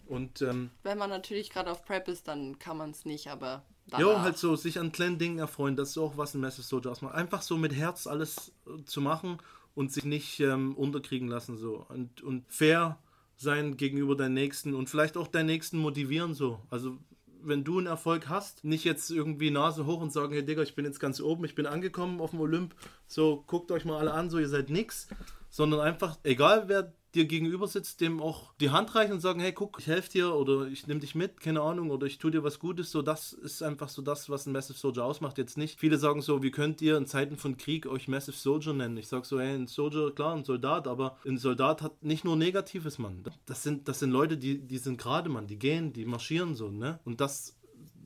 Und 0.08 0.42
ähm, 0.42 0.70
Wenn 0.84 0.98
man 0.98 1.10
natürlich 1.10 1.50
gerade 1.50 1.72
auf 1.72 1.86
Prep 1.86 2.08
ist, 2.08 2.28
dann 2.28 2.60
kann 2.60 2.78
man 2.78 2.92
es 2.92 3.06
nicht, 3.06 3.28
aber 3.28 3.64
ja, 3.88 4.00
danach. 4.00 4.22
halt 4.22 4.38
so, 4.38 4.56
sich 4.56 4.80
an 4.80 4.92
kleinen 4.92 5.18
Dingen 5.18 5.40
erfreuen, 5.40 5.76
das 5.76 5.90
ist 5.90 5.98
auch 5.98 6.18
was 6.18 6.34
ein 6.34 6.42
Massive 6.42 6.64
Soldier 6.64 6.92
ausmacht. 6.92 7.16
Einfach 7.16 7.42
so 7.42 7.58
mit 7.58 7.74
Herz 7.74 8.08
alles 8.08 8.52
äh, 8.68 8.84
zu 8.86 9.02
machen 9.02 9.38
und 9.76 9.92
sich 9.92 10.06
nicht 10.06 10.40
ähm, 10.40 10.76
unterkriegen 10.76 11.28
lassen 11.28 11.58
so. 11.58 11.86
Und, 11.90 12.22
und 12.22 12.46
fair 12.52 12.98
sein 13.38 13.78
gegenüber 13.78 14.16
deinen 14.16 14.34
Nächsten 14.34 14.74
und 14.74 14.90
vielleicht 14.90 15.18
auch 15.18 15.28
deinen 15.28 15.48
Nächsten 15.48 15.78
motivieren 15.78 16.34
so. 16.34 16.62
Also 16.70 16.98
wenn 17.44 17.64
du 17.64 17.78
einen 17.78 17.88
Erfolg 17.88 18.28
hast, 18.28 18.64
nicht 18.64 18.86
jetzt 18.86 19.12
irgendwie 19.12 19.52
Nase 19.52 19.86
hoch 19.86 20.02
und 20.02 20.12
sagen, 20.12 20.34
hey 20.34 20.44
Digga, 20.44 20.64
ich 20.64 20.74
bin 20.74 20.86
jetzt 20.86 21.00
ganz 21.00 21.22
oben, 21.22 21.46
ich 21.46 21.54
bin 21.54 21.68
angekommen 21.68 22.20
auf 22.22 22.32
dem 22.32 22.40
Olymp, 22.40 22.76
so 23.08 23.44
guckt 23.46 23.72
euch 23.72 23.86
mal 23.86 24.00
alle 24.00 24.14
an, 24.14 24.30
so 24.30 24.40
ihr 24.40 24.50
seid 24.50 24.70
nix, 24.70 25.08
sondern 25.50 25.82
einfach, 25.82 26.18
egal 26.24 26.68
wer 26.68 26.94
dir 27.16 27.26
gegenüber 27.26 27.68
sitzt, 27.68 28.02
dem 28.02 28.22
auch 28.22 28.54
die 28.60 28.70
Hand 28.70 28.94
reichen 28.94 29.14
und 29.14 29.22
sagen, 29.22 29.40
hey, 29.40 29.54
guck, 29.54 29.78
ich 29.80 29.88
helfe 29.88 30.12
dir 30.12 30.36
oder 30.36 30.68
ich 30.68 30.88
nehme 30.88 31.00
dich 31.00 31.16
mit, 31.16 31.40
keine 31.40 31.62
Ahnung, 31.62 31.90
oder 31.90 32.06
ich 32.06 32.18
tue 32.18 32.32
dir 32.32 32.44
was 32.44 32.60
Gutes, 32.60 32.92
so 32.92 33.02
das 33.02 33.34
ist 33.34 33.64
einfach 33.64 33.90
so 33.90 34.02
das, 34.02 34.30
was 34.30 34.46
ein 34.46 34.54
Massive 34.54 34.78
Soldier 34.78 35.06
ausmacht. 35.06 35.38
Jetzt 35.38 35.58
nicht, 35.58 35.80
viele 35.80 35.98
sagen 35.98 36.22
so, 36.22 36.44
wie 36.44 36.52
könnt 36.52 36.82
ihr 36.82 36.98
in 36.98 37.08
Zeiten 37.08 37.38
von 37.38 37.58
Krieg 37.58 37.88
euch 37.88 38.08
Massive 38.08 38.38
Soldier 38.38 38.74
nennen? 38.74 38.98
Ich 38.98 39.08
sag 39.08 39.26
so, 39.26 39.40
hey, 39.40 39.56
ein 39.56 39.68
Soldier, 39.68 40.12
klar, 40.12 40.36
ein 40.36 40.44
Soldat, 40.44 40.88
aber 40.88 41.18
ein 41.26 41.38
Soldat 41.38 41.82
hat 41.82 42.04
nicht 42.04 42.26
nur 42.26 42.36
Negatives, 42.36 43.00
Mann. 43.00 43.24
Das 43.46 43.64
sind, 43.64 43.88
das 43.88 44.00
sind 44.00 44.12
Leute, 44.12 44.38
die, 44.38 44.60
die 44.60 44.78
sind 44.78 44.98
gerade, 45.00 45.30
Mann, 45.30 45.48
die 45.48 45.58
gehen, 45.58 45.94
die 45.94 46.06
marschieren 46.06 46.56
so, 46.56 46.70
ne? 46.70 47.00
Und 47.06 47.22
das 47.22 47.56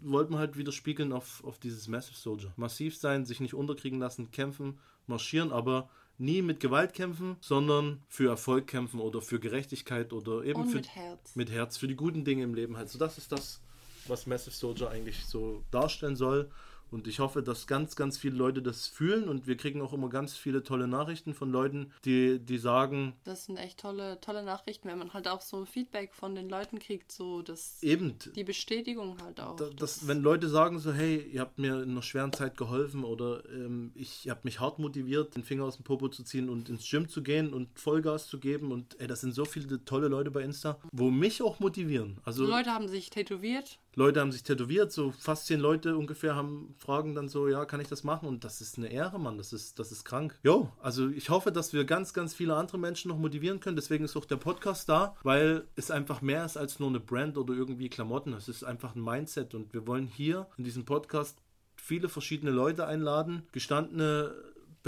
wollte 0.01 0.31
man 0.31 0.39
halt 0.39 0.57
widerspiegeln 0.57 1.11
auf, 1.11 1.43
auf 1.43 1.59
dieses 1.59 1.87
Massive 1.87 2.15
Soldier. 2.15 2.53
Massiv 2.55 2.95
sein, 2.95 3.25
sich 3.25 3.39
nicht 3.39 3.53
unterkriegen 3.53 3.99
lassen, 3.99 4.31
kämpfen, 4.31 4.79
marschieren, 5.07 5.51
aber 5.51 5.89
nie 6.19 6.41
mit 6.41 6.59
Gewalt 6.59 6.93
kämpfen, 6.93 7.37
sondern 7.39 8.01
für 8.09 8.29
Erfolg 8.29 8.67
kämpfen 8.67 8.99
oder 8.99 9.21
für 9.21 9.39
Gerechtigkeit 9.39 10.13
oder 10.13 10.43
eben 10.43 10.67
für, 10.67 10.77
mit 10.77 10.95
Herz. 10.95 11.35
mit 11.35 11.49
Herz, 11.49 11.77
für 11.77 11.87
die 11.87 11.95
guten 11.95 12.25
Dinge 12.25 12.43
im 12.43 12.53
Leben 12.53 12.77
halt. 12.77 12.89
So, 12.89 12.99
das 12.99 13.17
ist 13.17 13.31
das, 13.31 13.61
was 14.07 14.27
Massive 14.27 14.55
Soldier 14.55 14.89
eigentlich 14.89 15.25
so 15.25 15.63
darstellen 15.71 16.15
soll. 16.15 16.51
Und 16.91 17.07
ich 17.07 17.19
hoffe, 17.19 17.43
dass 17.43 17.67
ganz, 17.67 17.95
ganz 17.95 18.17
viele 18.17 18.35
Leute 18.35 18.61
das 18.61 18.87
fühlen 18.87 19.29
und 19.29 19.47
wir 19.47 19.57
kriegen 19.57 19.81
auch 19.81 19.93
immer 19.93 20.09
ganz 20.09 20.35
viele 20.35 20.63
tolle 20.63 20.87
Nachrichten 20.87 21.33
von 21.33 21.51
Leuten, 21.51 21.91
die, 22.05 22.39
die 22.39 22.57
sagen, 22.57 23.13
Das 23.23 23.45
sind 23.45 23.57
echt 23.57 23.79
tolle, 23.79 24.19
tolle 24.21 24.43
Nachrichten, 24.43 24.87
wenn 24.87 24.97
man 24.97 25.13
halt 25.13 25.27
auch 25.27 25.41
so 25.41 25.65
Feedback 25.65 26.13
von 26.15 26.35
den 26.35 26.49
Leuten 26.49 26.79
kriegt, 26.79 27.11
so 27.11 27.41
das, 27.41 27.81
eben, 27.83 28.15
die 28.35 28.43
Bestätigung 28.43 29.17
halt 29.21 29.39
auch. 29.39 29.55
da- 29.55 29.69
das, 29.75 30.07
wenn 30.07 30.21
Leute 30.21 30.49
sagen 30.49 30.79
so, 30.79 30.91
hey, 30.91 31.21
ihr 31.31 31.41
habt 31.41 31.59
mir 31.59 31.81
in 31.83 31.91
einer 31.91 32.01
schweren 32.01 32.33
Zeit 32.33 32.57
geholfen 32.57 33.03
oder 33.03 33.43
ähm, 33.53 33.91
ich 33.95 34.29
habe 34.29 34.41
mich 34.43 34.59
hart 34.59 34.79
motiviert, 34.79 35.35
den 35.35 35.43
Finger 35.43 35.65
aus 35.65 35.75
dem 35.77 35.83
Popo 35.83 36.07
zu 36.09 36.23
ziehen 36.23 36.49
und 36.49 36.69
ins 36.69 36.89
Gym 36.89 37.07
zu 37.07 37.21
gehen 37.21 37.53
und 37.53 37.77
Vollgas 37.79 38.27
zu 38.27 38.39
geben 38.39 38.71
und 38.71 38.99
ey, 38.99 39.07
das 39.07 39.21
sind 39.21 39.33
so 39.33 39.45
viele 39.45 39.83
tolle 39.85 40.07
Leute 40.07 40.31
bei 40.31 40.41
Insta, 40.41 40.79
wo 40.91 41.09
mich 41.11 41.41
auch 41.41 41.59
motivieren. 41.59 42.17
Also 42.23 42.45
Leute 42.45 42.71
haben 42.71 42.87
sich 42.87 43.09
tätowiert. 43.09 43.77
Leute 43.99 44.21
haben 44.21 44.31
sich 44.31 44.43
tätowiert, 44.43 44.93
so 44.93 45.11
fast 45.11 45.47
zehn 45.47 45.59
Leute 45.59 45.97
ungefähr 45.97 46.33
haben 46.33 46.73
fragen 46.77 47.15
dann 47.15 47.27
so, 47.27 47.49
ja, 47.49 47.65
kann 47.65 47.81
ich 47.81 47.89
das 47.89 48.05
machen? 48.05 48.29
Und 48.29 48.45
das 48.45 48.61
ist 48.61 48.77
eine 48.77 48.87
Ehre, 48.87 49.19
Mann, 49.19 49.37
das 49.37 49.51
ist, 49.51 49.77
das 49.77 49.91
ist 49.91 50.05
krank. 50.05 50.39
Jo, 50.41 50.71
also 50.81 51.09
ich 51.09 51.29
hoffe, 51.29 51.51
dass 51.51 51.73
wir 51.73 51.83
ganz, 51.83 52.13
ganz 52.13 52.33
viele 52.33 52.55
andere 52.55 52.77
Menschen 52.77 53.09
noch 53.09 53.17
motivieren 53.17 53.59
können. 53.59 53.75
Deswegen 53.75 54.05
ist 54.05 54.15
auch 54.15 54.23
der 54.23 54.37
Podcast 54.37 54.87
da, 54.87 55.17
weil 55.23 55.65
es 55.75 55.91
einfach 55.91 56.21
mehr 56.21 56.45
ist 56.45 56.55
als 56.55 56.79
nur 56.79 56.87
eine 56.87 57.01
Brand 57.01 57.37
oder 57.37 57.53
irgendwie 57.53 57.89
Klamotten. 57.89 58.31
Es 58.31 58.47
ist 58.47 58.63
einfach 58.63 58.95
ein 58.95 59.03
Mindset 59.03 59.53
und 59.53 59.73
wir 59.73 59.85
wollen 59.85 60.07
hier 60.07 60.47
in 60.57 60.63
diesem 60.63 60.85
Podcast 60.85 61.37
viele 61.75 62.07
verschiedene 62.07 62.51
Leute 62.51 62.87
einladen, 62.87 63.43
gestandene 63.51 64.33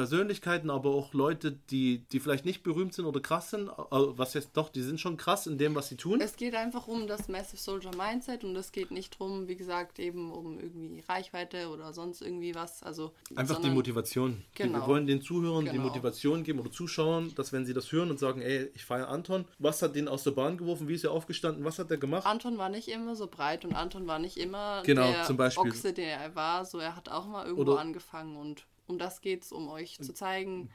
Persönlichkeiten, 0.02 0.70
aber 0.72 0.90
auch 0.90 1.14
Leute, 1.14 1.52
die, 1.70 2.00
die 2.12 2.20
vielleicht 2.20 2.44
nicht 2.44 2.64
berühmt 2.64 2.94
sind 2.94 3.06
oder 3.06 3.20
krass 3.20 3.52
sind. 3.52 3.70
äh, 3.70 3.74
Was 3.90 4.34
jetzt 4.34 4.58
doch, 4.58 4.70
die 4.70 4.82
sind 4.82 5.00
schon 5.00 5.16
krass 5.16 5.46
in 5.46 5.58
dem, 5.60 5.76
was 5.76 5.90
sie 5.90 5.96
tun. 5.96 6.20
Es 6.22 6.36
geht 6.38 6.56
einfach 6.56 6.88
um 6.88 7.06
das 7.06 7.28
Massive 7.28 7.58
Soldier 7.62 7.92
Mindset 7.96 8.44
und 8.44 8.56
es 8.56 8.72
geht 8.72 8.90
nicht 8.92 9.20
drum, 9.20 9.48
wie 9.48 9.56
gesagt, 9.56 10.00
eben 10.00 10.32
um 10.32 10.60
irgendwie 10.60 11.04
Reichweite 11.08 11.70
oder 11.70 11.94
sonst 11.94 12.22
irgendwie 12.22 12.56
was. 12.56 12.82
Also 12.82 13.14
Einfach 13.36 13.56
die 13.58 13.62
sondern- 13.64 13.74
Motivation. 13.76 14.44
Die, 14.58 14.64
Genau. 14.64 14.80
wir 14.80 14.88
wollen 14.88 15.06
den 15.06 15.22
Zuhörern 15.22 15.66
die 15.66 15.72
Genau. 15.72 15.84
Motivation 15.84 16.44
geben 16.44 16.60
oder 16.60 16.72
Zuschauern, 16.72 17.32
dass 17.36 17.54
wenn 17.54 17.66
sie 17.66 17.74
das 17.74 17.92
hören 17.92 18.10
und 18.10 18.20
sagen, 18.20 18.42
ey, 18.42 18.72
ich 18.74 18.84
feiere 18.86 19.10
Anton, 19.10 19.46
was 19.60 19.82
hat 19.84 19.96
den 19.96 20.08
aus 20.08 20.24
der 20.24 20.32
Bahn 20.32 20.58
geworfen, 20.58 20.88
wie 20.88 20.96
ist 20.96 21.04
er 21.04 21.12
aufgestanden, 21.12 21.64
was 21.64 21.78
hat 21.78 21.92
er 21.92 21.98
gemacht? 21.98 22.26
Anton 22.26 22.58
war 22.58 22.70
nicht 22.70 22.88
immer 22.88 23.16
so 23.16 23.28
breit 23.28 23.66
und 23.66 23.74
Anton 23.76 24.08
war 24.08 24.18
nicht 24.18 24.38
immer 24.38 24.82
Genau, 24.84 25.12
der 25.12 25.24
zum 25.26 25.38
Beispiel. 25.38 25.70
Ochse, 25.70 25.94
der 25.94 26.18
er 26.18 26.36
war. 26.36 26.66
So, 26.66 26.80
er 26.80 26.96
hat 26.96 27.08
auch 27.10 27.28
mal 27.28 27.46
irgendwo 27.46 27.72
Oder- 27.74 27.80
angefangen 27.82 28.36
und 28.36 28.66
um 28.92 29.00
das 29.00 29.22
geht 29.22 29.44
es, 29.44 29.52
um 29.52 29.70
euch 29.70 29.98
zu 30.02 30.14
zeigen, 30.14 30.70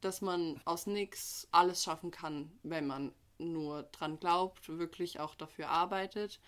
dass 0.00 0.20
man 0.20 0.60
aus 0.64 0.86
nichts 0.86 1.48
alles 1.52 1.84
schaffen 1.84 2.10
kann, 2.10 2.50
wenn 2.62 2.86
man 2.86 3.12
nur 3.38 3.84
dran 3.84 4.18
glaubt, 4.18 4.68
wirklich 4.68 5.20
auch 5.20 5.34
dafür 5.34 5.70
arbeitet 5.70 6.40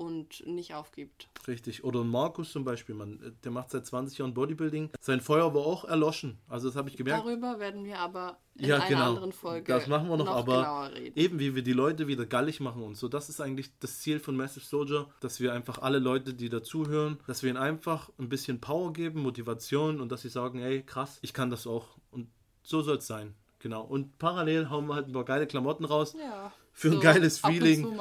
und 0.00 0.46
nicht 0.46 0.74
aufgibt. 0.74 1.28
Richtig. 1.46 1.84
Oder 1.84 2.02
Markus 2.04 2.52
zum 2.52 2.64
Beispiel, 2.64 2.94
man, 2.94 3.36
der 3.44 3.50
macht 3.50 3.70
seit 3.70 3.84
20 3.84 4.18
Jahren 4.18 4.32
Bodybuilding. 4.34 4.90
Sein 5.00 5.20
Feuer 5.20 5.54
war 5.54 5.60
auch 5.66 5.84
erloschen. 5.84 6.38
Also 6.48 6.68
das 6.68 6.76
habe 6.76 6.88
ich 6.88 6.96
gemerkt. 6.96 7.24
Darüber 7.26 7.58
werden 7.58 7.84
wir 7.84 7.98
aber 7.98 8.38
in 8.54 8.66
Ja, 8.66 8.76
einer 8.76 8.88
genau. 8.88 9.08
anderen 9.10 9.32
Folge 9.32 9.70
Das 9.72 9.86
machen 9.86 10.08
wir 10.08 10.16
noch, 10.16 10.26
aber 10.26 10.56
genauer 10.62 10.90
reden. 10.94 11.18
eben 11.18 11.38
wie 11.38 11.54
wir 11.54 11.62
die 11.62 11.72
Leute 11.74 12.06
wieder 12.06 12.24
gallig 12.24 12.60
machen 12.60 12.82
und 12.82 12.96
so. 12.96 13.08
Das 13.08 13.28
ist 13.28 13.40
eigentlich 13.40 13.70
das 13.78 14.00
Ziel 14.00 14.20
von 14.20 14.36
Massive 14.36 14.64
Soldier, 14.64 15.06
dass 15.20 15.38
wir 15.40 15.52
einfach 15.52 15.78
alle 15.82 15.98
Leute, 15.98 16.32
die 16.34 16.48
dazuhören, 16.48 17.18
dass 17.26 17.42
wir 17.42 17.50
ihnen 17.50 17.58
einfach 17.58 18.10
ein 18.18 18.28
bisschen 18.30 18.60
Power 18.60 18.92
geben, 18.94 19.20
Motivation 19.22 20.00
und 20.00 20.10
dass 20.10 20.22
sie 20.22 20.30
sagen, 20.30 20.60
ey, 20.60 20.82
krass, 20.82 21.18
ich 21.20 21.34
kann 21.34 21.50
das 21.50 21.66
auch. 21.66 21.88
Und 22.10 22.28
so 22.62 22.80
soll 22.82 22.96
es 22.96 23.06
sein. 23.06 23.34
Genau. 23.60 23.82
Und 23.82 24.18
parallel 24.18 24.70
hauen 24.70 24.86
wir 24.86 24.94
halt 24.94 25.08
ein 25.08 25.12
paar 25.12 25.24
geile 25.24 25.46
Klamotten 25.46 25.84
raus 25.84 26.16
ja, 26.18 26.50
für 26.72 26.90
ein 26.90 27.00
geiles 27.00 27.38
Feeling. 27.38 27.98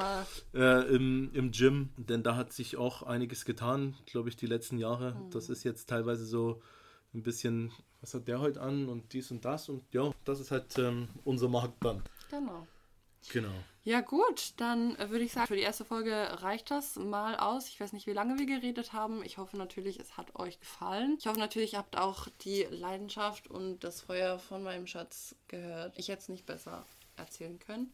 äh, 0.53 0.95
im, 0.95 1.31
im 1.33 1.51
Gym, 1.51 1.89
denn 1.97 2.23
da 2.23 2.35
hat 2.35 2.53
sich 2.53 2.77
auch 2.77 3.03
einiges 3.03 3.45
getan, 3.45 3.95
glaube 4.05 4.29
ich, 4.29 4.37
die 4.37 4.47
letzten 4.47 4.77
Jahre. 4.77 5.15
Mhm. 5.15 5.31
Das 5.31 5.49
ist 5.49 5.63
jetzt 5.63 5.89
teilweise 5.89 6.25
so 6.25 6.61
ein 7.13 7.23
bisschen, 7.23 7.71
was 7.99 8.13
hat 8.13 8.27
der 8.27 8.39
heute 8.39 8.61
an 8.61 8.87
und 8.87 9.11
dies 9.13 9.31
und 9.31 9.43
das 9.43 9.67
und 9.67 9.83
ja, 9.93 10.11
das 10.23 10.39
ist 10.39 10.51
halt 10.51 10.77
ähm, 10.77 11.09
unser 11.25 11.49
Markt 11.49 11.83
dann. 11.83 12.01
Genau. 12.29 12.65
Genau. 13.31 13.53
Ja 13.83 14.01
gut, 14.01 14.53
dann 14.57 14.95
äh, 14.97 15.09
würde 15.09 15.23
ich 15.23 15.31
sagen, 15.31 15.47
für 15.47 15.55
die 15.55 15.61
erste 15.61 15.85
Folge 15.85 16.13
reicht 16.41 16.69
das 16.69 16.95
mal 16.95 17.35
aus. 17.37 17.69
Ich 17.69 17.79
weiß 17.79 17.93
nicht, 17.93 18.07
wie 18.07 18.13
lange 18.13 18.37
wir 18.37 18.45
geredet 18.45 18.93
haben. 18.93 19.23
Ich 19.23 19.37
hoffe 19.37 19.57
natürlich, 19.57 19.99
es 19.99 20.17
hat 20.17 20.35
euch 20.35 20.59
gefallen. 20.59 21.15
Ich 21.19 21.27
hoffe 21.27 21.39
natürlich, 21.39 21.73
ihr 21.73 21.79
habt 21.79 21.97
auch 21.97 22.27
die 22.41 22.67
Leidenschaft 22.69 23.47
und 23.47 23.83
das 23.83 24.01
Feuer 24.01 24.37
von 24.37 24.63
meinem 24.63 24.85
Schatz 24.85 25.35
gehört. 25.47 25.97
Ich 25.97 26.09
hätte 26.09 26.21
es 26.21 26.29
nicht 26.29 26.45
besser 26.45 26.85
erzählen 27.15 27.57
können. 27.59 27.93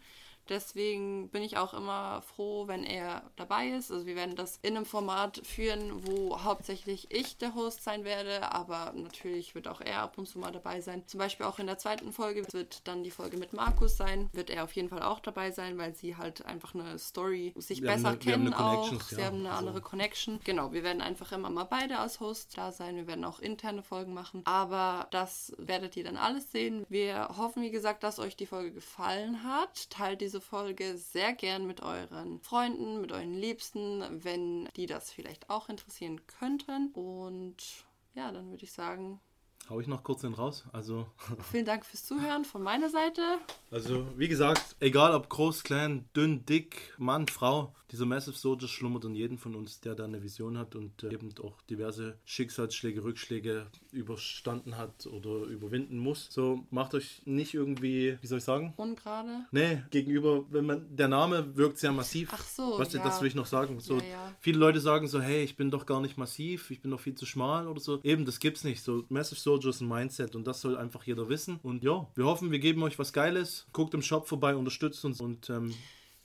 Deswegen 0.50 1.30
bin 1.30 1.43
ich 1.43 1.58
auch 1.58 1.74
immer 1.74 2.22
froh, 2.22 2.68
wenn 2.68 2.84
er 2.84 3.24
dabei 3.36 3.70
ist. 3.70 3.91
Also 3.91 4.06
wir 4.06 4.16
werden 4.16 4.36
das 4.36 4.60
in 4.62 4.76
einem 4.76 4.86
Format 4.86 5.41
führen, 5.46 6.06
wo 6.08 6.43
hauptsächlich 6.43 7.08
ich 7.12 7.38
der 7.38 7.56
Host 7.56 7.84
sein 7.84 8.04
werde, 8.04 8.52
aber 8.52 8.93
natürlich 8.96 9.56
wird 9.56 9.68
auch 9.68 9.82
er 9.82 10.00
ab 10.02 10.18
und 10.18 10.28
zu 10.28 10.39
mal 10.39 10.52
dabei 10.52 10.82
sein. 10.82 11.04
Zum 11.08 11.18
Beispiel 11.20 11.46
auch 11.46 11.60
in 11.60 11.68
der 11.68 11.78
zweiten 11.78 12.12
Folge 12.12 12.46
wird 12.54 12.88
dann 12.88 13.04
die 13.04 13.12
Folge 13.12 13.38
mit 13.38 13.54
Markus 13.54 13.98
sein. 13.98 14.30
Wird 14.34 14.50
er 14.50 14.64
auf 14.64 14.74
jeden 14.74 14.89
Fall 14.89 15.02
auch 15.04 15.20
dabei 15.20 15.52
sein, 15.52 15.78
weil 15.78 15.96
sie 15.96 16.16
halt 16.16 16.46
einfach 16.46 16.74
eine 16.76 16.98
Story 17.00 17.54
sich 17.58 17.82
Wir 17.82 17.89
besser 17.91 18.10
eine- 18.10 18.18
kennen 18.18 18.54
auch. 18.54 18.91
Sie 19.02 19.16
ja. 19.20 19.26
haben 19.26 19.39
eine 19.39 19.50
Also- 19.50 19.60
andere 19.60 19.82
Connection. 19.82 20.39
Genau, 20.43 20.72
wir 20.74 20.84
werden 20.84 21.02
einfach 21.02 21.32
immer 21.32 21.50
mal 21.50 21.64
beide 21.66 21.98
als 22.00 22.20
Host 22.20 22.58
da 22.58 22.72
sein. 22.72 22.96
Wir 22.96 23.08
werden 23.08 23.26
auch 23.26 23.39
interne 23.39 23.84
Folgen 23.84 24.14
machen. 24.14 24.41
Aber 24.46 25.08
das 25.12 25.54
werdet 25.58 25.98
ihr 25.98 26.04
dann 26.04 26.18
alles 26.18 26.52
sehen. 26.52 26.86
Wir 26.89 27.30
hoffen, 27.38 27.64
wie 27.64 27.72
gesagt, 27.72 28.04
dass 28.04 28.20
euch 28.20 28.36
die 28.36 28.46
Folge 28.46 28.72
gefallen 28.72 29.43
hat. 29.43 29.89
Teilt 29.89 30.22
diese 30.22 30.34
Folge 30.41 30.97
sehr 30.97 31.33
gern 31.33 31.65
mit 31.65 31.81
euren 31.81 32.39
Freunden, 32.41 33.01
mit 33.01 33.11
euren 33.11 33.33
Liebsten, 33.33 34.03
wenn 34.23 34.69
die 34.75 34.86
das 34.86 35.11
vielleicht 35.11 35.49
auch 35.49 35.69
interessieren 35.69 36.25
könnten. 36.27 36.91
Und 36.93 37.86
ja, 38.13 38.31
dann 38.31 38.49
würde 38.49 38.63
ich 38.63 38.71
sagen, 38.71 39.19
hau 39.70 39.80
ich 39.80 39.88
noch 39.88 40.03
kurz 40.03 40.22
den 40.22 40.34
raus. 40.34 40.66
Also, 40.72 41.07
Vielen 41.51 41.66
Dank 41.66 41.86
fürs 41.86 42.05
Zuhören 42.05 42.45
von 42.45 42.61
meiner 42.61 42.89
Seite. 42.89 43.22
also 43.72 44.07
wie 44.18 44.28
gesagt, 44.28 44.76
egal 44.80 45.13
ob 45.13 45.30
groß, 45.30 45.63
klein, 45.63 46.05
dünn, 46.16 46.45
dick, 46.45 46.93
Mann, 46.97 47.28
Frau, 47.28 47.74
dieser 47.91 48.05
Massive 48.05 48.36
Soldier 48.36 48.68
schlummert 48.68 49.05
in 49.05 49.16
jedem 49.16 49.38
von 49.38 49.55
uns, 49.55 49.80
der 49.80 49.95
da 49.95 50.05
eine 50.05 50.24
Vision 50.24 50.57
hat 50.57 50.76
und 50.76 51.03
äh, 51.03 51.13
eben 51.13 51.34
auch 51.43 51.61
diverse 51.70 52.18
Schicksalsschläge, 52.26 53.03
Rückschläge 53.03 53.68
überstanden 53.91 54.78
hat 54.78 55.05
oder 55.07 55.45
überwinden 55.45 55.97
muss. 55.99 56.28
So, 56.30 56.66
macht 56.72 56.93
euch 56.93 57.22
nicht 57.26 57.53
irgendwie, 57.53 58.18
wie 58.22 58.28
soll 58.28 58.39
ich 58.39 58.43
sagen? 58.43 58.74
Ungerade. 58.78 59.45
Nee, 59.51 59.84
gegenüber, 59.91 60.45
wenn 60.49 60.66
man, 60.66 60.95
der 60.95 61.07
Name 61.07 61.55
wirkt 61.55 61.78
sehr 61.78 61.91
massiv. 61.91 62.30
Ach 62.34 62.43
so, 62.43 62.80
Weißt 62.80 62.93
du, 62.93 62.97
ja. 62.97 63.03
das 63.03 63.22
will 63.22 63.28
ich 63.28 63.36
noch 63.36 63.45
sagen. 63.45 63.80
So, 63.80 63.97
Ja, 63.97 64.03
ja. 64.03 64.36
Viele 64.39 64.59
Leute 64.59 64.80
sagen 64.80 65.07
so, 65.07 65.22
hey, 65.22 65.43
ich 65.43 65.55
bin 65.55 65.72
doch 65.72 65.86
gar 65.86 66.01
nicht 66.01 66.18
massiv, 66.18 66.72
ich 66.72 66.82
bin 66.82 66.91
doch 66.91 66.99
viel 66.99 67.16
zu 67.16 67.26
schmal 67.26 67.68
oder 67.68 67.80
so. 67.80 67.99
Eben, 68.03 68.26
das 68.26 68.39
gibt's 68.39 68.63
nicht. 68.63 68.84
So, 68.84 69.05
Massive 69.09 69.39
Soldier 69.39 69.55
ein 69.82 69.88
Mindset 69.88 70.36
und 70.36 70.45
das 70.45 70.62
soll 70.62 70.78
einfach 70.78 71.03
jeder 71.03 71.30
wissen. 71.30 71.60
Und 71.64 71.84
ja, 71.84 72.08
wir 72.16 72.26
hoffen, 72.26 72.51
wir 72.51 72.60
geben 72.60 72.84
euch 72.84 72.97
was 72.99 73.14
Geiles. 73.14 73.68
Guckt 73.74 73.93
im 73.93 74.01
Shop 74.01 74.28
vorbei, 74.28 74.56
unterstützt 74.56 75.03
uns 75.06 75.22
und 75.22 75.49
ähm, 75.49 75.74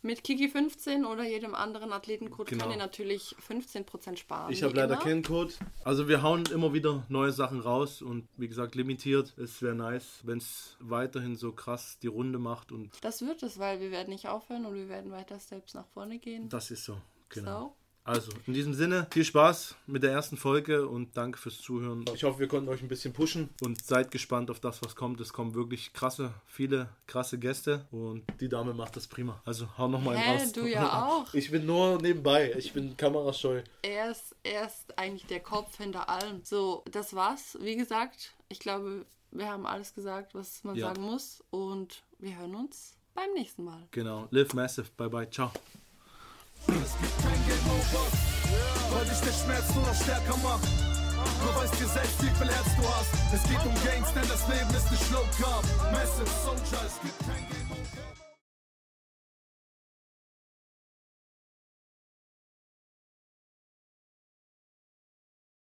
Mit 0.02 0.20
Kiki15 0.22 1.04
oder 1.06 1.24
jedem 1.24 1.54
anderen 1.54 1.92
Athletencode 1.92 2.48
Genau. 2.48 2.64
kann 2.64 2.72
ihr 2.72 2.78
natürlich 2.78 3.34
15% 3.46 4.16
sparen. 4.16 4.50
ich 4.52 4.62
habe 4.62 4.74
leider 4.74 4.94
immer. 4.94 5.02
keinen 5.02 5.22
Code. 5.22 5.52
Also 5.84 6.08
wir 6.08 6.22
hauen 6.22 6.44
immer 6.46 6.72
wieder 6.72 7.04
neue 7.08 7.32
Sachen 7.32 7.60
raus 7.60 8.00
und 8.00 8.26
wie 8.38 8.48
gesagt, 8.48 8.74
limitiert. 8.74 9.34
Es 9.36 9.60
wäre 9.60 9.74
nice, 9.74 10.20
wenn 10.24 10.38
es 10.38 10.76
weiterhin 10.80 11.36
so 11.36 11.52
krass 11.52 11.98
die 12.02 12.06
Runde 12.06 12.38
macht 12.38 12.72
und 12.72 12.90
Das 13.02 13.20
wird 13.20 13.42
es, 13.42 13.58
weil 13.58 13.80
wir 13.80 13.90
werden 13.90 14.08
nicht 14.08 14.26
aufhören 14.28 14.64
und 14.64 14.74
wir 14.74 14.88
werden 14.88 15.10
weiter 15.12 15.38
Steps 15.38 15.74
nach 15.74 15.86
vorne 15.88 16.18
gehen. 16.18 16.48
das 16.48 16.70
ist 16.70 16.84
so. 16.84 16.96
Genau. 17.28 17.60
So. 17.60 17.76
Also, 18.02 18.32
in 18.46 18.54
diesem 18.54 18.72
Sinne, 18.74 19.06
viel 19.12 19.24
Spaß 19.24 19.76
mit 19.86 20.02
der 20.02 20.10
ersten 20.12 20.36
Folge 20.36 20.88
und 20.88 21.16
danke 21.16 21.38
fürs 21.38 21.60
Zuhören. 21.60 22.04
Ich 22.14 22.24
hoffe, 22.24 22.38
wir 22.40 22.48
konnten 22.48 22.68
euch 22.70 22.82
ein 22.82 22.88
bisschen 22.88 23.12
pushen 23.12 23.50
und 23.62 23.84
seid 23.84 24.10
gespannt 24.10 24.50
auf 24.50 24.58
das, 24.58 24.82
was 24.82 24.96
kommt. 24.96 25.20
Es 25.20 25.32
kommen 25.32 25.54
wirklich 25.54 25.92
krasse, 25.92 26.32
viele 26.46 26.88
krasse 27.06 27.38
Gäste 27.38 27.86
und 27.92 28.24
die 28.40 28.48
Dame 28.48 28.72
macht 28.74 28.96
das 28.96 29.06
prima. 29.06 29.40
Also, 29.44 29.68
hau 29.78 29.86
nochmal 29.86 30.16
einen 30.16 30.40
raus. 30.40 30.52
du 30.52 30.66
ja 30.66 31.04
auch. 31.06 31.32
Ich 31.34 31.50
bin 31.50 31.66
nur 31.66 32.00
nebenbei. 32.00 32.52
Ich 32.56 32.72
bin 32.72 32.96
kamerascheu. 32.96 33.62
Er 33.82 34.10
ist, 34.10 34.34
er 34.42 34.66
ist 34.66 34.98
eigentlich 34.98 35.26
der 35.26 35.40
Kopf 35.40 35.76
hinter 35.76 36.08
allem. 36.08 36.40
So, 36.42 36.82
das 36.90 37.14
war's. 37.14 37.58
Wie 37.60 37.76
gesagt, 37.76 38.32
ich 38.48 38.58
glaube, 38.60 39.04
wir 39.30 39.46
haben 39.46 39.66
alles 39.66 39.94
gesagt, 39.94 40.34
was 40.34 40.64
man 40.64 40.74
Ja. 40.74 40.88
sagen 40.88 41.02
muss. 41.02 41.44
Und 41.50 42.02
wir 42.18 42.36
hören 42.38 42.54
uns 42.56 42.96
beim 43.14 43.32
nächsten 43.34 43.62
Mal. 43.62 43.86
Genau. 43.92 44.26
Live 44.30 44.54
massive. 44.54 44.88
Bye 44.96 45.08
bye. 45.10 45.30
Ciao. 45.30 45.52
Over, 47.70 48.06
weil 48.90 49.04
dich 49.04 49.20
der 49.20 49.32
Schmerz 49.32 49.74
nur 49.74 49.84
noch 49.86 49.94
stärker 49.94 50.36
macht. 50.42 50.66
Beweis 51.40 51.70
dir 51.78 51.88
selbst, 51.88 52.22
wie 52.22 52.30
viel 52.30 52.50
Herz 52.50 52.70
du 52.76 52.84
hast. 52.88 53.12
Es 53.32 53.42
geht 53.48 53.64
um 53.64 53.74
Gains, 53.84 54.12
denn 54.14 54.28
das 54.28 54.42
Leben 54.48 54.74
ist 54.74 54.90
nicht 54.90 55.10
low 55.10 55.24
carb. 55.38 55.64
Massive 55.92 56.30
Soldier, 56.44 56.80
es 56.86 57.00
gibt 57.02 57.18
kein 57.26 57.46
Game. 57.48 57.59